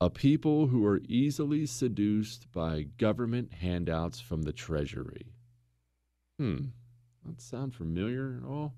A 0.01 0.09
people 0.09 0.67
who 0.67 0.85
are 0.85 1.01
easily 1.07 1.67
seduced 1.67 2.51
by 2.51 2.83
government 2.97 3.53
handouts 3.53 4.19
from 4.19 4.41
the 4.41 4.53
treasury. 4.53 5.33
Hmm. 6.39 6.65
That 7.25 7.41
sound 7.41 7.75
familiar 7.75 8.39
at 8.41 8.47
all? 8.47 8.73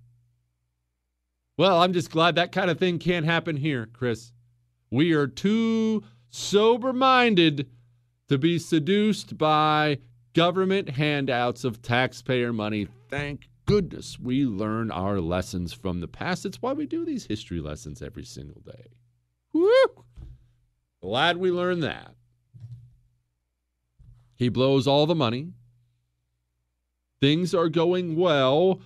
Well, 1.59 1.81
I'm 1.81 1.91
just 1.91 2.09
glad 2.09 2.35
that 2.35 2.53
kind 2.53 2.71
of 2.71 2.79
thing 2.79 2.99
can't 2.99 3.25
happen 3.25 3.57
here, 3.57 3.85
Chris. 3.91 4.31
We 4.89 5.11
are 5.11 5.27
too 5.27 6.05
sober 6.29 6.93
minded 6.93 7.69
to 8.29 8.37
be 8.37 8.57
seduced 8.57 9.37
by 9.37 9.97
government 10.33 10.91
handouts 10.91 11.65
of 11.65 11.81
taxpayer 11.81 12.53
money. 12.53 12.87
Thank 13.09 13.49
goodness 13.65 14.17
we 14.17 14.45
learn 14.45 14.89
our 14.89 15.19
lessons 15.19 15.73
from 15.73 15.99
the 15.99 16.07
past. 16.07 16.45
It's 16.45 16.61
why 16.61 16.71
we 16.71 16.85
do 16.85 17.03
these 17.03 17.25
history 17.25 17.59
lessons 17.59 18.01
every 18.01 18.23
single 18.23 18.61
day. 18.61 18.85
Woo! 19.51 20.05
Glad 21.01 21.35
we 21.35 21.51
learned 21.51 21.83
that. 21.83 22.15
He 24.33 24.47
blows 24.47 24.87
all 24.87 25.05
the 25.05 25.13
money. 25.13 25.49
Things 27.19 27.53
are 27.53 27.67
going 27.67 28.15
well 28.15 28.79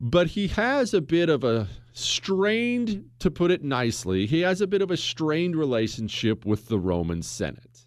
but 0.00 0.28
he 0.28 0.48
has 0.48 0.94
a 0.94 1.00
bit 1.02 1.28
of 1.28 1.44
a 1.44 1.68
strained, 1.92 3.10
to 3.18 3.30
put 3.30 3.50
it 3.50 3.62
nicely, 3.62 4.26
he 4.26 4.40
has 4.40 4.62
a 4.62 4.66
bit 4.66 4.80
of 4.80 4.90
a 4.90 4.96
strained 4.96 5.54
relationship 5.54 6.46
with 6.46 6.68
the 6.68 6.78
Roman 6.78 7.22
Senate. 7.22 7.86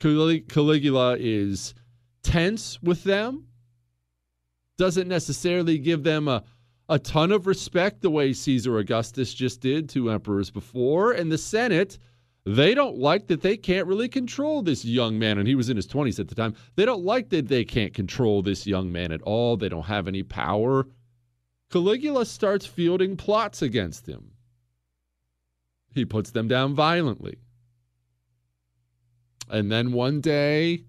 Caligula 0.00 1.16
is 1.18 1.74
tense 2.22 2.82
with 2.82 3.04
them, 3.04 3.46
doesn't 4.76 5.08
necessarily 5.08 5.78
give 5.78 6.02
them 6.02 6.26
a, 6.26 6.42
a 6.88 6.98
ton 6.98 7.30
of 7.30 7.46
respect 7.46 8.02
the 8.02 8.10
way 8.10 8.32
Caesar 8.32 8.78
Augustus 8.78 9.32
just 9.32 9.60
did 9.60 9.88
to 9.90 10.10
emperors 10.10 10.50
before, 10.50 11.12
and 11.12 11.30
the 11.30 11.38
Senate 11.38 11.98
they 12.46 12.74
don't 12.74 12.98
like 12.98 13.28
that 13.28 13.40
they 13.40 13.56
can't 13.56 13.86
really 13.86 14.08
control 14.08 14.62
this 14.62 14.84
young 14.84 15.18
man. 15.18 15.38
And 15.38 15.48
he 15.48 15.54
was 15.54 15.70
in 15.70 15.76
his 15.76 15.86
20s 15.86 16.20
at 16.20 16.28
the 16.28 16.34
time. 16.34 16.54
They 16.76 16.84
don't 16.84 17.04
like 17.04 17.30
that 17.30 17.48
they 17.48 17.64
can't 17.64 17.94
control 17.94 18.42
this 18.42 18.66
young 18.66 18.92
man 18.92 19.12
at 19.12 19.22
all. 19.22 19.56
They 19.56 19.70
don't 19.70 19.84
have 19.84 20.06
any 20.06 20.22
power. 20.22 20.86
Caligula 21.70 22.26
starts 22.26 22.66
fielding 22.66 23.16
plots 23.16 23.62
against 23.62 24.06
him. 24.06 24.32
He 25.94 26.04
puts 26.04 26.32
them 26.32 26.46
down 26.46 26.74
violently. 26.74 27.38
And 29.48 29.72
then 29.72 29.92
one 29.92 30.20
day, 30.20 30.84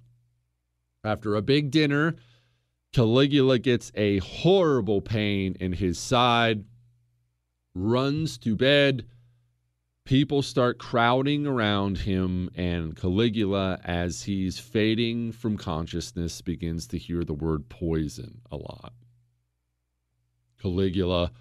after 1.04 1.36
a 1.36 1.41
big 1.41 1.72
dinner, 1.72 2.15
Caligula 2.91 3.60
gets 3.60 3.91
a 3.96 4.18
horrible 4.20 5.02
pain 5.02 5.56
in 5.60 5.74
his 5.74 6.00
side, 6.00 6.65
runs 7.74 8.38
to 8.39 8.56
bed 8.56 9.06
people 10.06 10.44
start 10.44 10.78
crowding 10.78 11.48
around 11.48 11.98
him, 11.98 12.50
and 12.56 12.96
Caligula, 12.96 13.80
as 13.84 14.24
he's 14.24 14.60
fading 14.60 15.32
from 15.32 15.58
consciousness, 15.58 16.41
begins 16.41 16.88
to 16.88 16.97
hear 16.97 17.24
the 17.24 17.34
word 17.34 17.68
poison 17.68 18.41
a 18.51 18.56
lot. 18.56 18.93
Caligula 20.62 21.32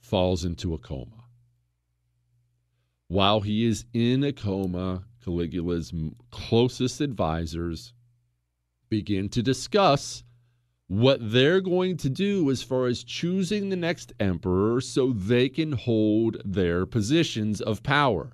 falls 0.00 0.44
into 0.44 0.74
a 0.74 0.78
coma. 0.78 1.24
While 3.08 3.42
he 3.42 3.66
is 3.66 3.84
in 3.92 4.24
a 4.24 4.32
coma, 4.32 5.04
Caligula's 5.22 5.92
closest 6.30 7.00
advisors 7.00 7.92
begin 8.88 9.28
to 9.28 9.42
discuss 9.42 10.23
what 10.88 11.18
they're 11.20 11.60
going 11.60 11.96
to 11.96 12.10
do 12.10 12.50
as 12.50 12.62
far 12.62 12.86
as 12.86 13.02
choosing 13.02 13.68
the 13.68 13.76
next 13.76 14.12
emperor 14.20 14.80
so 14.80 15.12
they 15.12 15.48
can 15.48 15.72
hold 15.72 16.36
their 16.44 16.84
positions 16.84 17.60
of 17.60 17.82
power. 17.82 18.32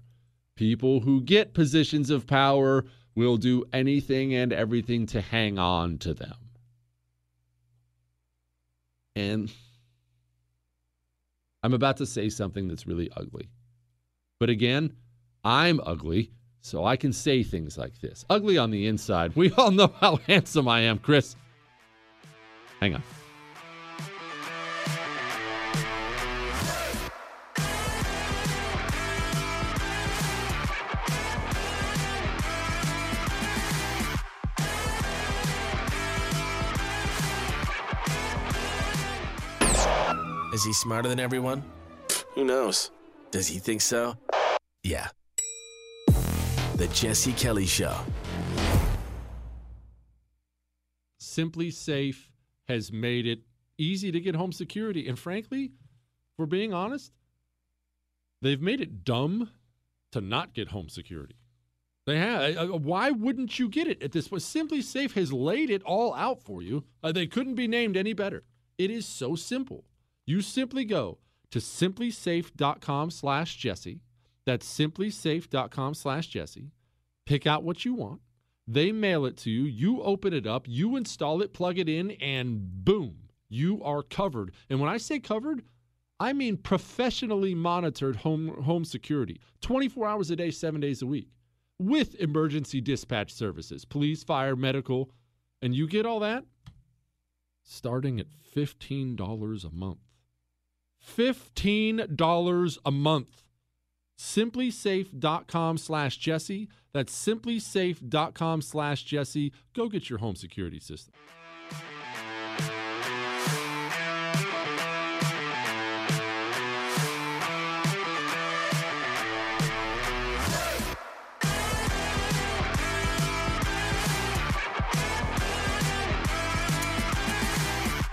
People 0.57 1.01
who 1.01 1.21
get 1.21 1.55
positions 1.55 2.11
of 2.11 2.27
power 2.27 2.85
will 3.15 3.37
do 3.37 3.65
anything 3.73 4.35
and 4.35 4.53
everything 4.53 5.07
to 5.07 5.21
hang 5.21 5.59
on 5.59 5.99
to 5.99 6.13
them. 6.13 6.35
And 9.15 9.53
I'm 11.63 11.75
about 11.75 11.99
to 11.99 12.07
say 12.07 12.29
something 12.29 12.69
that's 12.69 12.87
really 12.87 13.11
ugly. 13.17 13.49
But 14.39 14.51
again, 14.51 14.95
I'm 15.45 15.81
ugly, 15.85 16.33
so 16.63 16.85
I 16.85 16.97
can 16.97 17.13
say 17.13 17.43
things 17.43 17.77
like 17.77 18.01
this. 18.01 18.25
Ugly 18.31 18.59
on 18.59 18.71
the 18.71 18.87
inside. 18.87 19.37
We 19.37 19.53
all 19.53 19.71
know 19.71 19.93
how 20.01 20.17
handsome 20.27 20.69
I 20.69 20.81
am, 20.81 20.99
Chris. 20.99 21.37
Hang 22.81 22.95
on. 22.95 23.03
Is 40.55 40.65
he 40.65 40.73
smarter 40.73 41.09
than 41.09 41.21
everyone? 41.21 41.63
Who 42.35 42.45
knows? 42.45 42.91
Does 43.31 43.47
he 43.47 43.59
think 43.59 43.83
so? 43.83 44.17
Yeah. 44.83 45.09
The 46.77 46.89
Jesse 46.95 47.33
Kelly 47.35 47.67
Show. 47.67 47.95
SimpliSafe 51.21 52.30
has 52.71 52.93
made 52.93 53.27
it 53.27 53.41
easy 53.77 54.13
to 54.13 54.21
get 54.21 54.37
home 54.37 54.53
security. 54.53 55.09
And 55.09 55.19
frankly, 55.19 55.73
for 56.37 56.47
being 56.47 56.73
honest, 56.73 57.13
they've 58.41 58.61
made 58.61 58.81
it 58.81 59.05
dumb 59.05 59.51
to 60.13 60.21
not 60.21 60.55
get 60.55 60.69
home 60.69 60.89
security. 60.89 61.35
They 62.07 62.19
have. 62.19 62.71
Why 62.83 63.11
wouldn't 63.11 63.59
you 63.59 63.69
get 63.69 63.87
it 63.87 64.03
at 64.03 64.13
this 64.13 64.29
point? 64.29 64.43
SimpliSafe 64.43 65.13
has 65.13 65.33
laid 65.33 65.71
it 65.71 65.83
all 65.83 66.15
out 66.15 66.43
for 66.43 66.63
you. 66.63 66.85
Uh, 67.03 67.13
they 67.13 67.27
couldn't 67.27 67.57
be 67.57 67.69
named 67.69 67.97
any 67.97 68.13
better. 68.13 68.45
It 68.79 68.91
is 68.91 69.07
so 69.07 69.37
simple. 69.37 69.85
You 70.27 70.41
simply 70.41 70.85
go 70.85 71.19
to 71.51 71.59
simplisafe.com 71.59 73.11
slash 73.11 73.57
Jesse. 73.57 74.01
That's 74.47 74.67
simplisafe.com 74.67 75.95
slash 75.95 76.29
Jesse. 76.29 76.71
Pick 77.27 77.47
out 77.47 77.63
what 77.63 77.85
you 77.85 77.95
want. 77.95 78.21
They 78.73 78.93
mail 78.93 79.27
it 79.27 79.37
to 79.39 79.51
you. 79.51 79.65
You 79.65 80.01
open 80.03 80.33
it 80.33 80.47
up, 80.47 80.69
you 80.69 80.95
install 80.95 81.43
it, 81.43 81.53
plug 81.53 81.79
it 81.79 81.89
in, 81.89 82.13
and 82.13 82.85
boom, 82.85 83.29
you 83.49 83.83
are 83.83 84.03
covered. 84.03 84.53
And 84.69 84.81
when 84.81 84.89
I 84.89 84.97
say 84.97 85.19
covered, 85.19 85.65
I 86.21 86.33
mean 86.33 86.57
professionally 86.57 87.53
monitored 87.55 88.17
home, 88.17 88.63
home 88.63 88.85
security 88.85 89.41
24 89.63 90.07
hours 90.07 90.31
a 90.31 90.37
day, 90.37 90.53
seven 90.53 90.81
days 90.81 91.03
a 91.03 91.07
week 91.07 91.29
with 91.81 92.15
emergency 92.17 92.81
dispatch 92.81 93.33
services, 93.33 93.85
police, 93.85 94.23
fire, 94.23 94.55
medical. 94.55 95.11
And 95.63 95.75
you 95.75 95.89
get 95.89 96.07
all 96.07 96.21
that 96.21 96.45
starting 97.65 98.21
at 98.21 98.27
$15 98.55 99.65
a 99.65 99.71
month. 99.71 99.99
$15 101.17 102.79
a 102.85 102.91
month. 102.91 103.43
Simplisafe.com 104.21 105.79
slash 105.79 106.19
Jesse. 106.19 106.69
That's 106.93 107.11
simplisafe.com 107.11 108.61
slash 108.61 109.03
Jesse. 109.05 109.51
Go 109.75 109.89
get 109.89 110.11
your 110.11 110.19
home 110.19 110.37
security 110.37 110.79
system. 110.79 111.15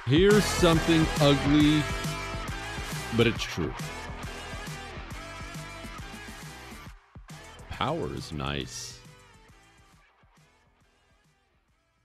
Here's 0.06 0.46
something 0.46 1.06
ugly, 1.20 1.84
but 3.18 3.28
it's 3.28 3.44
true. 3.44 3.74
Power 7.78 8.12
is 8.16 8.34
nice. 8.34 8.98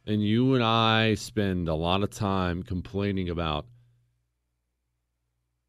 And 0.06 0.22
you 0.22 0.54
and 0.54 0.62
I 0.62 1.14
spend 1.14 1.66
a 1.66 1.74
lot 1.74 2.02
of 2.02 2.10
time 2.10 2.62
complaining 2.62 3.30
about 3.30 3.64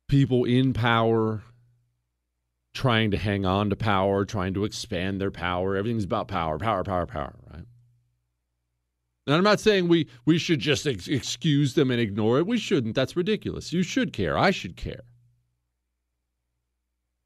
people 0.10 0.43
in 0.43 0.74
power 0.74 1.41
trying 2.74 3.12
to 3.12 3.18
hang 3.18 3.45
on 3.45 3.70
to 3.70 3.78
power, 3.78 4.26
trying 4.26 4.54
to 4.56 4.66
expand 4.66 5.22
their 5.22 5.32
power. 5.32 5.78
Everything's 5.78 6.04
about 6.04 6.28
power, 6.28 6.60
power, 6.60 6.84
power, 6.84 7.06
power, 7.06 7.36
right? 7.54 7.64
And 9.26 9.36
I'm 9.38 9.43
not 9.43 9.62
saying 9.62 9.88
we 9.88 10.10
we 10.26 10.38
should 10.38 10.60
just 10.60 10.86
ex- 10.86 11.08
excuse 11.08 11.76
them 11.76 11.91
and 11.91 12.01
ignore 12.01 12.39
it. 12.39 12.45
We 12.45 12.58
shouldn't. 12.58 12.93
That's 12.93 13.16
ridiculous. 13.16 13.72
You 13.72 13.84
should 13.84 14.12
care. 14.12 14.38
I 14.38 14.51
should 14.51 14.76
care. 14.76 15.06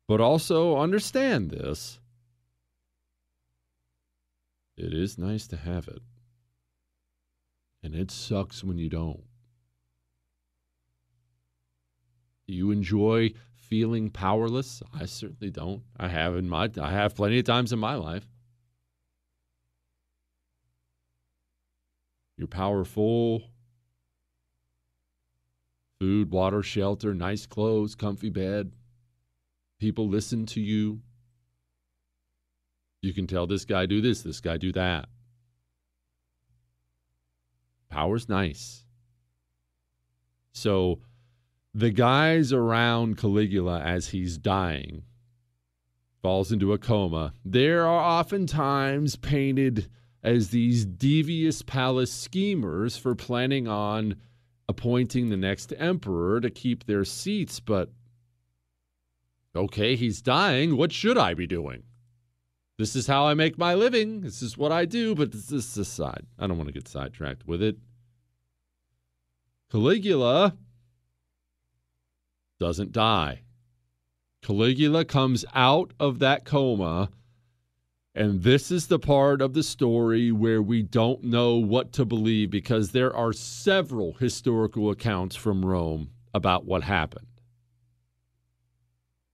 But 0.07 0.21
also 0.21 0.77
understand 0.77 1.49
this. 1.49 1.99
It 4.77 4.93
is 4.93 5.17
nice 5.17 5.47
to 5.47 5.57
have 5.57 5.87
it. 5.87 6.01
And 7.81 7.95
it 7.95 8.11
sucks 8.11 8.63
when 8.63 8.77
you 8.77 8.89
don't. 8.89 9.23
Do 12.47 12.53
you 12.53 12.71
enjoy 12.71 13.33
feeling 13.55 14.09
powerless? 14.09 14.81
I 14.93 15.05
certainly 15.05 15.49
don't. 15.49 15.81
I 15.97 16.07
have 16.07 16.35
in 16.35 16.47
my 16.47 16.69
I 16.79 16.91
have 16.91 17.15
plenty 17.15 17.39
of 17.39 17.45
times 17.45 17.73
in 17.73 17.79
my 17.79 17.95
life. 17.95 18.27
You're 22.37 22.47
powerful. 22.47 23.49
Food, 25.99 26.31
water, 26.31 26.61
shelter, 26.61 27.15
nice 27.15 27.47
clothes, 27.47 27.95
comfy 27.95 28.29
bed. 28.29 28.71
People 29.79 30.07
listen 30.07 30.45
to 30.47 30.61
you. 30.61 31.01
You 33.01 33.13
can 33.13 33.27
tell 33.27 33.47
this 33.47 33.65
guy 33.65 33.85
do 33.85 34.01
this, 34.01 34.21
this 34.21 34.41
guy 34.41 34.57
do 34.57 34.71
that. 34.73 35.07
Power's 37.89 38.27
nice. 38.27 38.83
So 40.51 40.99
the 41.73 41.91
guys 41.91 42.51
around 42.51 43.17
Caligula 43.17 43.79
as 43.79 44.09
he's 44.09 44.37
dying 44.37 45.03
falls 46.21 46.51
into 46.51 46.73
a 46.73 46.77
coma. 46.77 47.33
There 47.45 47.85
are 47.85 48.19
oftentimes 48.19 49.15
painted 49.15 49.87
as 50.23 50.49
these 50.49 50.85
devious 50.85 51.61
palace 51.61 52.11
schemers 52.11 52.97
for 52.97 53.15
planning 53.15 53.67
on 53.67 54.15
appointing 54.67 55.29
the 55.29 55.37
next 55.37 55.73
emperor 55.77 56.41
to 56.41 56.49
keep 56.49 56.85
their 56.85 57.05
seats. 57.05 57.59
But 57.59 57.91
okay, 59.55 59.95
he's 59.95 60.21
dying. 60.21 60.75
What 60.75 60.91
should 60.91 61.17
I 61.17 61.33
be 61.33 61.47
doing? 61.47 61.83
This 62.77 62.95
is 62.95 63.07
how 63.07 63.25
I 63.25 63.33
make 63.33 63.57
my 63.57 63.73
living. 63.73 64.21
This 64.21 64.41
is 64.41 64.57
what 64.57 64.71
I 64.71 64.85
do, 64.85 65.15
but 65.15 65.31
this 65.31 65.51
is 65.51 65.77
aside. 65.77 66.25
I 66.37 66.47
don't 66.47 66.57
want 66.57 66.67
to 66.67 66.73
get 66.73 66.87
sidetracked 66.87 67.47
with 67.47 67.61
it. 67.61 67.77
Caligula 69.71 70.55
doesn't 72.59 72.91
die. 72.91 73.41
Caligula 74.41 75.05
comes 75.05 75.43
out 75.53 75.91
of 75.99 76.19
that 76.19 76.45
coma 76.45 77.09
and 78.17 78.41
this 78.41 78.71
is 78.71 78.87
the 78.87 78.97
part 78.97 79.43
of 79.43 79.53
the 79.53 79.61
story 79.61 80.31
where 80.31 80.59
we 80.59 80.81
don't 80.81 81.23
know 81.23 81.57
what 81.57 81.93
to 81.93 82.03
believe 82.03 82.49
because 82.49 82.89
there 82.91 83.15
are 83.15 83.31
several 83.31 84.13
historical 84.13 84.89
accounts 84.89 85.35
from 85.35 85.63
Rome 85.63 86.09
about 86.33 86.65
what 86.65 86.81
happened. 86.81 87.27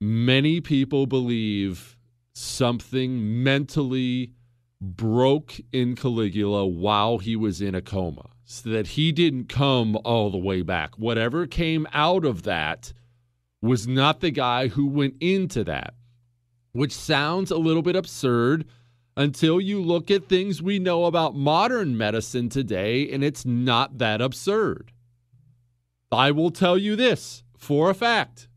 Many 0.01 0.59
people 0.59 1.05
believe 1.05 1.92
something 2.33 3.43
mentally 3.43 4.31
broke 4.81 5.59
in 5.71 5.95
Caligula 5.95 6.65
while 6.65 7.19
he 7.19 7.35
was 7.35 7.61
in 7.61 7.75
a 7.75 7.81
coma, 7.81 8.29
so 8.43 8.69
that 8.69 8.87
he 8.87 9.11
didn't 9.11 9.49
come 9.49 9.97
all 10.03 10.29
the 10.29 10.37
way 10.37 10.61
back. 10.61 10.97
Whatever 10.97 11.47
came 11.47 11.87
out 11.93 12.25
of 12.25 12.43
that 12.43 12.93
was 13.61 13.87
not 13.87 14.19
the 14.19 14.31
guy 14.31 14.67
who 14.67 14.87
went 14.87 15.15
into 15.21 15.63
that 15.63 15.93
which 16.73 16.91
sounds 16.91 17.51
a 17.51 17.57
little 17.57 17.81
bit 17.81 17.95
absurd 17.95 18.65
until 19.15 19.61
you 19.61 19.81
look 19.81 20.09
at 20.09 20.27
things 20.27 20.61
we 20.61 20.79
know 20.79 21.05
about 21.05 21.35
modern 21.35 21.95
medicine 21.95 22.49
today, 22.49 23.09
and 23.11 23.23
it's 23.23 23.45
not 23.45 23.99
that 23.99 24.21
absurd. 24.21 24.91
I 26.11 26.31
will 26.31 26.51
tell 26.51 26.77
you 26.77 26.95
this 26.95 27.43
for 27.55 27.89
a 27.89 27.93
fact. 27.93 28.47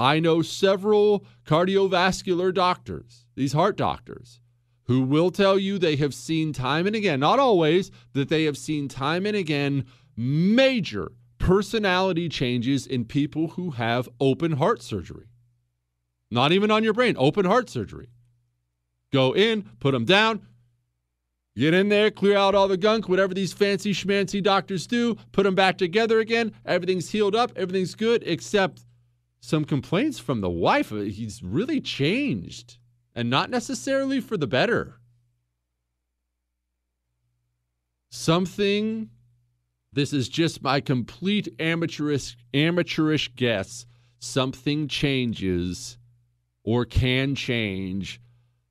I 0.00 0.18
know 0.18 0.40
several 0.40 1.26
cardiovascular 1.44 2.54
doctors, 2.54 3.26
these 3.36 3.52
heart 3.52 3.76
doctors, 3.76 4.40
who 4.84 5.02
will 5.02 5.30
tell 5.30 5.58
you 5.58 5.78
they 5.78 5.96
have 5.96 6.14
seen 6.14 6.54
time 6.54 6.86
and 6.86 6.96
again, 6.96 7.20
not 7.20 7.38
always, 7.38 7.90
that 8.14 8.30
they 8.30 8.44
have 8.44 8.56
seen 8.56 8.88
time 8.88 9.26
and 9.26 9.36
again 9.36 9.84
major 10.16 11.12
personality 11.38 12.30
changes 12.30 12.86
in 12.86 13.04
people 13.04 13.48
who 13.48 13.72
have 13.72 14.08
open 14.18 14.52
heart 14.52 14.82
surgery. 14.82 15.26
Not 16.30 16.52
even 16.52 16.70
on 16.70 16.82
your 16.82 16.94
brain, 16.94 17.14
open 17.18 17.44
heart 17.44 17.68
surgery. 17.68 18.08
Go 19.12 19.34
in, 19.34 19.62
put 19.80 19.92
them 19.92 20.06
down, 20.06 20.46
get 21.56 21.74
in 21.74 21.90
there, 21.90 22.10
clear 22.10 22.38
out 22.38 22.54
all 22.54 22.68
the 22.68 22.76
gunk, 22.78 23.06
whatever 23.08 23.34
these 23.34 23.52
fancy 23.52 23.92
schmancy 23.92 24.42
doctors 24.42 24.86
do, 24.86 25.16
put 25.32 25.42
them 25.42 25.54
back 25.54 25.76
together 25.76 26.20
again. 26.20 26.52
Everything's 26.64 27.10
healed 27.10 27.34
up, 27.34 27.52
everything's 27.54 27.94
good, 27.94 28.22
except 28.24 28.86
some 29.40 29.64
complaints 29.64 30.18
from 30.18 30.40
the 30.40 30.50
wife. 30.50 30.90
He's 30.90 31.42
really 31.42 31.80
changed, 31.80 32.78
and 33.14 33.30
not 33.30 33.50
necessarily 33.50 34.20
for 34.20 34.36
the 34.36 34.46
better. 34.46 35.00
Something 38.10 39.10
This 39.92 40.12
is 40.12 40.28
just 40.28 40.62
my 40.62 40.80
complete 40.80 41.48
amateurish 41.58 42.36
amateurish 42.54 43.34
guess. 43.34 43.86
Something 44.20 44.86
changes 44.86 45.98
or 46.62 46.84
can 46.84 47.34
change 47.34 48.20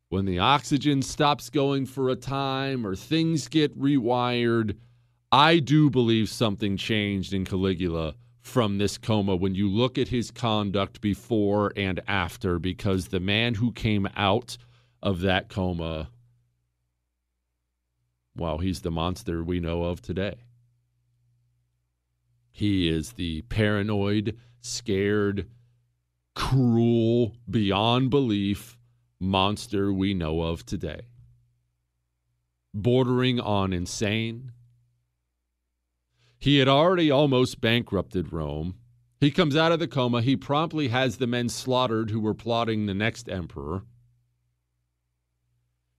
when 0.09 0.26
the 0.26 0.39
oxygen 0.39 1.01
stops 1.01 1.49
going 1.49 1.86
for 1.86 2.09
a 2.09 2.15
time 2.15 2.86
or 2.86 2.95
things 2.95 3.47
get 3.47 3.78
rewired. 3.78 4.78
I 5.32 5.59
do 5.59 5.89
believe 5.89 6.30
something 6.30 6.78
changed 6.78 7.34
in 7.34 7.45
Caligula 7.45 8.15
from 8.50 8.80
this 8.80 8.97
coma 8.97 9.36
when 9.36 9.54
you 9.54 9.70
look 9.70 9.97
at 9.97 10.08
his 10.08 10.32
conduct 10.32 11.00
before 11.02 11.72
and 11.76 12.02
after, 12.08 12.58
because 12.58 13.08
the 13.08 13.20
man 13.20 13.54
who 13.54 13.72
came 13.72 14.08
out 14.18 14.58
of 15.02 15.22
that 15.22 15.47
coma, 15.50 16.10
well, 18.36 18.58
he's 18.58 18.82
the 18.82 18.91
monster 18.91 19.43
we 19.43 19.60
know 19.60 19.84
of 19.84 20.02
today. 20.02 20.36
He 22.52 22.89
is 22.89 23.14
the 23.14 23.43
paranoid, 23.43 24.36
scared, 24.60 25.47
cruel, 26.36 27.36
beyond 27.50 28.10
belief 28.10 28.78
monster 29.20 29.93
we 29.93 30.14
know 30.14 30.41
of 30.41 30.66
today. 30.66 31.02
Bordering 32.74 33.39
on 33.39 33.74
insane. 33.74 34.52
He 36.39 36.57
had 36.57 36.67
already 36.69 37.11
almost 37.11 37.59
bankrupted 37.59 38.31
Rome. 38.31 38.75
He 39.19 39.29
comes 39.31 39.55
out 39.57 39.73
of 39.73 39.79
the 39.79 39.87
coma. 39.87 40.21
He 40.21 40.37
promptly 40.37 40.87
has 40.87 41.17
the 41.17 41.27
men 41.27 41.49
slaughtered 41.49 42.09
who 42.09 42.21
were 42.21 42.33
plotting 42.33 42.85
the 42.85 42.93
next 42.93 43.27
emperor. 43.27 43.83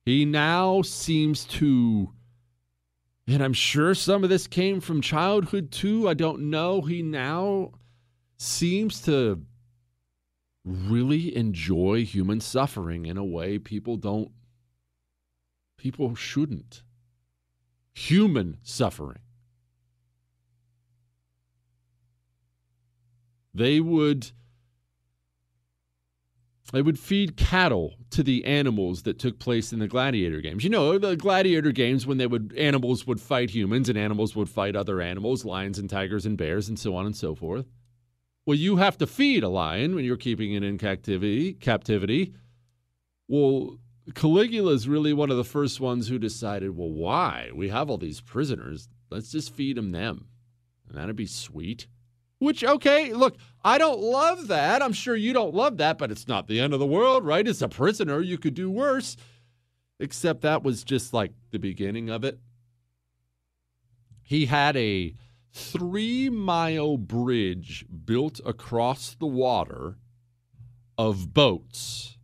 He 0.07 0.24
now 0.24 0.80
seems 0.80 1.45
to, 1.45 2.14
and 3.26 3.43
I'm 3.43 3.53
sure 3.53 3.95
some 3.95 4.24
of 4.24 4.30
this 4.30 4.47
came 4.47 4.80
from 4.80 5.03
childhood 5.03 5.70
too. 5.70 6.09
I 6.09 6.14
don't 6.14 6.49
know. 6.49 6.80
He 6.80 7.03
now 7.03 7.72
seems 8.38 9.03
to 9.03 9.45
really 10.64 11.36
enjoy 11.36 12.05
human 12.05 12.41
suffering 12.41 13.05
in 13.05 13.18
a 13.18 13.24
way 13.24 13.59
people 13.59 13.99
don't, 13.99 14.30
people 15.76 16.14
shouldn't. 16.14 16.82
Human 17.93 18.57
suffering. 18.62 19.18
They 23.55 23.81
would 23.81 24.31
they 26.73 26.83
would 26.83 26.99
feed 26.99 27.37
cattle 27.37 27.95
to 28.11 28.23
the 28.23 28.45
animals 28.45 29.03
that 29.03 29.19
took 29.19 29.39
place 29.39 29.73
in 29.73 29.81
the 29.81 29.89
gladiator 29.89 30.41
games. 30.41 30.63
You 30.63 30.71
know, 30.71 30.99
the 30.99 31.17
gladiator 31.17 31.73
games 31.73 32.07
when 32.07 32.19
they 32.19 32.27
would 32.27 32.55
animals 32.57 33.07
would 33.07 33.21
fight 33.21 33.51
humans 33.51 33.89
and 33.89 33.99
animals 33.99 34.37
would 34.37 34.49
fight 34.49 34.77
other 34.77 35.01
animals, 35.01 35.45
lions 35.45 35.79
and 35.79 35.91
tigers 35.91 36.27
and 36.27 36.39
bears 36.39 36.69
and 36.69 36.79
so 36.79 36.95
on 36.95 37.07
and 37.07 37.17
so 37.17 37.35
forth. 37.35 37.67
Well, 38.47 38.57
you 38.57 38.77
have 38.77 38.97
to 38.99 39.07
feed 39.07 39.43
a 39.43 39.49
lion 39.49 39.95
when 39.95 40.05
you're 40.05 40.17
keeping 40.17 40.55
it 40.55 40.63
in 40.63 40.79
captivity. 40.79 41.53
Captivity. 41.55 42.35
Well, 43.29 43.79
Caligula 44.15 44.73
is 44.73 44.89
really 44.89 45.13
one 45.13 45.31
of 45.31 45.37
the 45.37 45.45
first 45.45 45.81
ones 45.81 46.09
who 46.09 46.19
decided, 46.19 46.77
well, 46.77 46.91
why? 46.91 47.51
We 47.55 47.69
have 47.69 47.91
all 47.91 47.99
these 47.99 48.21
prisoners. 48.21 48.89
Let's 49.11 49.31
just 49.31 49.55
feed 49.55 49.77
them 49.77 49.93
them. 49.93 50.27
And 50.89 50.97
that'd 50.97 51.17
be 51.17 51.27
sweet. 51.27 51.87
Which, 52.41 52.64
okay, 52.64 53.12
look, 53.12 53.36
I 53.62 53.76
don't 53.76 54.01
love 54.01 54.49
that. 54.49 54.82
I'm 54.82 54.95
sure 54.95 55.14
you 55.14 55.34
don't 55.34 55.55
love 55.55 55.76
that, 55.76 55.99
but 55.99 56.11
it's 56.11 56.26
not 56.26 56.49
the 56.49 56.59
end 56.59 56.72
of 56.72 56.80
the 56.80 56.86
world, 56.86 57.24
right? 57.24 57.47
As 57.47 57.61
a 57.61 57.68
prisoner. 57.68 58.20
You 58.20 58.38
could 58.38 58.55
do 58.55 58.70
worse. 58.70 59.16
Except 59.99 60.41
that 60.41 60.62
was 60.62 60.82
just 60.82 61.12
like 61.12 61.32
the 61.51 61.59
beginning 61.59 62.09
of 62.09 62.24
it. 62.24 62.41
He 64.22 64.47
had 64.47 64.74
a 64.78 65.14
three 65.53 66.30
mile 66.30 66.97
bridge 66.97 67.84
built 68.07 68.41
across 68.47 69.14
the 69.14 69.26
water 69.26 69.99
of 70.97 71.34
boats. 71.34 72.16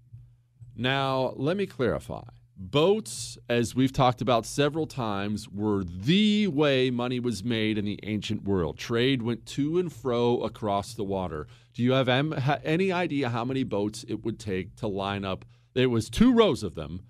Now, 0.75 1.35
let 1.37 1.59
me 1.59 1.67
clarify. 1.67 2.23
Boats, 2.59 3.37
as 3.51 3.75
we've 3.75 3.93
talked 3.93 4.23
about 4.23 4.47
several 4.47 4.87
times, 4.87 5.47
were 5.47 5.85
the 5.85 6.47
way 6.47 6.91
money 6.91 7.21
was 7.21 7.45
made 7.45 7.77
in 7.77 7.85
the 7.85 8.01
ancient 8.03 8.45
world. 8.45 8.79
Trade 8.79 9.21
went 9.21 9.45
to 9.47 9.79
and 9.79 9.93
fro 9.93 10.41
across 10.41 10.95
the 10.95 11.05
water. 11.05 11.47
Do 11.75 11.83
you 11.83 11.93
have 11.93 12.09
any 12.09 12.91
idea 12.91 13.29
how 13.29 13.45
many 13.45 13.63
boats 13.63 14.07
it 14.09 14.25
would 14.25 14.39
take 14.39 14.75
to 14.77 14.89
line 14.89 15.23
up? 15.23 15.45
There 15.75 15.91
was 15.91 16.09
two 16.09 16.33
rows 16.33 16.63
of 16.63 16.75
them 16.75 17.03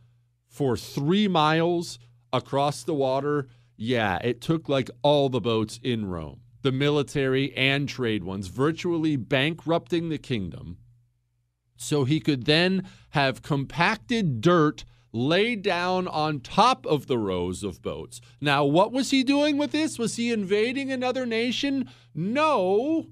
for 0.48 0.76
three 0.76 1.28
miles 1.28 2.00
across 2.32 2.82
the 2.82 2.94
water. 2.94 3.46
Yeah, 3.76 4.18
it 4.24 4.40
took 4.40 4.68
like 4.68 4.90
all 5.02 5.28
the 5.28 5.40
boats 5.40 5.78
in 5.80 6.06
Rome, 6.06 6.40
the 6.62 6.72
military 6.72 7.56
and 7.56 7.88
trade 7.88 8.24
ones, 8.24 8.48
virtually 8.48 9.14
bankrupting 9.14 10.08
the 10.08 10.18
kingdom. 10.18 10.78
So 11.76 12.02
he 12.04 12.18
could 12.18 12.46
then 12.46 12.88
have 13.10 13.42
compacted 13.42 14.40
dirt 14.40 14.84
laid 15.16 15.62
down 15.62 16.06
on 16.06 16.40
top 16.40 16.86
of 16.86 17.06
the 17.06 17.18
rows 17.18 17.64
of 17.64 17.82
boats. 17.82 18.20
Now, 18.40 18.64
what 18.64 18.92
was 18.92 19.10
he 19.10 19.24
doing 19.24 19.56
with 19.56 19.72
this? 19.72 19.98
Was 19.98 20.16
he 20.16 20.30
invading 20.30 20.92
another 20.92 21.26
nation? 21.26 21.88
No. 22.14 23.06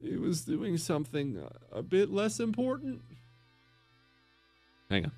He 0.00 0.16
was 0.16 0.42
doing 0.42 0.78
something 0.78 1.38
uh, 1.38 1.50
a 1.72 1.82
bit 1.82 2.10
less 2.10 2.40
important. 2.40 3.02
Hang 4.88 5.04
on. 5.06 5.12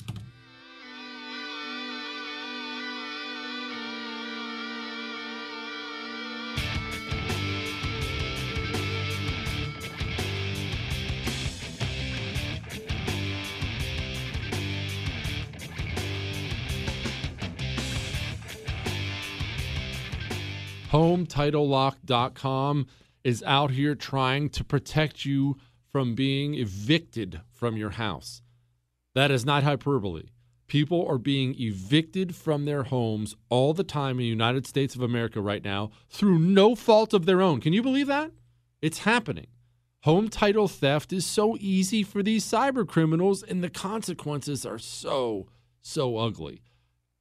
HomeTitleLock.com 20.92 22.86
is 23.24 23.42
out 23.44 23.70
here 23.70 23.94
trying 23.94 24.50
to 24.50 24.62
protect 24.62 25.24
you 25.24 25.56
from 25.90 26.14
being 26.14 26.54
evicted 26.54 27.40
from 27.50 27.78
your 27.78 27.88
house. 27.90 28.42
That 29.14 29.30
is 29.30 29.46
not 29.46 29.62
hyperbole. 29.62 30.24
People 30.66 31.06
are 31.08 31.16
being 31.16 31.54
evicted 31.58 32.36
from 32.36 32.66
their 32.66 32.82
homes 32.82 33.36
all 33.48 33.72
the 33.72 33.84
time 33.84 34.16
in 34.16 34.18
the 34.18 34.26
United 34.26 34.66
States 34.66 34.94
of 34.94 35.00
America 35.00 35.40
right 35.40 35.64
now 35.64 35.92
through 36.10 36.38
no 36.38 36.74
fault 36.74 37.14
of 37.14 37.24
their 37.24 37.40
own. 37.40 37.62
Can 37.62 37.72
you 37.72 37.82
believe 37.82 38.08
that? 38.08 38.30
It's 38.82 38.98
happening. 38.98 39.46
Home 40.00 40.28
title 40.28 40.68
theft 40.68 41.10
is 41.10 41.24
so 41.24 41.56
easy 41.58 42.02
for 42.02 42.22
these 42.22 42.44
cyber 42.44 42.86
criminals, 42.86 43.42
and 43.42 43.64
the 43.64 43.70
consequences 43.70 44.66
are 44.66 44.78
so, 44.78 45.48
so 45.80 46.18
ugly. 46.18 46.60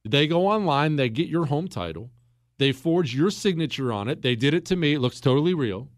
They 0.06 0.26
go 0.26 0.46
online, 0.46 0.96
they 0.96 1.08
get 1.08 1.28
your 1.28 1.46
home 1.46 1.68
title 1.68 2.10
they 2.58 2.72
forge 2.72 3.14
your 3.14 3.30
signature 3.30 3.92
on 3.92 4.08
it. 4.08 4.22
They 4.22 4.36
did 4.36 4.54
it 4.54 4.64
to 4.66 4.76
me. 4.76 4.94
It 4.94 5.00
looks 5.00 5.20
totally 5.20 5.54
real. 5.54 5.88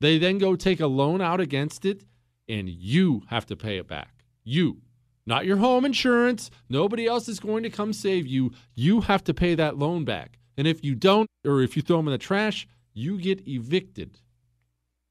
They 0.00 0.18
then 0.18 0.38
go 0.38 0.56
take 0.56 0.80
a 0.80 0.86
loan 0.86 1.20
out 1.20 1.40
against 1.40 1.84
it, 1.84 2.04
and 2.48 2.68
you 2.68 3.22
have 3.28 3.46
to 3.46 3.56
pay 3.56 3.76
it 3.76 3.86
back. 3.86 4.24
You, 4.44 4.78
not 5.26 5.46
your 5.46 5.58
home 5.58 5.84
insurance. 5.84 6.50
Nobody 6.68 7.06
else 7.06 7.28
is 7.28 7.38
going 7.38 7.62
to 7.64 7.70
come 7.70 7.92
save 7.92 8.26
you. 8.26 8.52
You 8.74 9.02
have 9.02 9.22
to 9.24 9.34
pay 9.34 9.54
that 9.54 9.78
loan 9.78 10.04
back. 10.04 10.38
And 10.56 10.66
if 10.66 10.82
you 10.84 10.94
don't, 10.94 11.28
or 11.46 11.60
if 11.62 11.76
you 11.76 11.82
throw 11.82 11.98
them 11.98 12.08
in 12.08 12.12
the 12.12 12.18
trash, 12.18 12.66
you 12.92 13.18
get 13.18 13.46
evicted. 13.46 14.18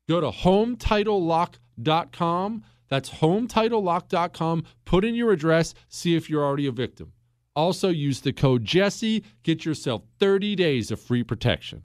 Go 0.07 0.19
to 0.19 0.31
hometitlelock.com. 0.31 2.63
That's 2.87 3.09
hometitlelock.com. 3.11 4.63
Put 4.85 5.05
in 5.05 5.13
your 5.15 5.31
address, 5.31 5.75
see 5.87 6.15
if 6.15 6.29
you're 6.29 6.43
already 6.43 6.65
a 6.65 6.71
victim. 6.71 7.13
Also, 7.59 7.89
use 7.89 8.21
the 8.21 8.31
code 8.31 8.63
Jesse. 8.63 9.21
Get 9.43 9.65
yourself 9.65 10.03
30 10.17 10.55
days 10.55 10.91
of 10.91 11.01
free 11.01 11.23
protection. 11.23 11.83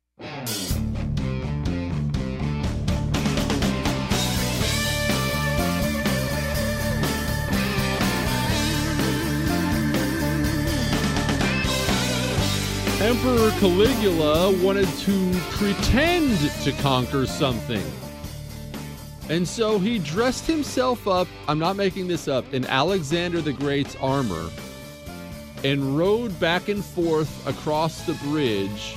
Emperor 13.01 13.51
Caligula 13.59 14.57
wanted 14.63 14.87
to 14.87 15.41
pretend 15.51 16.39
to 16.63 16.71
conquer 16.83 17.27
something. 17.27 17.83
And 19.29 19.49
so 19.49 19.81
he 19.81 19.99
dressed 19.99 20.47
himself 20.47 21.09
up, 21.09 21.27
I'm 21.49 21.59
not 21.59 21.75
making 21.75 22.07
this 22.07 22.29
up, 22.29 22.55
in 22.55 22.65
Alexander 22.67 23.41
the 23.41 23.53
Great's 23.53 23.97
armor 23.97 24.49
and 25.65 25.97
rode 25.97 26.39
back 26.39 26.69
and 26.69 26.85
forth 26.85 27.47
across 27.47 28.07
the 28.07 28.15
bridge. 28.29 28.97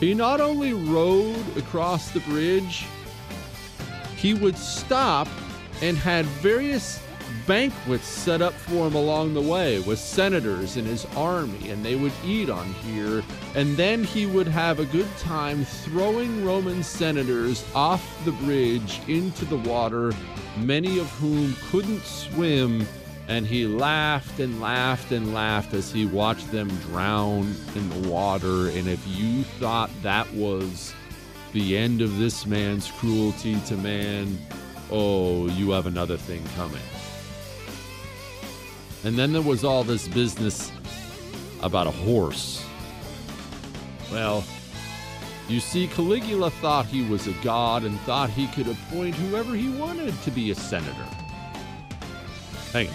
He 0.00 0.14
not 0.14 0.40
only 0.40 0.72
rode 0.72 1.56
across 1.56 2.10
the 2.12 2.20
bridge, 2.20 2.86
he 4.16 4.32
would 4.34 4.56
stop 4.56 5.28
and 5.82 5.96
had 5.96 6.24
various 6.26 7.02
banquets 7.46 8.06
set 8.06 8.42
up 8.42 8.52
for 8.52 8.86
him 8.86 8.94
along 8.94 9.34
the 9.34 9.40
way 9.40 9.80
with 9.80 9.98
senators 9.98 10.76
and 10.76 10.86
his 10.86 11.06
army, 11.16 11.70
and 11.70 11.84
they 11.84 11.96
would 11.96 12.12
eat 12.24 12.50
on 12.50 12.66
here. 12.74 13.22
And 13.54 13.76
then 13.76 14.04
he 14.04 14.26
would 14.26 14.46
have 14.46 14.78
a 14.78 14.84
good 14.86 15.08
time 15.18 15.64
throwing 15.64 16.44
Roman 16.44 16.82
senators 16.82 17.64
off 17.74 18.24
the 18.24 18.32
bridge 18.32 19.00
into 19.08 19.44
the 19.46 19.56
water, 19.56 20.12
many 20.58 20.98
of 20.98 21.10
whom 21.12 21.56
couldn't 21.70 22.04
swim. 22.04 22.86
And 23.28 23.46
he 23.46 23.66
laughed 23.66 24.40
and 24.40 24.58
laughed 24.58 25.12
and 25.12 25.34
laughed 25.34 25.74
as 25.74 25.92
he 25.92 26.06
watched 26.06 26.50
them 26.50 26.68
drown 26.90 27.54
in 27.74 27.90
the 27.90 28.08
water. 28.08 28.70
And 28.70 28.88
if 28.88 29.06
you 29.06 29.42
thought 29.60 29.90
that 30.02 30.32
was 30.32 30.94
the 31.52 31.76
end 31.76 32.00
of 32.00 32.18
this 32.18 32.46
man's 32.46 32.90
cruelty 32.90 33.60
to 33.66 33.76
man, 33.76 34.38
oh, 34.90 35.46
you 35.48 35.72
have 35.72 35.86
another 35.86 36.16
thing 36.16 36.42
coming. 36.56 36.80
And 39.04 39.18
then 39.18 39.34
there 39.34 39.42
was 39.42 39.62
all 39.62 39.84
this 39.84 40.08
business 40.08 40.72
about 41.62 41.86
a 41.86 41.90
horse. 41.90 42.64
Well, 44.10 44.42
you 45.48 45.60
see, 45.60 45.86
Caligula 45.86 46.50
thought 46.50 46.86
he 46.86 47.02
was 47.08 47.26
a 47.26 47.32
god 47.44 47.84
and 47.84 48.00
thought 48.00 48.30
he 48.30 48.46
could 48.48 48.68
appoint 48.68 49.14
whoever 49.16 49.54
he 49.54 49.68
wanted 49.68 50.18
to 50.22 50.30
be 50.30 50.50
a 50.50 50.54
senator. 50.54 51.06
Hang 52.72 52.88
on. 52.88 52.94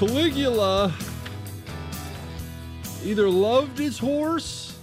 Caligula 0.00 0.94
either 3.04 3.28
loved 3.28 3.76
his 3.76 3.98
horse 3.98 4.78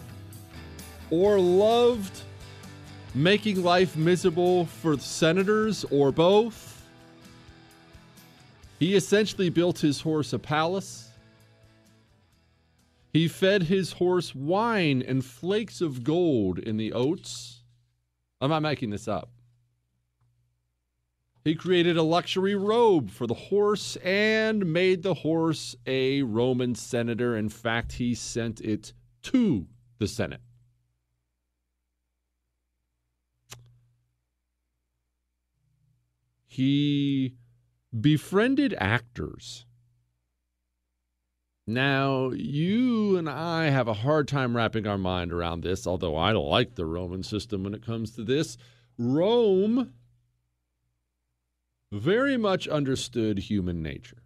or 1.09 1.39
loved 1.39 2.21
making 3.15 3.63
life 3.63 3.97
miserable 3.97 4.67
for 4.67 4.95
the 4.95 5.01
senators 5.01 5.83
or 5.85 6.11
both. 6.11 6.85
He 8.77 8.93
essentially 8.93 9.49
built 9.49 9.79
his 9.79 10.01
horse 10.01 10.33
a 10.33 10.37
palace. 10.39 11.09
He 13.11 13.27
fed 13.27 13.63
his 13.63 13.93
horse 13.93 14.35
wine 14.35 15.01
and 15.01 15.25
flakes 15.25 15.81
of 15.81 16.03
gold 16.03 16.59
in 16.59 16.77
the 16.77 16.93
oats. 16.93 17.63
I'm 18.39 18.51
not 18.51 18.61
making 18.61 18.91
this 18.91 19.07
up. 19.07 19.31
He 21.47 21.55
created 21.55 21.95
a 21.95 22.03
luxury 22.03 22.55
robe 22.55 23.09
for 23.09 23.25
the 23.25 23.33
horse 23.33 23.95
and 24.03 24.73
made 24.73 25.01
the 25.01 25.13
horse 25.13 25.77
a 25.85 26.21
Roman 26.23 26.75
senator. 26.75 27.37
In 27.37 27.47
fact, 27.47 27.93
he 27.93 28.15
sent 28.15 28.59
it 28.59 28.91
to 29.21 29.65
the 29.97 30.09
Senate. 30.09 30.41
He 36.45 37.35
befriended 37.97 38.75
actors. 38.77 39.65
Now, 41.65 42.31
you 42.31 43.15
and 43.15 43.29
I 43.29 43.69
have 43.69 43.87
a 43.87 43.93
hard 43.93 44.27
time 44.27 44.53
wrapping 44.53 44.85
our 44.85 44.97
mind 44.97 45.31
around 45.31 45.63
this, 45.63 45.87
although 45.87 46.17
I 46.17 46.33
like 46.33 46.75
the 46.75 46.85
Roman 46.85 47.23
system 47.23 47.63
when 47.63 47.73
it 47.73 47.85
comes 47.85 48.11
to 48.15 48.25
this. 48.25 48.57
Rome 48.97 49.93
very 51.91 52.37
much 52.37 52.67
understood 52.67 53.39
human 53.39 53.81
nature. 53.81 54.23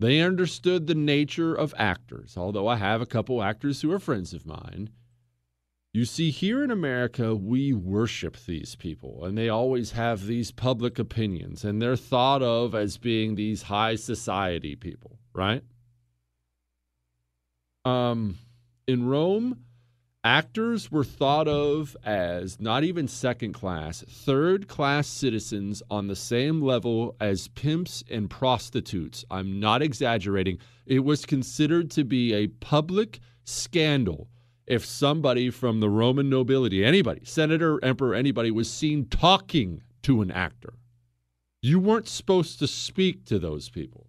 They 0.00 0.20
understood 0.20 0.86
the 0.86 0.94
nature 0.94 1.54
of 1.54 1.74
actors, 1.76 2.36
although 2.36 2.68
I 2.68 2.76
have 2.76 3.00
a 3.00 3.06
couple 3.06 3.42
actors 3.42 3.82
who 3.82 3.90
are 3.90 3.98
friends 3.98 4.32
of 4.32 4.46
mine. 4.46 4.90
You 5.92 6.04
see, 6.04 6.30
here 6.30 6.62
in 6.62 6.70
America, 6.70 7.34
we 7.34 7.72
worship 7.72 8.36
these 8.46 8.76
people, 8.76 9.24
and 9.24 9.36
they 9.36 9.48
always 9.48 9.92
have 9.92 10.26
these 10.26 10.52
public 10.52 10.98
opinions, 10.98 11.64
and 11.64 11.82
they're 11.82 11.96
thought 11.96 12.42
of 12.42 12.74
as 12.74 12.98
being 12.98 13.34
these 13.34 13.62
high 13.62 13.96
society 13.96 14.76
people, 14.76 15.18
right? 15.32 15.64
Um, 17.84 18.36
in 18.86 19.08
Rome, 19.08 19.64
actors 20.24 20.90
were 20.90 21.04
thought 21.04 21.48
of 21.48 21.96
as 22.04 22.60
not 22.60 22.84
even 22.84 23.08
second 23.08 23.52
class, 23.52 24.04
third 24.08 24.68
class 24.68 25.06
citizens 25.06 25.82
on 25.90 26.06
the 26.06 26.16
same 26.16 26.60
level 26.60 27.16
as 27.20 27.48
pimps 27.48 28.02
and 28.10 28.28
prostitutes. 28.28 29.24
I'm 29.30 29.60
not 29.60 29.82
exaggerating. 29.82 30.58
It 30.86 31.00
was 31.00 31.24
considered 31.24 31.90
to 31.92 32.04
be 32.04 32.34
a 32.34 32.48
public 32.48 33.20
scandal 33.44 34.28
if 34.66 34.84
somebody 34.84 35.48
from 35.50 35.80
the 35.80 35.88
Roman 35.88 36.28
nobility, 36.28 36.84
anybody, 36.84 37.22
senator, 37.24 37.82
emperor, 37.82 38.14
anybody, 38.14 38.50
was 38.50 38.70
seen 38.70 39.06
talking 39.06 39.82
to 40.02 40.20
an 40.20 40.30
actor. 40.30 40.74
You 41.62 41.80
weren't 41.80 42.06
supposed 42.06 42.58
to 42.58 42.66
speak 42.66 43.24
to 43.26 43.38
those 43.38 43.70
people. 43.70 44.07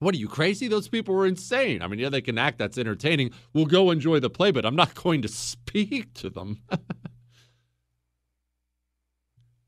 What 0.00 0.14
are 0.14 0.18
you 0.18 0.28
crazy? 0.28 0.68
Those 0.68 0.88
people 0.88 1.14
were 1.14 1.26
insane. 1.26 1.82
I 1.82 1.88
mean, 1.88 1.98
yeah, 1.98 2.08
they 2.08 2.20
can 2.20 2.38
act. 2.38 2.58
That's 2.58 2.78
entertaining. 2.78 3.32
We'll 3.52 3.66
go 3.66 3.90
enjoy 3.90 4.20
the 4.20 4.30
play, 4.30 4.52
but 4.52 4.64
I'm 4.64 4.76
not 4.76 4.94
going 5.02 5.22
to 5.22 5.28
speak 5.28 6.14
to 6.14 6.30
them. 6.30 6.62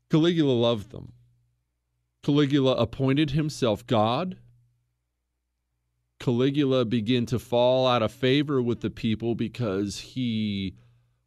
Caligula 0.09 0.51
loved 0.51 0.91
them. 0.91 1.13
Caligula 2.23 2.75
appointed 2.75 3.31
himself 3.31 3.85
God. 3.87 4.37
Caligula 6.19 6.85
began 6.85 7.25
to 7.27 7.39
fall 7.39 7.87
out 7.87 8.03
of 8.03 8.11
favor 8.11 8.61
with 8.61 8.81
the 8.81 8.91
people 8.91 9.33
because 9.35 9.97
he 9.99 10.75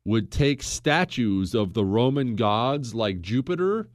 would 0.05 0.31
take 0.31 0.63
statues 0.63 1.55
of 1.55 1.73
the 1.73 1.85
Roman 1.85 2.37
gods 2.37 2.95
like 2.95 3.21
Jupiter 3.21 3.89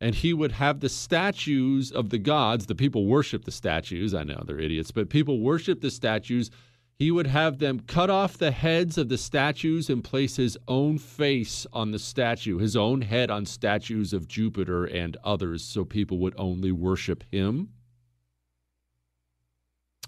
and 0.00 0.14
he 0.14 0.32
would 0.32 0.52
have 0.52 0.80
the 0.80 0.88
statues 0.88 1.90
of 1.90 2.10
the 2.10 2.18
gods. 2.18 2.66
The 2.66 2.74
people 2.74 3.06
worship 3.06 3.44
the 3.44 3.50
statues. 3.50 4.14
I 4.14 4.22
know 4.22 4.42
they're 4.46 4.60
idiots, 4.60 4.90
but 4.90 5.10
people 5.10 5.40
worship 5.40 5.80
the 5.80 5.90
statues. 5.90 6.50
He 6.94 7.10
would 7.10 7.26
have 7.26 7.58
them 7.58 7.80
cut 7.80 8.10
off 8.10 8.38
the 8.38 8.50
heads 8.50 8.98
of 8.98 9.08
the 9.08 9.18
statues 9.18 9.88
and 9.88 10.02
place 10.02 10.36
his 10.36 10.58
own 10.66 10.98
face 10.98 11.66
on 11.72 11.90
the 11.92 11.98
statue, 11.98 12.58
his 12.58 12.76
own 12.76 13.02
head 13.02 13.30
on 13.30 13.46
statues 13.46 14.12
of 14.12 14.28
Jupiter 14.28 14.84
and 14.84 15.16
others, 15.22 15.64
so 15.64 15.84
people 15.84 16.18
would 16.18 16.34
only 16.36 16.72
worship 16.72 17.24
him. 17.30 17.70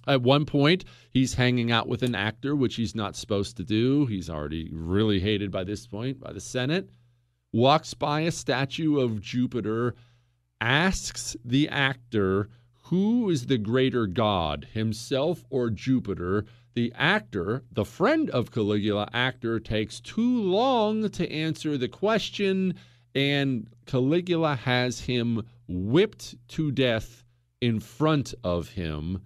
At 0.06 0.22
one 0.22 0.46
point, 0.46 0.84
he's 1.10 1.34
hanging 1.34 1.70
out 1.70 1.86
with 1.86 2.02
an 2.02 2.14
actor, 2.14 2.56
which 2.56 2.74
he's 2.74 2.94
not 2.94 3.14
supposed 3.14 3.56
to 3.58 3.64
do. 3.64 4.06
He's 4.06 4.30
already 4.30 4.68
really 4.72 5.20
hated 5.20 5.50
by 5.50 5.62
this 5.62 5.86
point 5.86 6.18
by 6.18 6.32
the 6.32 6.40
Senate. 6.40 6.90
Walks 7.52 7.94
by 7.94 8.20
a 8.20 8.30
statue 8.30 9.00
of 9.00 9.20
Jupiter, 9.20 9.96
asks 10.60 11.36
the 11.44 11.68
actor, 11.68 12.48
Who 12.84 13.28
is 13.28 13.46
the 13.46 13.58
greater 13.58 14.06
god, 14.06 14.68
himself 14.72 15.44
or 15.50 15.68
Jupiter? 15.68 16.44
The 16.74 16.92
actor, 16.94 17.64
the 17.72 17.84
friend 17.84 18.30
of 18.30 18.52
Caligula 18.52 19.08
actor, 19.12 19.58
takes 19.58 20.00
too 20.00 20.42
long 20.42 21.08
to 21.10 21.32
answer 21.32 21.76
the 21.76 21.88
question, 21.88 22.74
and 23.16 23.68
Caligula 23.84 24.54
has 24.54 25.00
him 25.00 25.42
whipped 25.66 26.36
to 26.50 26.70
death 26.70 27.24
in 27.60 27.80
front 27.80 28.32
of 28.44 28.70
him. 28.70 29.22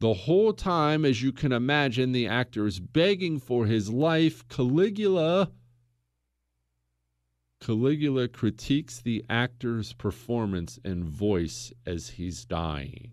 The 0.00 0.14
whole 0.14 0.52
time, 0.52 1.04
as 1.04 1.22
you 1.22 1.32
can 1.32 1.52
imagine, 1.52 2.10
the 2.10 2.26
actor 2.26 2.66
is 2.66 2.80
begging 2.80 3.38
for 3.38 3.66
his 3.66 3.90
life. 3.90 4.46
Caligula 4.48 5.52
Caligula 7.60 8.28
critiques 8.28 9.00
the 9.00 9.24
actor's 9.28 9.92
performance 9.92 10.78
and 10.84 11.04
voice 11.04 11.72
as 11.84 12.10
he's 12.10 12.44
dying. 12.44 13.12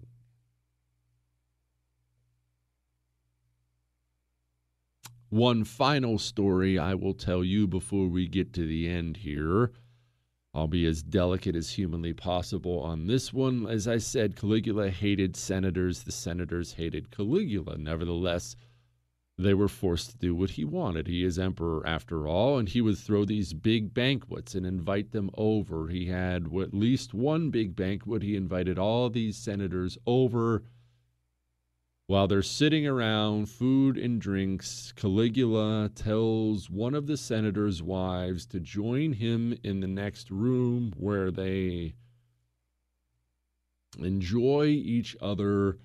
One 5.29 5.63
final 5.63 6.17
story 6.17 6.79
I 6.79 6.93
will 6.93 7.13
tell 7.13 7.43
you 7.43 7.67
before 7.67 8.07
we 8.07 8.27
get 8.27 8.53
to 8.53 8.65
the 8.65 8.87
end 8.87 9.17
here. 9.17 9.71
I'll 10.53 10.67
be 10.67 10.85
as 10.85 11.03
delicate 11.03 11.57
as 11.57 11.71
humanly 11.71 12.13
possible 12.13 12.79
on 12.79 13.07
this 13.07 13.33
one. 13.33 13.67
As 13.67 13.89
I 13.89 13.97
said, 13.97 14.37
Caligula 14.37 14.89
hated 14.89 15.35
senators, 15.35 16.03
the 16.03 16.13
senators 16.13 16.71
hated 16.73 17.11
Caligula. 17.11 17.77
Nevertheless, 17.77 18.55
they 19.37 19.53
were 19.53 19.67
forced 19.67 20.11
to 20.11 20.17
do 20.17 20.33
what 20.33 20.51
he 20.51 20.63
wanted. 20.63 21.07
He 21.07 21.23
is 21.23 21.37
emperor 21.37 21.85
after 21.85 22.27
all, 22.27 22.57
and 22.57 22.69
he 22.69 22.79
would 22.79 22.97
throw 22.97 23.25
these 23.25 23.53
big 23.53 23.93
banquets 23.93 24.55
and 24.55 24.65
invite 24.65 25.11
them 25.11 25.29
over. 25.35 25.87
He 25.89 26.05
had 26.05 26.55
at 26.55 26.73
least 26.73 27.13
one 27.13 27.49
big 27.49 27.75
banquet. 27.75 28.23
He 28.23 28.37
invited 28.37 28.79
all 28.79 29.09
these 29.09 29.35
senators 29.35 29.97
over. 30.07 30.63
While 32.07 32.27
they're 32.27 32.43
sitting 32.43 32.87
around, 32.87 33.49
food 33.49 33.97
and 33.97 34.21
drinks, 34.21 34.93
Caligula 34.95 35.89
tells 35.93 36.69
one 36.69 36.93
of 36.93 37.07
the 37.07 37.17
senator's 37.17 37.81
wives 37.81 38.45
to 38.47 38.59
join 38.59 39.13
him 39.13 39.57
in 39.63 39.79
the 39.79 39.87
next 39.87 40.29
room 40.31 40.93
where 40.97 41.31
they 41.31 41.95
enjoy 43.97 44.67
each 44.67 45.17
other 45.19 45.79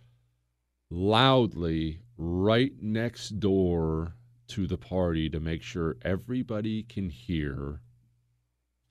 loudly 0.90 2.00
right 2.20 2.74
next 2.82 3.40
door 3.40 4.14
to 4.48 4.66
the 4.66 4.76
party 4.76 5.30
to 5.30 5.40
make 5.40 5.62
sure 5.62 5.96
everybody 6.02 6.82
can 6.82 7.08
hear. 7.08 7.80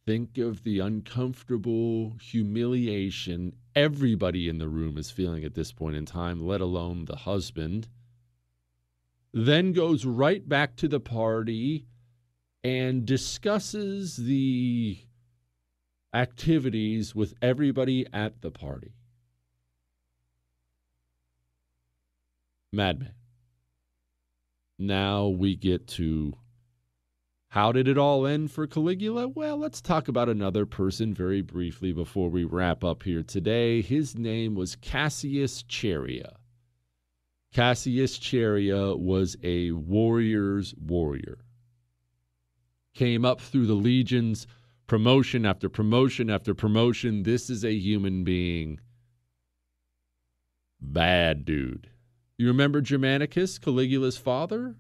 Think 0.07 0.39
of 0.39 0.63
the 0.63 0.79
uncomfortable 0.79 2.17
humiliation 2.19 3.53
everybody 3.75 4.49
in 4.49 4.57
the 4.57 4.67
room 4.67 4.97
is 4.97 5.11
feeling 5.11 5.43
at 5.43 5.53
this 5.53 5.71
point 5.71 5.95
in 5.95 6.07
time, 6.07 6.45
let 6.45 6.59
alone 6.59 7.05
the 7.05 7.17
husband. 7.17 7.87
Then 9.31 9.73
goes 9.73 10.05
right 10.05 10.47
back 10.47 10.75
to 10.77 10.87
the 10.87 10.99
party 10.99 11.85
and 12.63 13.05
discusses 13.05 14.17
the 14.17 14.97
activities 16.15 17.13
with 17.13 17.35
everybody 17.43 18.07
at 18.11 18.41
the 18.41 18.49
party. 18.49 18.95
Madman. 22.71 23.13
Now 24.79 25.27
we 25.27 25.55
get 25.55 25.87
to 25.89 26.33
how 27.49 27.71
did 27.71 27.87
it 27.87 27.97
all 27.97 28.27
end 28.27 28.51
for 28.51 28.67
Caligula? 28.67 29.27
Well, 29.27 29.57
let's 29.57 29.81
talk 29.81 30.07
about 30.07 30.29
another 30.29 30.67
person 30.67 31.15
very 31.15 31.41
briefly 31.41 31.91
before 31.91 32.29
we 32.29 32.43
wrap 32.43 32.83
up 32.83 33.01
here 33.01 33.23
today. 33.23 33.81
His 33.81 34.15
name 34.15 34.53
was 34.53 34.75
Cassius 34.75 35.63
Chaerea. 35.63 36.35
Cassius 37.51 38.19
Chaerea 38.19 38.97
was 38.99 39.35
a 39.41 39.71
warrior's 39.71 40.75
warrior. 40.75 41.39
Came 42.93 43.25
up 43.25 43.41
through 43.41 43.65
the 43.65 43.73
legions, 43.73 44.45
promotion 44.85 45.43
after 45.43 45.69
promotion 45.69 46.29
after 46.29 46.53
promotion. 46.53 47.23
This 47.23 47.49
is 47.49 47.65
a 47.65 47.73
human 47.73 48.23
being. 48.23 48.79
Bad 50.79 51.45
dude. 51.45 51.89
You 52.39 52.47
remember 52.47 52.79
Germanicus, 52.79 53.59
Caligula's 53.59 54.15
father? 54.15 54.77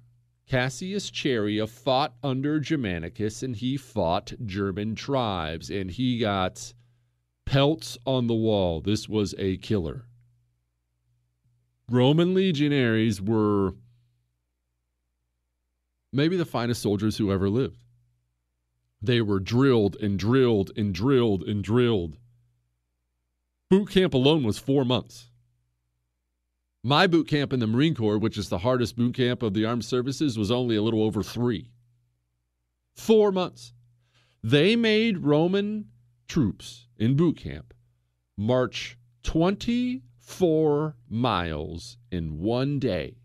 Cassius 0.47 1.11
Chaerea 1.11 1.67
fought 1.67 2.13
under 2.23 2.57
Germanicus 2.61 3.43
and 3.43 3.53
he 3.53 3.75
fought 3.75 4.31
German 4.45 4.95
tribes 4.95 5.69
and 5.69 5.91
he 5.91 6.19
got 6.19 6.73
pelts 7.45 7.97
on 8.05 8.27
the 8.27 8.33
wall. 8.33 8.79
This 8.79 9.09
was 9.09 9.35
a 9.37 9.57
killer. 9.57 10.05
Roman 11.91 12.33
legionaries 12.33 13.21
were 13.21 13.73
maybe 16.13 16.37
the 16.37 16.45
finest 16.45 16.81
soldiers 16.81 17.17
who 17.17 17.29
ever 17.29 17.49
lived. 17.49 17.83
They 19.01 19.19
were 19.19 19.41
drilled 19.41 19.97
and 19.97 20.17
drilled 20.17 20.71
and 20.77 20.93
drilled 20.93 21.43
and 21.43 21.61
drilled. 21.61 22.15
Boot 23.69 23.89
camp 23.89 24.13
alone 24.13 24.43
was 24.43 24.57
four 24.57 24.85
months. 24.85 25.28
My 26.83 27.07
boot 27.07 27.27
camp 27.27 27.51
in 27.51 27.59
the 27.59 27.67
Marine 27.67 27.95
Corps, 27.95 28.17
which 28.17 28.37
is 28.37 28.49
the 28.49 28.59
hardest 28.59 28.95
boot 28.95 29.15
camp 29.15 29.43
of 29.43 29.53
the 29.53 29.65
armed 29.65 29.85
services, 29.85 30.37
was 30.37 30.51
only 30.51 30.75
a 30.75 30.81
little 30.81 31.03
over 31.03 31.21
three. 31.21 31.71
Four 32.93 33.31
months. 33.31 33.73
They 34.41 34.75
made 34.75 35.19
Roman 35.19 35.89
troops 36.27 36.87
in 36.97 37.15
boot 37.15 37.37
camp 37.37 37.73
march 38.39 38.97
24 39.23 40.95
miles 41.09 41.97
in 42.09 42.39
one 42.39 42.79
day. 42.79 43.17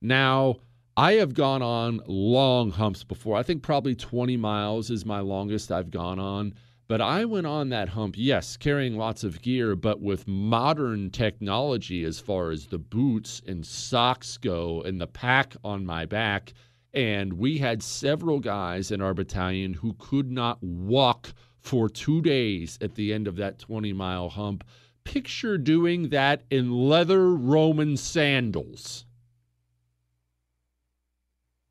Now, 0.00 0.56
I 0.96 1.14
have 1.14 1.34
gone 1.34 1.60
on 1.60 2.00
long 2.06 2.70
humps 2.70 3.02
before. 3.02 3.36
I 3.36 3.42
think 3.42 3.64
probably 3.64 3.96
20 3.96 4.36
miles 4.36 4.90
is 4.90 5.04
my 5.04 5.18
longest 5.18 5.72
I've 5.72 5.90
gone 5.90 6.20
on. 6.20 6.54
But 6.86 7.00
I 7.00 7.24
went 7.24 7.46
on 7.46 7.70
that 7.70 7.88
hump, 7.90 8.14
yes, 8.18 8.58
carrying 8.58 8.96
lots 8.96 9.24
of 9.24 9.40
gear, 9.40 9.74
but 9.74 10.02
with 10.02 10.28
modern 10.28 11.10
technology 11.10 12.04
as 12.04 12.20
far 12.20 12.50
as 12.50 12.66
the 12.66 12.78
boots 12.78 13.40
and 13.46 13.64
socks 13.64 14.36
go 14.36 14.82
and 14.82 15.00
the 15.00 15.06
pack 15.06 15.56
on 15.64 15.86
my 15.86 16.04
back. 16.04 16.52
And 16.92 17.32
we 17.34 17.56
had 17.58 17.82
several 17.82 18.38
guys 18.38 18.90
in 18.90 19.00
our 19.00 19.14
battalion 19.14 19.72
who 19.72 19.94
could 19.94 20.30
not 20.30 20.62
walk 20.62 21.32
for 21.58 21.88
two 21.88 22.20
days 22.20 22.78
at 22.82 22.94
the 22.94 23.14
end 23.14 23.26
of 23.26 23.36
that 23.36 23.58
20 23.58 23.94
mile 23.94 24.28
hump. 24.28 24.62
Picture 25.04 25.56
doing 25.56 26.10
that 26.10 26.42
in 26.50 26.70
leather 26.70 27.34
Roman 27.34 27.96
sandals. 27.96 29.06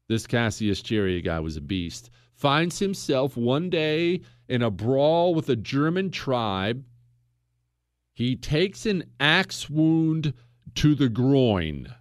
This 0.09 0.25
Cassius 0.25 0.81
Chaerea 0.81 1.23
guy 1.23 1.39
was 1.39 1.55
a 1.55 1.61
beast. 1.61 2.09
Finds 2.33 2.79
himself 2.79 3.37
one 3.37 3.69
day 3.69 4.21
in 4.47 4.61
a 4.61 4.71
brawl 4.71 5.33
with 5.33 5.49
a 5.49 5.55
German 5.55 6.11
tribe. 6.11 6.83
He 8.13 8.35
takes 8.35 8.85
an 8.85 9.05
axe 9.19 9.69
wound 9.69 10.33
to 10.75 10.95
the 10.95 11.09
groin. 11.09 11.93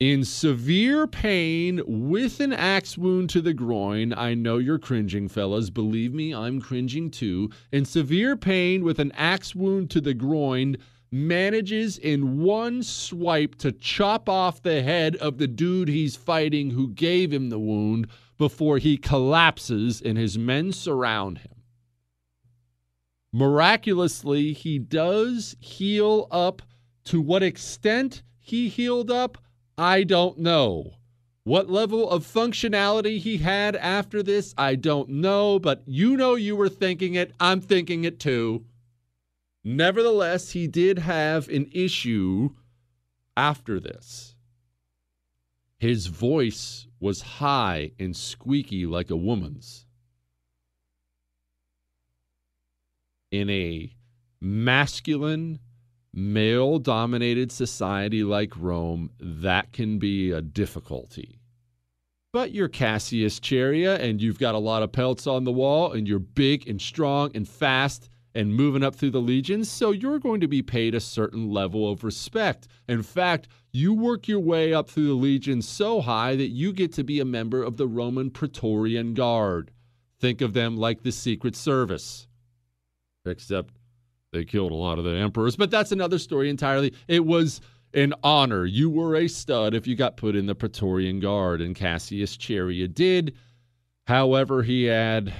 In 0.00 0.24
severe 0.24 1.08
pain 1.08 1.82
with 1.86 2.38
an 2.38 2.52
axe 2.52 2.96
wound 2.96 3.30
to 3.30 3.40
the 3.40 3.52
groin, 3.52 4.12
I 4.12 4.34
know 4.34 4.58
you're 4.58 4.78
cringing, 4.78 5.28
fellas. 5.28 5.70
Believe 5.70 6.14
me, 6.14 6.32
I'm 6.32 6.60
cringing 6.60 7.10
too. 7.10 7.50
In 7.72 7.84
severe 7.84 8.36
pain 8.36 8.84
with 8.84 9.00
an 9.00 9.10
axe 9.16 9.56
wound 9.56 9.90
to 9.90 10.00
the 10.00 10.14
groin, 10.14 10.76
manages 11.10 11.98
in 11.98 12.38
one 12.38 12.82
swipe 12.82 13.56
to 13.56 13.72
chop 13.72 14.28
off 14.28 14.62
the 14.62 14.82
head 14.82 15.16
of 15.16 15.38
the 15.38 15.48
dude 15.48 15.88
he's 15.88 16.16
fighting 16.16 16.70
who 16.70 16.88
gave 16.88 17.32
him 17.32 17.48
the 17.48 17.58
wound 17.58 18.06
before 18.38 18.78
he 18.78 18.96
collapses 18.96 20.00
and 20.00 20.16
his 20.16 20.38
men 20.38 20.72
surround 20.72 21.38
him. 21.38 21.62
Miraculously, 23.32 24.52
he 24.52 24.78
does 24.78 25.56
heal 25.60 26.26
up. 26.30 26.62
To 27.04 27.20
what 27.20 27.42
extent 27.42 28.22
he 28.38 28.68
healed 28.68 29.10
up, 29.10 29.38
I 29.76 30.04
don't 30.04 30.38
know. 30.38 30.92
What 31.44 31.70
level 31.70 32.10
of 32.10 32.26
functionality 32.26 33.18
he 33.18 33.38
had 33.38 33.74
after 33.76 34.22
this, 34.22 34.54
I 34.58 34.74
don't 34.74 35.08
know, 35.08 35.58
but 35.58 35.82
you 35.86 36.16
know 36.16 36.34
you 36.34 36.54
were 36.54 36.68
thinking 36.68 37.14
it. 37.14 37.32
I'm 37.40 37.62
thinking 37.62 38.04
it 38.04 38.20
too. 38.20 38.66
Nevertheless, 39.64 40.50
he 40.50 40.66
did 40.66 40.98
have 40.98 41.48
an 41.48 41.70
issue 41.72 42.50
after 43.36 43.80
this. 43.80 44.34
His 45.78 46.06
voice 46.06 46.86
was 46.98 47.22
high 47.22 47.92
and 47.98 48.16
squeaky 48.16 48.84
like 48.84 49.10
a 49.10 49.16
woman's. 49.16 49.86
In 53.30 53.48
a 53.48 53.94
masculine, 54.40 55.60
male 56.12 56.78
dominated 56.78 57.52
society 57.52 58.24
like 58.24 58.52
Rome, 58.56 59.10
that 59.20 59.72
can 59.72 59.98
be 59.98 60.32
a 60.32 60.42
difficulty. 60.42 61.38
But 62.32 62.52
you're 62.52 62.68
Cassius 62.68 63.38
Chaerea 63.38 64.00
and 64.00 64.20
you've 64.20 64.38
got 64.38 64.54
a 64.54 64.58
lot 64.58 64.82
of 64.82 64.92
pelts 64.92 65.26
on 65.26 65.44
the 65.44 65.52
wall 65.52 65.92
and 65.92 66.08
you're 66.08 66.18
big 66.18 66.68
and 66.68 66.80
strong 66.80 67.30
and 67.34 67.48
fast 67.48 68.10
and 68.34 68.54
moving 68.54 68.84
up 68.84 68.94
through 68.94 69.10
the 69.10 69.20
legions, 69.20 69.70
so 69.70 69.90
you're 69.90 70.18
going 70.18 70.40
to 70.40 70.48
be 70.48 70.62
paid 70.62 70.94
a 70.94 71.00
certain 71.00 71.50
level 71.50 71.90
of 71.90 72.04
respect. 72.04 72.68
In 72.88 73.02
fact, 73.02 73.48
you 73.78 73.94
work 73.94 74.28
your 74.28 74.40
way 74.40 74.74
up 74.74 74.90
through 74.90 75.06
the 75.06 75.14
legions 75.14 75.68
so 75.68 76.00
high 76.00 76.36
that 76.36 76.48
you 76.48 76.72
get 76.72 76.92
to 76.94 77.04
be 77.04 77.20
a 77.20 77.24
member 77.24 77.62
of 77.62 77.76
the 77.76 77.86
Roman 77.86 78.30
Praetorian 78.30 79.14
Guard. 79.14 79.70
Think 80.20 80.40
of 80.40 80.52
them 80.52 80.76
like 80.76 81.02
the 81.02 81.12
Secret 81.12 81.54
Service. 81.54 82.26
Except 83.24 83.74
they 84.32 84.44
killed 84.44 84.72
a 84.72 84.76
lot 84.76 84.98
of 84.98 85.04
the 85.04 85.12
emperors, 85.12 85.56
but 85.56 85.70
that's 85.70 85.92
another 85.92 86.18
story 86.18 86.50
entirely. 86.50 86.92
It 87.06 87.24
was 87.24 87.60
an 87.94 88.14
honor. 88.22 88.66
You 88.66 88.90
were 88.90 89.16
a 89.16 89.28
stud 89.28 89.74
if 89.74 89.86
you 89.86 89.96
got 89.96 90.16
put 90.16 90.36
in 90.36 90.46
the 90.46 90.54
Praetorian 90.54 91.20
Guard, 91.20 91.60
and 91.60 91.74
Cassius 91.74 92.36
Chaerea 92.36 92.92
did 92.92 93.34
However, 94.08 94.62
he 94.62 94.84
had 94.84 95.34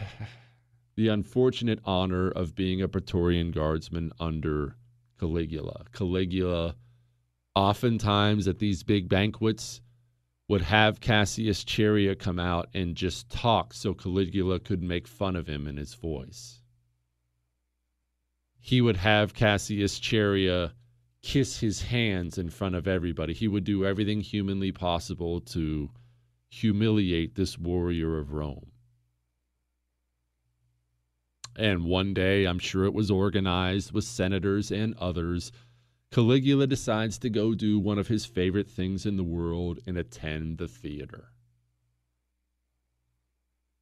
the 0.94 1.08
unfortunate 1.08 1.78
honor 1.86 2.28
of 2.30 2.54
being 2.54 2.82
a 2.82 2.88
Praetorian 2.88 3.50
guardsman 3.50 4.12
under 4.20 4.76
Caligula. 5.18 5.86
Caligula, 5.92 6.76
oftentimes 7.58 8.46
at 8.46 8.60
these 8.60 8.84
big 8.84 9.08
banquets, 9.08 9.80
would 10.46 10.62
have 10.62 11.00
Cassius 11.00 11.64
Chaerea 11.64 12.16
come 12.16 12.38
out 12.38 12.68
and 12.72 12.94
just 12.94 13.28
talk 13.28 13.74
so 13.74 13.92
Caligula 13.92 14.60
could 14.60 14.82
make 14.82 15.08
fun 15.08 15.34
of 15.34 15.48
him 15.48 15.66
in 15.66 15.76
his 15.76 15.94
voice. 15.94 16.62
He 18.60 18.80
would 18.80 18.96
have 18.96 19.34
Cassius 19.34 19.98
Chaerea 19.98 20.72
kiss 21.20 21.58
his 21.58 21.82
hands 21.82 22.38
in 22.38 22.48
front 22.48 22.76
of 22.76 22.86
everybody. 22.86 23.34
He 23.34 23.48
would 23.48 23.64
do 23.64 23.84
everything 23.84 24.20
humanly 24.20 24.70
possible 24.70 25.40
to 25.40 25.90
humiliate 26.48 27.34
this 27.34 27.58
warrior 27.58 28.18
of 28.18 28.32
Rome. 28.32 28.70
And 31.56 31.84
one 31.84 32.14
day, 32.14 32.44
I'm 32.44 32.60
sure 32.60 32.84
it 32.84 32.94
was 32.94 33.10
organized 33.10 33.90
with 33.90 34.04
senators 34.04 34.70
and 34.70 34.94
others 34.96 35.50
Caligula 36.10 36.66
decides 36.66 37.18
to 37.18 37.28
go 37.28 37.54
do 37.54 37.78
one 37.78 37.98
of 37.98 38.08
his 38.08 38.24
favorite 38.24 38.68
things 38.68 39.04
in 39.04 39.16
the 39.16 39.24
world 39.24 39.78
and 39.86 39.98
attend 39.98 40.58
the 40.58 40.68
theater. 40.68 41.28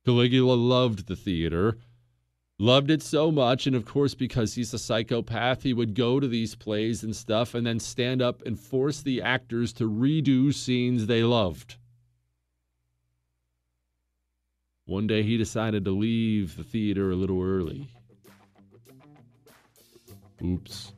Caligula 0.05 0.55
loved 0.55 1.07
the 1.07 1.17
theater, 1.17 1.79
loved 2.59 2.91
it 2.91 3.03
so 3.03 3.31
much, 3.31 3.67
and 3.67 3.77
of 3.77 3.85
course, 3.85 4.15
because 4.15 4.55
he's 4.55 4.75
a 4.75 4.79
psychopath, 4.79 5.63
he 5.63 5.73
would 5.73 5.95
go 5.95 6.19
to 6.19 6.29
these 6.29 6.55
plays 6.55 7.03
and 7.03 7.15
stuff 7.15 7.55
and 7.55 7.67
then 7.67 7.79
stand 7.79 8.23
up 8.23 8.43
and 8.45 8.59
force 8.59 9.01
the 9.01 9.23
actors 9.23 9.73
to 9.75 9.91
redo 9.91 10.53
scenes 10.53 11.07
they 11.07 11.23
loved. 11.23 11.77
One 14.85 15.09
day 15.09 15.25
he 15.25 15.37
decided 15.37 15.85
to 15.85 15.91
leave 15.91 16.57
the 16.57 16.63
theater 16.63 17.11
a 17.11 17.17
little 17.17 17.43
early. 17.43 17.89
Oops. 20.43 20.93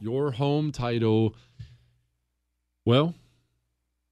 Your 0.00 0.32
home 0.32 0.72
title, 0.72 1.36
well, 2.84 3.14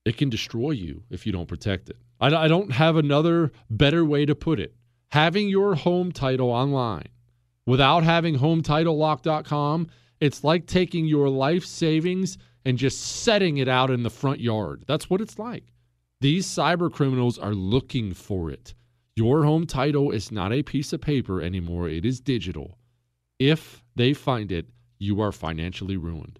it 0.05 0.17
can 0.17 0.29
destroy 0.29 0.71
you 0.71 1.03
if 1.09 1.25
you 1.25 1.31
don't 1.31 1.47
protect 1.47 1.89
it. 1.89 1.97
I, 2.19 2.47
don't 2.47 2.71
have 2.71 2.97
another 2.97 3.51
better 3.69 4.05
way 4.05 4.25
to 4.25 4.35
put 4.35 4.59
it. 4.59 4.75
Having 5.09 5.49
your 5.49 5.75
home 5.75 6.11
title 6.11 6.49
online 6.49 7.07
without 7.65 8.03
having 8.03 8.37
HometitleLock.com 8.37 9.87
it's 10.21 10.43
like 10.43 10.67
taking 10.67 11.05
your 11.05 11.27
life 11.27 11.65
savings 11.65 12.37
and 12.63 12.77
just 12.77 13.01
setting 13.01 13.57
it 13.57 13.67
out 13.67 13.89
in 13.89 14.03
the 14.03 14.09
front 14.09 14.39
yard. 14.39 14.85
That's 14.87 15.09
what 15.09 15.19
it's 15.19 15.39
like. 15.39 15.73
These 16.21 16.45
cyber 16.45 16.91
criminals 16.91 17.39
are 17.39 17.55
looking 17.55 18.13
for 18.13 18.51
it. 18.51 18.75
Your 19.15 19.43
home 19.43 19.65
title 19.65 20.11
is 20.11 20.31
not 20.31 20.53
a 20.53 20.63
piece 20.63 20.93
of 20.93 21.01
paper 21.01 21.41
anymore, 21.41 21.89
it 21.89 22.05
is 22.05 22.21
digital. 22.21 22.77
If 23.39 23.83
they 23.95 24.13
find 24.13 24.51
it, 24.51 24.69
you 24.99 25.19
are 25.19 25.31
financially 25.31 25.97
ruined. 25.97 26.39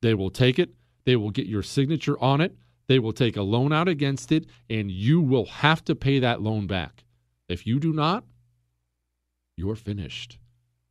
They 0.00 0.14
will 0.14 0.30
take 0.30 0.58
it, 0.58 0.70
they 1.04 1.16
will 1.16 1.30
get 1.30 1.46
your 1.46 1.62
signature 1.62 2.18
on 2.20 2.40
it, 2.40 2.56
they 2.86 2.98
will 2.98 3.12
take 3.12 3.36
a 3.36 3.42
loan 3.42 3.72
out 3.72 3.86
against 3.86 4.32
it, 4.32 4.46
and 4.70 4.90
you 4.90 5.20
will 5.20 5.44
have 5.44 5.84
to 5.84 5.94
pay 5.94 6.18
that 6.20 6.40
loan 6.40 6.66
back. 6.66 7.04
If 7.48 7.66
you 7.66 7.78
do 7.78 7.92
not, 7.92 8.24
you're 9.56 9.76
finished. 9.76 10.38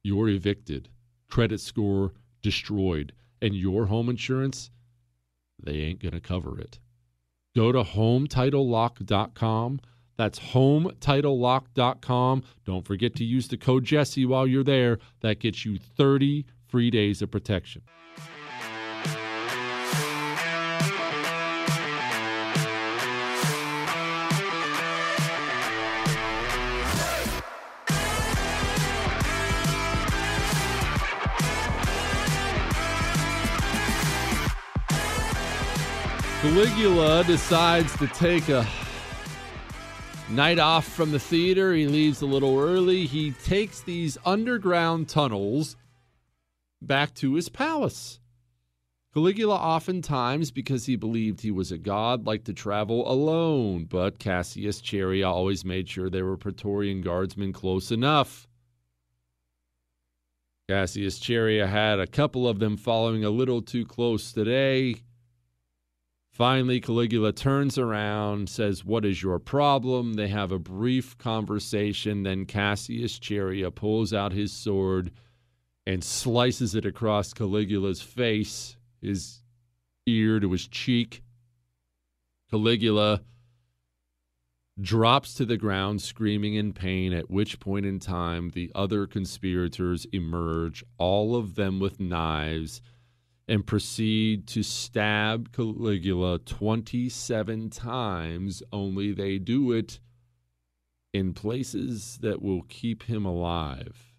You're 0.03 0.29
evicted. 0.29 0.89
Credit 1.29 1.59
score 1.59 2.13
destroyed. 2.47 3.11
And 3.41 3.53
your 3.53 3.87
home 3.87 4.07
insurance, 4.07 4.71
they 5.61 5.73
ain't 5.73 6.01
going 6.01 6.13
to 6.13 6.21
cover 6.21 6.57
it. 6.57 6.79
Go 7.53 7.73
to 7.73 7.83
hometitlelock.com. 7.83 9.81
That's 10.15 10.39
hometitlelock.com. 10.39 12.43
Don't 12.65 12.87
forget 12.87 13.15
to 13.15 13.25
use 13.25 13.49
the 13.49 13.57
code 13.57 13.83
Jesse 13.83 14.25
while 14.25 14.47
you're 14.47 14.63
there. 14.63 14.99
That 15.19 15.39
gets 15.39 15.65
you 15.65 15.77
30 15.77 16.45
free 16.69 16.89
days 16.89 17.21
of 17.21 17.31
protection. 17.31 17.81
Caligula 36.41 37.23
decides 37.23 37.97
to 37.97 38.05
take 38.09 38.47
a 38.49 38.65
night 40.29 40.59
off 40.59 40.87
from 40.87 41.11
the 41.11 41.19
theater. 41.19 41.73
He 41.73 41.87
leaves 41.87 42.21
a 42.21 42.27
little 42.27 42.59
early. 42.59 43.07
He 43.07 43.31
takes 43.31 43.81
these 43.81 44.19
underground 44.23 45.09
tunnels 45.09 45.75
back 46.79 47.15
to 47.15 47.33
his 47.33 47.49
palace. 47.49 48.19
Caligula, 49.15 49.55
oftentimes, 49.55 50.51
because 50.51 50.85
he 50.85 50.95
believed 50.95 51.41
he 51.41 51.49
was 51.49 51.71
a 51.71 51.77
god, 51.79 52.27
liked 52.27 52.45
to 52.45 52.53
travel 52.53 53.11
alone, 53.11 53.85
but 53.85 54.19
Cassius 54.19 54.79
Chaerea 54.79 55.27
always 55.27 55.65
made 55.65 55.89
sure 55.89 56.07
there 56.07 56.25
were 56.25 56.37
Praetorian 56.37 57.01
guardsmen 57.01 57.51
close 57.51 57.89
enough. 57.89 58.47
Cassius 60.69 61.17
Chaerea 61.17 61.67
had 61.67 61.99
a 61.99 62.05
couple 62.05 62.47
of 62.47 62.59
them 62.59 62.77
following 62.77 63.25
a 63.25 63.31
little 63.31 63.63
too 63.63 63.85
close 63.85 64.31
today. 64.31 65.01
Finally, 66.37 66.79
Caligula 66.79 67.33
turns 67.33 67.79
around, 67.79 68.47
says, 68.47 68.85
What 68.85 69.03
is 69.03 69.23
your 69.23 69.39
problem? 69.39 70.13
They 70.13 70.27
have 70.27 70.51
a 70.51 70.59
brief 70.59 71.17
conversation. 71.17 72.21
Then 72.21 72.45
Cassius 72.45 73.17
Chaerea 73.17 73.73
pulls 73.73 74.13
out 74.13 74.33
his 74.33 74.53
sword 74.53 75.09
and 75.87 76.03
slices 76.03 76.75
it 76.75 76.85
across 76.85 77.33
Caligula's 77.33 78.03
face, 78.03 78.77
his 79.01 79.41
ear 80.05 80.39
to 80.39 80.51
his 80.51 80.67
cheek. 80.67 81.23
Caligula 82.51 83.23
drops 84.79 85.33
to 85.33 85.45
the 85.45 85.57
ground, 85.57 86.03
screaming 86.03 86.53
in 86.53 86.71
pain, 86.71 87.13
at 87.13 87.31
which 87.31 87.59
point 87.59 87.87
in 87.87 87.97
time 87.97 88.51
the 88.51 88.71
other 88.75 89.07
conspirators 89.07 90.05
emerge, 90.13 90.83
all 90.99 91.35
of 91.35 91.55
them 91.55 91.79
with 91.79 91.99
knives 91.99 92.79
and 93.47 93.65
proceed 93.65 94.45
to 94.47 94.61
stab 94.61 95.53
Caligula 95.53 96.39
27 96.39 97.69
times, 97.69 98.61
only 98.73 99.13
they 99.13 99.37
do 99.37 99.71
it 99.71 99.99
in 101.13 101.33
places 101.33 102.17
that 102.21 102.41
will 102.41 102.63
keep 102.63 103.03
him 103.03 103.25
alive. 103.25 104.13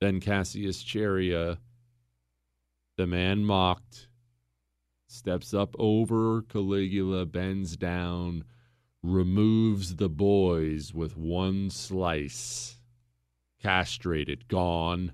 Then 0.00 0.20
Cassius 0.20 0.84
Chaerea, 0.84 1.58
the 2.96 3.06
man 3.06 3.44
mocked, 3.44 4.08
steps 5.08 5.54
up 5.54 5.74
over 5.78 6.42
Caligula, 6.42 7.24
bends 7.26 7.76
down, 7.76 8.44
removes 9.02 9.96
the 9.96 10.10
boys 10.10 10.92
with 10.94 11.16
one 11.16 11.70
slice 11.70 12.77
castrated, 13.62 14.48
gone, 14.48 15.12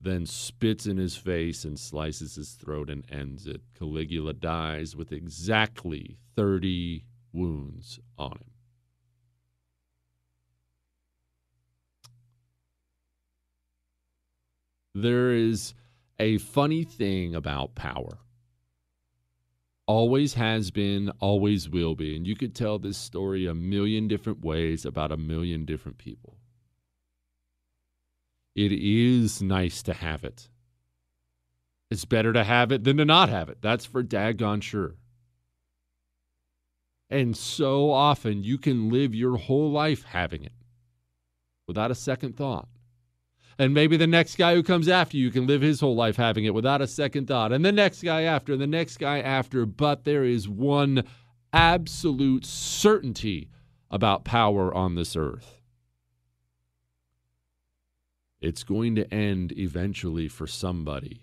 then 0.00 0.26
spits 0.26 0.86
in 0.86 0.96
his 0.96 1.16
face 1.16 1.64
and 1.64 1.78
slices 1.78 2.34
his 2.34 2.52
throat 2.52 2.90
and 2.90 3.04
ends 3.10 3.46
it. 3.46 3.60
Caligula 3.78 4.32
dies 4.32 4.96
with 4.96 5.12
exactly 5.12 6.18
30 6.34 7.04
wounds 7.32 8.00
on 8.18 8.32
him. 8.32 8.52
There 14.94 15.32
is 15.32 15.74
a 16.18 16.38
funny 16.38 16.84
thing 16.84 17.34
about 17.34 17.74
power. 17.74 18.18
Always 19.86 20.34
has 20.34 20.70
been, 20.70 21.10
always 21.20 21.68
will 21.68 21.94
be. 21.94 22.16
And 22.16 22.26
you 22.26 22.36
could 22.36 22.54
tell 22.54 22.78
this 22.78 22.98
story 22.98 23.46
a 23.46 23.54
million 23.54 24.06
different 24.06 24.44
ways 24.44 24.84
about 24.84 25.12
a 25.12 25.16
million 25.16 25.64
different 25.64 25.98
people. 25.98 26.36
It 28.54 28.72
is 28.72 29.40
nice 29.40 29.82
to 29.84 29.94
have 29.94 30.24
it. 30.24 30.48
It's 31.90 32.04
better 32.04 32.32
to 32.32 32.44
have 32.44 32.72
it 32.72 32.84
than 32.84 32.96
to 32.98 33.04
not 33.04 33.28
have 33.28 33.48
it. 33.48 33.58
That's 33.60 33.84
for 33.84 34.02
daggone 34.02 34.62
sure. 34.62 34.96
And 37.10 37.36
so 37.36 37.90
often 37.90 38.42
you 38.42 38.56
can 38.56 38.90
live 38.90 39.14
your 39.14 39.36
whole 39.36 39.70
life 39.70 40.04
having 40.04 40.44
it 40.44 40.52
without 41.68 41.90
a 41.90 41.94
second 41.94 42.36
thought. 42.36 42.68
And 43.58 43.74
maybe 43.74 43.98
the 43.98 44.06
next 44.06 44.36
guy 44.36 44.54
who 44.54 44.62
comes 44.62 44.88
after 44.88 45.18
you 45.18 45.30
can 45.30 45.46
live 45.46 45.60
his 45.60 45.80
whole 45.80 45.94
life 45.94 46.16
having 46.16 46.46
it 46.46 46.54
without 46.54 46.80
a 46.80 46.86
second 46.86 47.28
thought. 47.28 47.52
And 47.52 47.64
the 47.64 47.72
next 47.72 48.02
guy 48.02 48.22
after, 48.22 48.52
and 48.52 48.62
the 48.62 48.66
next 48.66 48.96
guy 48.96 49.20
after. 49.20 49.66
But 49.66 50.04
there 50.04 50.24
is 50.24 50.48
one 50.48 51.04
absolute 51.52 52.46
certainty 52.46 53.50
about 53.90 54.24
power 54.24 54.74
on 54.74 54.94
this 54.94 55.14
earth 55.14 55.61
it's 58.42 58.64
going 58.64 58.96
to 58.96 59.14
end 59.14 59.52
eventually 59.56 60.26
for 60.26 60.46
somebody. 60.46 61.22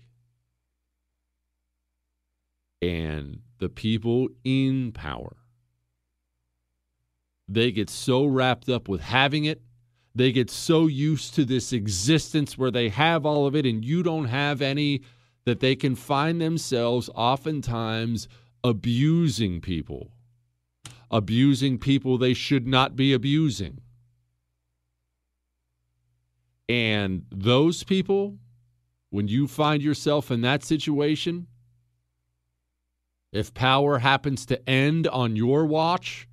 And 2.80 3.40
the 3.58 3.68
people 3.68 4.28
in 4.42 4.90
power, 4.92 5.36
they 7.46 7.72
get 7.72 7.90
so 7.90 8.24
wrapped 8.24 8.70
up 8.70 8.88
with 8.88 9.02
having 9.02 9.44
it. 9.44 9.60
They 10.14 10.32
get 10.32 10.50
so 10.50 10.86
used 10.86 11.34
to 11.34 11.44
this 11.44 11.72
existence 11.72 12.56
where 12.56 12.70
they 12.70 12.88
have 12.88 13.26
all 13.26 13.46
of 13.46 13.54
it 13.54 13.66
and 13.66 13.84
you 13.84 14.02
don't 14.02 14.24
have 14.24 14.62
any 14.62 15.02
that 15.44 15.60
they 15.60 15.76
can 15.76 15.94
find 15.94 16.40
themselves 16.40 17.10
oftentimes 17.14 18.28
abusing 18.64 19.60
people, 19.60 20.10
abusing 21.10 21.78
people 21.78 22.16
they 22.16 22.34
should 22.34 22.66
not 22.66 22.96
be 22.96 23.12
abusing 23.12 23.82
and 26.70 27.26
those 27.32 27.82
people, 27.82 28.38
when 29.10 29.26
you 29.26 29.48
find 29.48 29.82
yourself 29.82 30.30
in 30.30 30.42
that 30.42 30.62
situation, 30.62 31.48
if 33.32 33.52
power 33.52 33.98
happens 33.98 34.46
to 34.46 34.70
end 34.70 35.08
on 35.08 35.34
your 35.34 35.66
watch, 35.66 36.28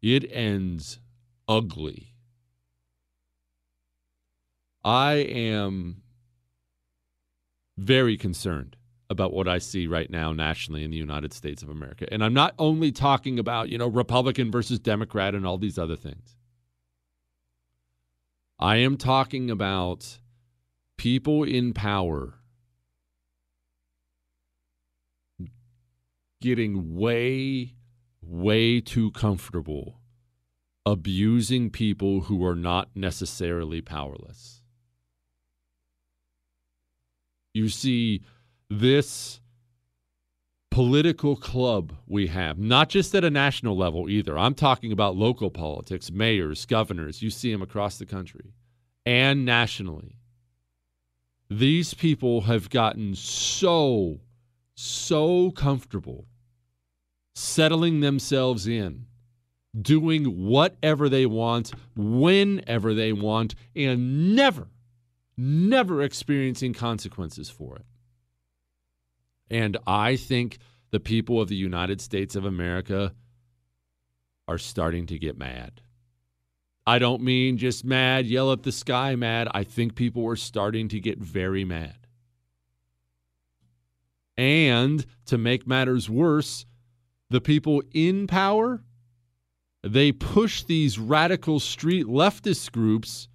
it 0.00 0.24
ends 0.32 1.00
ugly. 1.46 2.14
I 4.82 5.16
am 5.16 6.00
very 7.76 8.16
concerned 8.16 8.76
about 9.10 9.34
what 9.34 9.48
I 9.48 9.58
see 9.58 9.86
right 9.86 10.08
now 10.08 10.32
nationally 10.32 10.82
in 10.82 10.90
the 10.90 10.96
United 10.96 11.34
States 11.34 11.62
of 11.62 11.68
America. 11.68 12.10
And 12.10 12.24
I'm 12.24 12.32
not 12.32 12.54
only 12.58 12.90
talking 12.90 13.38
about, 13.38 13.68
you 13.68 13.76
know, 13.76 13.88
Republican 13.88 14.50
versus 14.50 14.78
Democrat 14.78 15.34
and 15.34 15.46
all 15.46 15.58
these 15.58 15.78
other 15.78 15.96
things. 15.96 16.38
I 18.62 18.76
am 18.76 18.96
talking 18.96 19.50
about 19.50 20.18
people 20.96 21.42
in 21.42 21.74
power 21.74 22.34
getting 26.40 26.94
way, 26.94 27.74
way 28.22 28.80
too 28.80 29.10
comfortable 29.10 29.98
abusing 30.86 31.70
people 31.70 32.20
who 32.20 32.44
are 32.44 32.54
not 32.54 32.90
necessarily 32.94 33.80
powerless. 33.80 34.62
You 37.54 37.68
see, 37.68 38.22
this 38.70 39.40
political 40.72 41.36
club 41.36 41.92
we 42.06 42.28
have, 42.28 42.58
not 42.58 42.88
just 42.88 43.14
at 43.14 43.24
a 43.24 43.30
national 43.30 43.76
level 43.76 44.08
either. 44.08 44.38
I'm 44.38 44.54
talking 44.54 44.90
about 44.90 45.14
local 45.14 45.50
politics, 45.50 46.10
mayors, 46.10 46.64
governors. 46.64 47.20
You 47.20 47.28
see 47.28 47.52
them 47.52 47.60
across 47.60 47.98
the 47.98 48.06
country 48.06 48.54
and 49.04 49.44
nationally. 49.44 50.16
These 51.50 51.92
people 51.92 52.42
have 52.42 52.70
gotten 52.70 53.14
so, 53.14 54.20
so 54.74 55.50
comfortable 55.50 56.24
settling 57.34 58.00
themselves 58.00 58.66
in, 58.66 59.04
doing 59.78 60.46
whatever 60.46 61.10
they 61.10 61.26
want, 61.26 61.72
whenever 61.94 62.94
they 62.94 63.12
want, 63.12 63.54
and 63.76 64.34
never, 64.34 64.68
never 65.36 66.00
experiencing 66.00 66.72
consequences 66.72 67.50
for 67.50 67.76
it. 67.76 67.84
And 69.52 69.76
I 69.86 70.16
think 70.16 70.58
the 70.92 70.98
people 70.98 71.38
of 71.38 71.48
the 71.48 71.56
United 71.56 72.00
States 72.00 72.34
of 72.34 72.46
America 72.46 73.14
are 74.48 74.56
starting 74.56 75.04
to 75.06 75.18
get 75.18 75.36
mad. 75.36 75.82
I 76.86 76.98
don't 76.98 77.22
mean 77.22 77.58
just 77.58 77.84
mad, 77.84 78.26
yell 78.26 78.50
at 78.50 78.62
the 78.62 78.72
sky 78.72 79.14
mad. 79.14 79.48
I 79.52 79.62
think 79.62 79.94
people 79.94 80.26
are 80.26 80.36
starting 80.36 80.88
to 80.88 81.00
get 81.00 81.18
very 81.18 81.66
mad. 81.66 81.98
And 84.38 85.04
to 85.26 85.36
make 85.36 85.66
matters 85.66 86.08
worse, 86.08 86.64
the 87.28 87.42
people 87.42 87.82
in 87.92 88.26
power, 88.26 88.82
they 89.82 90.12
push 90.12 90.62
these 90.62 90.98
radical 90.98 91.60
street 91.60 92.06
leftist 92.06 92.72
groups, 92.72 93.28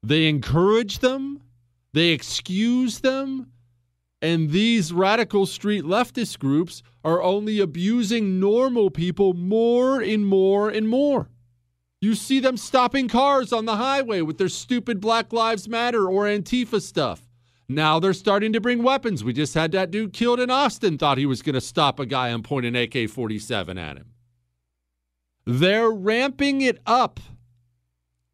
they 0.00 0.28
encourage 0.28 1.00
them, 1.00 1.42
they 1.92 2.10
excuse 2.10 3.00
them, 3.00 3.50
and 4.22 4.50
these 4.50 4.92
radical 4.92 5.46
street 5.46 5.84
leftist 5.84 6.38
groups 6.38 6.82
are 7.04 7.22
only 7.22 7.58
abusing 7.60 8.38
normal 8.38 8.90
people 8.90 9.32
more 9.32 10.00
and 10.00 10.26
more 10.26 10.68
and 10.68 10.88
more. 10.88 11.30
You 12.00 12.14
see 12.14 12.40
them 12.40 12.56
stopping 12.56 13.08
cars 13.08 13.52
on 13.52 13.66
the 13.66 13.76
highway 13.76 14.22
with 14.22 14.38
their 14.38 14.48
stupid 14.48 15.00
Black 15.00 15.32
Lives 15.32 15.68
Matter 15.68 16.08
or 16.08 16.24
Antifa 16.24 16.80
stuff. 16.80 17.28
Now 17.68 18.00
they're 18.00 18.12
starting 18.14 18.52
to 18.54 18.60
bring 18.60 18.82
weapons. 18.82 19.22
We 19.22 19.32
just 19.32 19.54
had 19.54 19.72
that 19.72 19.90
dude 19.90 20.12
killed 20.12 20.40
in 20.40 20.50
Austin, 20.50 20.98
thought 20.98 21.18
he 21.18 21.26
was 21.26 21.42
going 21.42 21.54
to 21.54 21.60
stop 21.60 22.00
a 22.00 22.06
guy 22.06 22.28
and 22.28 22.42
point 22.42 22.66
an 22.66 22.74
AK 22.74 23.08
47 23.08 23.78
at 23.78 23.96
him. 23.96 24.06
They're 25.46 25.90
ramping 25.90 26.62
it 26.62 26.80
up. 26.86 27.20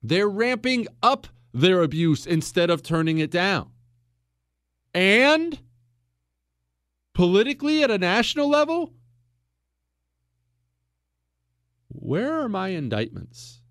They're 0.02 0.28
ramping 0.28 0.86
up 1.02 1.26
their 1.52 1.82
abuse 1.82 2.26
instead 2.26 2.70
of 2.70 2.82
turning 2.82 3.18
it 3.18 3.30
down. 3.30 3.70
And 4.94 5.60
politically 7.16 7.82
at 7.82 7.90
a 7.90 7.96
national 7.96 8.46
level? 8.46 8.92
Where 11.88 12.30
are 12.40 12.48
my 12.48 12.68
indictments? 12.68 13.62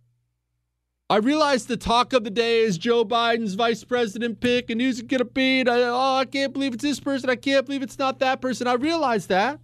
I 1.11 1.17
realize 1.17 1.67
the 1.67 1.77
talk 1.77 2.11
of 2.13 2.23
the 2.23 2.31
day 2.31 2.61
is 2.61 2.79
Joe 2.79 3.05
Biden's 3.05 3.53
vice 3.53 3.83
president 3.83 4.41
pick 4.41 4.71
and 4.71 4.81
who's 4.81 5.03
going 5.03 5.19
to 5.19 5.25
be. 5.25 5.59
And 5.59 5.69
I, 5.69 5.81
oh, 5.83 6.15
I 6.15 6.25
can't 6.25 6.53
believe 6.53 6.73
it's 6.73 6.81
this 6.81 6.99
person. 6.99 7.29
I 7.29 7.35
can't 7.35 7.67
believe 7.67 7.83
it's 7.83 7.99
not 7.99 8.17
that 8.17 8.41
person. 8.41 8.65
I 8.65 8.73
realize 8.73 9.27
that. 9.27 9.59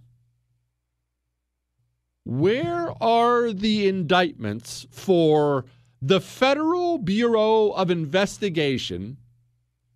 Where 2.24 2.92
are 3.02 3.52
the 3.52 3.88
indictments 3.88 4.86
for 4.92 5.64
the 6.00 6.20
Federal 6.20 6.98
Bureau 6.98 7.70
of 7.70 7.90
Investigation 7.90 9.16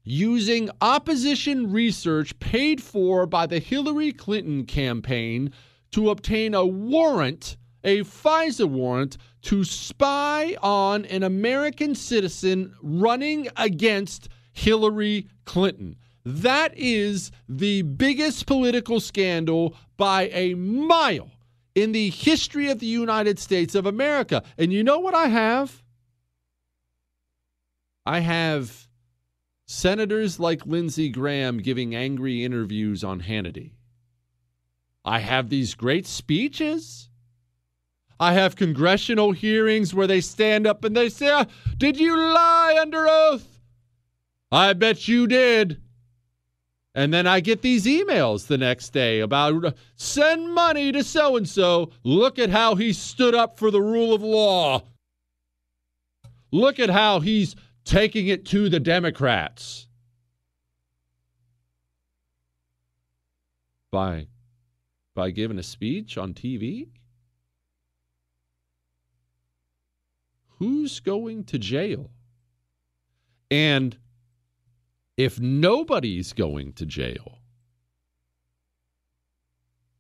using 0.07 0.71
opposition 0.81 1.73
research 1.73 2.39
paid 2.39 2.81
for 2.81 3.27
by 3.27 3.45
the 3.45 3.59
Hillary 3.59 4.13
Clinton 4.13 4.65
campaign 4.65 5.53
to 5.91 6.11
obtain 6.11 6.55
a 6.55 6.65
warrant, 6.65 7.57
a 7.83 8.03
FISA 8.03 8.69
warrant, 8.69 9.19
to 9.43 9.65
spy 9.65 10.57
on 10.63 11.05
an 11.07 11.25
American 11.25 11.97
citizen 11.97 12.73
running 12.81 13.49
against 13.57 14.29
Hillary 14.53 15.27
Clinton. 15.45 15.97
That 16.25 16.73
is 16.77 17.33
the 17.49 17.83
biggest 17.83 18.47
political 18.47 19.01
scandal 19.01 19.77
by 19.97 20.29
a 20.33 20.55
mile 20.55 21.31
in 21.75 21.91
the 21.91 22.11
history 22.11 22.71
of 22.71 22.79
the 22.79 22.87
United 22.87 23.41
States 23.41 23.75
of 23.75 23.87
America. 23.87 24.45
And 24.57 24.73
you 24.73 24.85
know 24.85 25.01
what 25.01 25.15
I 25.15 25.27
have? 25.27 25.83
I 28.05 28.21
have 28.21 28.87
senators 29.67 30.39
like 30.39 30.65
Lindsey 30.65 31.09
Graham 31.09 31.59
giving 31.59 31.95
angry 31.95 32.45
interviews 32.45 33.05
on 33.05 33.21
Hannity. 33.21 33.73
I 35.05 35.19
have 35.19 35.49
these 35.51 35.75
great 35.75 36.07
speeches. 36.07 37.11
I 38.19 38.33
have 38.33 38.57
congressional 38.57 39.33
hearings 39.33 39.93
where 39.93 40.07
they 40.07 40.21
stand 40.21 40.67
up 40.67 40.85
and 40.85 40.97
they 40.97 41.09
say, 41.09 41.31
ah, 41.31 41.47
Did 41.77 41.99
you 41.99 42.17
lie 42.17 42.79
under 42.81 43.07
oath? 43.09 43.61
I 44.51 44.73
bet 44.73 45.07
you 45.07 45.27
did. 45.27 45.83
And 46.95 47.13
then 47.13 47.27
I 47.27 47.41
get 47.41 47.61
these 47.61 47.85
emails 47.85 48.47
the 48.47 48.57
next 48.57 48.91
day 48.91 49.21
about 49.21 49.75
send 49.97 50.55
money 50.55 50.93
to 50.93 51.05
so 51.05 51.37
and 51.37 51.47
so. 51.47 51.91
Look 52.05 52.39
at 52.39 52.49
how 52.49 52.75
he 52.75 52.95
stood 52.95 53.35
up 53.35 53.59
for 53.59 53.71
the 53.71 53.83
rule 53.83 54.15
of 54.15 54.23
law. 54.23 54.83
Look 56.51 56.81
at 56.81 56.89
how 56.89 57.21
he's 57.21 57.55
taking 57.87 58.27
it 58.27 58.45
to 58.45 58.69
the 58.69 58.81
Democrats 58.81 59.87
by 63.91 64.27
by 65.15 65.31
giving 65.31 65.59
a 65.59 65.63
speech 65.63 66.19
on 66.19 66.35
TV? 66.35 66.89
Who's 70.59 71.01
going 71.01 71.45
to 71.45 71.59
jail? 71.59 72.11
And 73.51 73.97
if 75.17 75.41
nobody's 75.41 76.33
going 76.35 76.73
to 76.75 76.85
jail, 76.85 77.39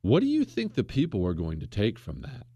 what 0.02 0.20
do 0.20 0.26
you 0.26 0.44
think 0.44 0.74
the 0.74 0.84
people 0.84 1.26
are 1.26 1.34
going 1.34 1.60
to 1.60 1.66
take 1.66 1.98
from 1.98 2.20
that? 2.20 2.46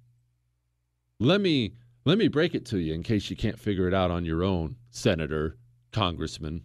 Let 1.19 1.41
me 1.41 1.75
let 2.05 2.19
me 2.19 2.29
break 2.29 2.55
it 2.55 2.65
to 2.67 2.79
you 2.79 2.95
in 2.95 3.03
case 3.03 3.31
you 3.31 3.37
can't 3.37 3.59
figure 3.59 3.87
it 3.87 3.95
out 3.95 4.11
on 4.11 4.25
your 4.25 4.43
own, 4.43 4.77
Senator 4.91 5.57
Congressman, 5.93 6.63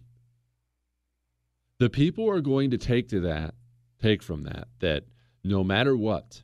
the 1.78 1.90
people 1.90 2.28
are 2.28 2.40
going 2.40 2.70
to 2.70 2.78
take 2.78 3.08
to 3.08 3.20
that, 3.20 3.54
take 4.00 4.22
from 4.22 4.44
that, 4.44 4.68
that 4.80 5.04
no 5.44 5.62
matter 5.62 5.96
what, 5.96 6.42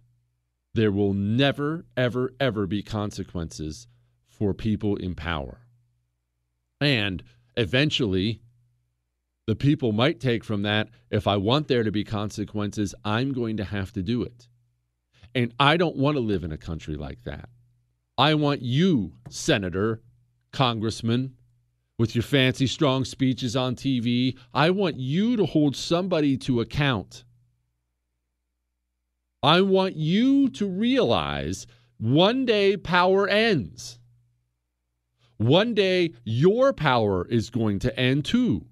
there 0.75 0.93
will 0.93 1.15
never, 1.15 1.87
ever, 1.97 2.33
ever 2.39 2.67
be 2.67 2.83
consequences 2.83 3.87
for 4.29 4.53
people 4.53 4.97
in 4.97 5.15
power. 5.15 5.61
And 6.81 7.23
eventually, 7.57 8.43
the 9.47 9.57
people 9.57 9.93
might 9.93 10.21
take 10.21 10.45
from 10.45 10.63
that 10.63 10.89
if 11.11 11.27
I 11.27 11.37
want 11.37 11.69
there 11.69 11.83
to 11.83 11.93
be 11.93 12.05
consequences, 12.05 12.95
I'm 13.05 13.33
going 13.33 13.57
to 13.57 13.65
have 13.65 13.93
to 13.93 14.03
do 14.03 14.23
it. 14.23 14.49
And 15.35 15.55
I 15.59 15.77
don't 15.77 15.97
want 15.97 16.17
to 16.17 16.21
live 16.21 16.45
in 16.45 16.53
a 16.53 16.59
country 16.59 16.95
like 16.95 17.23
that. 17.25 17.49
I 18.23 18.35
want 18.35 18.63
you, 18.63 19.15
Senator, 19.31 20.01
Congressman, 20.53 21.35
with 21.99 22.15
your 22.15 22.23
fancy, 22.23 22.69
strong 22.69 23.05
speeches 23.05 23.57
on 23.57 23.75
TV, 23.75 24.39
I 24.55 24.71
want 24.71 24.95
you 24.95 25.37
to 25.39 25.45
hold 25.45 25.75
somebody 25.75 26.37
to 26.37 26.61
account. 26.61 27.25
I 29.43 29.63
want 29.63 29.97
you 29.97 30.51
to 30.51 30.69
realize 30.69 31.67
one 31.99 32.45
day 32.45 32.77
power 32.77 33.27
ends. 33.27 33.99
One 35.39 35.75
day 35.75 36.13
your 36.23 36.73
power 36.73 37.27
is 37.27 37.51
going 37.51 37.81
to 37.81 37.99
end 37.99 38.25
too. 38.25 38.67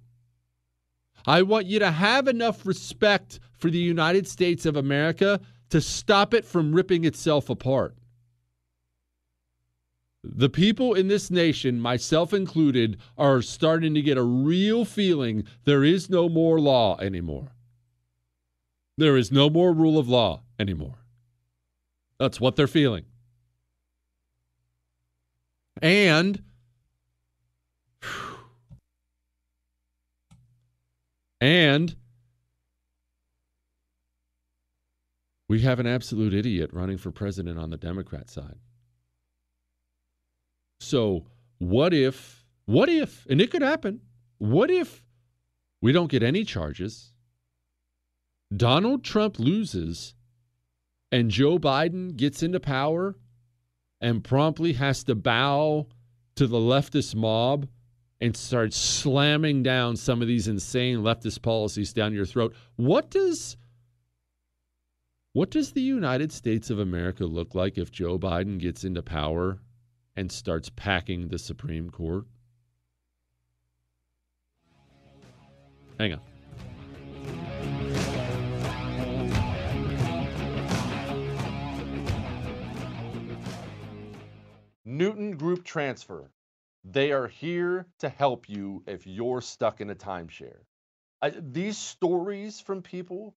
I 1.26 1.42
want 1.42 1.66
you 1.66 1.80
to 1.80 1.90
have 1.90 2.28
enough 2.28 2.64
respect 2.64 3.40
for 3.59 3.68
the 3.68 3.78
United 3.78 4.28
States 4.28 4.64
of 4.64 4.76
America 4.76 5.40
to 5.70 5.80
stop 5.80 6.34
it 6.34 6.44
from 6.44 6.72
ripping 6.72 7.03
itself 7.05 7.51
apart. 7.51 7.96
The 10.23 10.51
people 10.51 10.95
in 10.95 11.09
this 11.09 11.31
nation, 11.31 11.81
myself 11.81 12.35
included, 12.35 12.99
are 13.16 13.41
starting 13.41 13.95
to 13.95 14.03
get 14.03 14.18
a 14.18 14.23
real 14.23 14.85
feeling 14.85 15.45
there 15.64 15.83
is 15.83 16.11
no 16.11 16.29
more 16.29 16.61
law 16.61 16.99
anymore. 17.01 17.53
There 18.99 19.16
is 19.16 19.33
no 19.33 19.49
more 19.49 19.73
rule 19.73 19.99
of 19.99 20.09
law 20.09 20.43
anymore. 20.59 20.99
That's 22.18 22.39
what 22.39 22.57
they're 22.57 22.66
feeling. 22.66 23.07
And 25.81 26.43
and 31.41 31.97
we 35.49 35.61
have 35.61 35.81
an 35.81 35.87
absolute 35.87 36.35
idiot 36.35 36.71
running 36.75 36.99
for 36.99 37.11
president 37.11 37.59
on 37.59 37.71
the 37.71 37.79
Democrat 37.79 38.29
side. 38.29 38.59
So, 40.81 41.26
what 41.59 41.93
if, 41.93 42.47
what 42.64 42.89
if, 42.89 43.26
and 43.28 43.41
it 43.41 43.51
could 43.51 43.62
happen, 43.62 44.01
what 44.39 44.70
if 44.70 45.05
we 45.83 45.93
don't 45.93 46.11
get 46.11 46.22
any 46.22 46.45
charges? 46.45 47.12
Donald 48.57 49.05
Trump 49.05 49.39
loses 49.39 50.14
and 51.12 51.31
Joe 51.31 51.59
Biden 51.59 52.16
gets 52.16 52.43
into 52.43 52.59
power 52.59 53.16
and 54.01 54.24
promptly 54.24 54.72
has 54.72 55.05
to 55.05 55.14
bow 55.14 55.87
to 56.37 56.47
the 56.47 56.57
leftist 56.57 57.14
mob 57.14 57.68
and 58.20 58.37
start 58.37 58.72
slamming 58.72 59.62
down 59.62 59.97
some 59.97 60.22
of 60.22 60.28
these 60.28 60.49
insane 60.49 60.99
leftist 60.99 61.43
policies 61.43 61.93
down 61.93 62.14
your 62.14 62.26
throat. 62.26 62.55
What 62.76 63.11
does 63.11 63.57
what 65.33 65.51
does 65.51 65.72
the 65.72 65.81
United 65.81 66.33
States 66.33 66.70
of 66.70 66.81
America 66.81 67.24
look 67.24 67.55
like 67.55 67.78
if 67.78 67.93
Joe 67.93 68.18
Biden 68.18 68.59
gets 68.59 68.83
into 68.83 69.03
power 69.03 69.61
and 70.17 70.31
starts 70.31 70.71
packing 70.71 71.29
the 71.29 71.39
Supreme 71.39 71.91
Court? 71.91 72.25
Hang 75.99 76.15
on. 76.15 76.21
Newton 84.85 85.37
Group 85.37 85.65
Transfer. 85.65 86.31
They 86.85 87.13
are 87.13 87.29
here 87.29 87.87
to 87.99 88.09
help 88.09 88.49
you 88.49 88.83
if 88.87 89.07
you're 89.07 89.41
stuck 89.41 89.81
in 89.81 89.91
a 89.91 89.95
timeshare. 89.95 90.61
I, 91.23 91.31
these 91.39 91.79
stories 91.79 92.61
from 92.61 92.83
people 92.83 93.37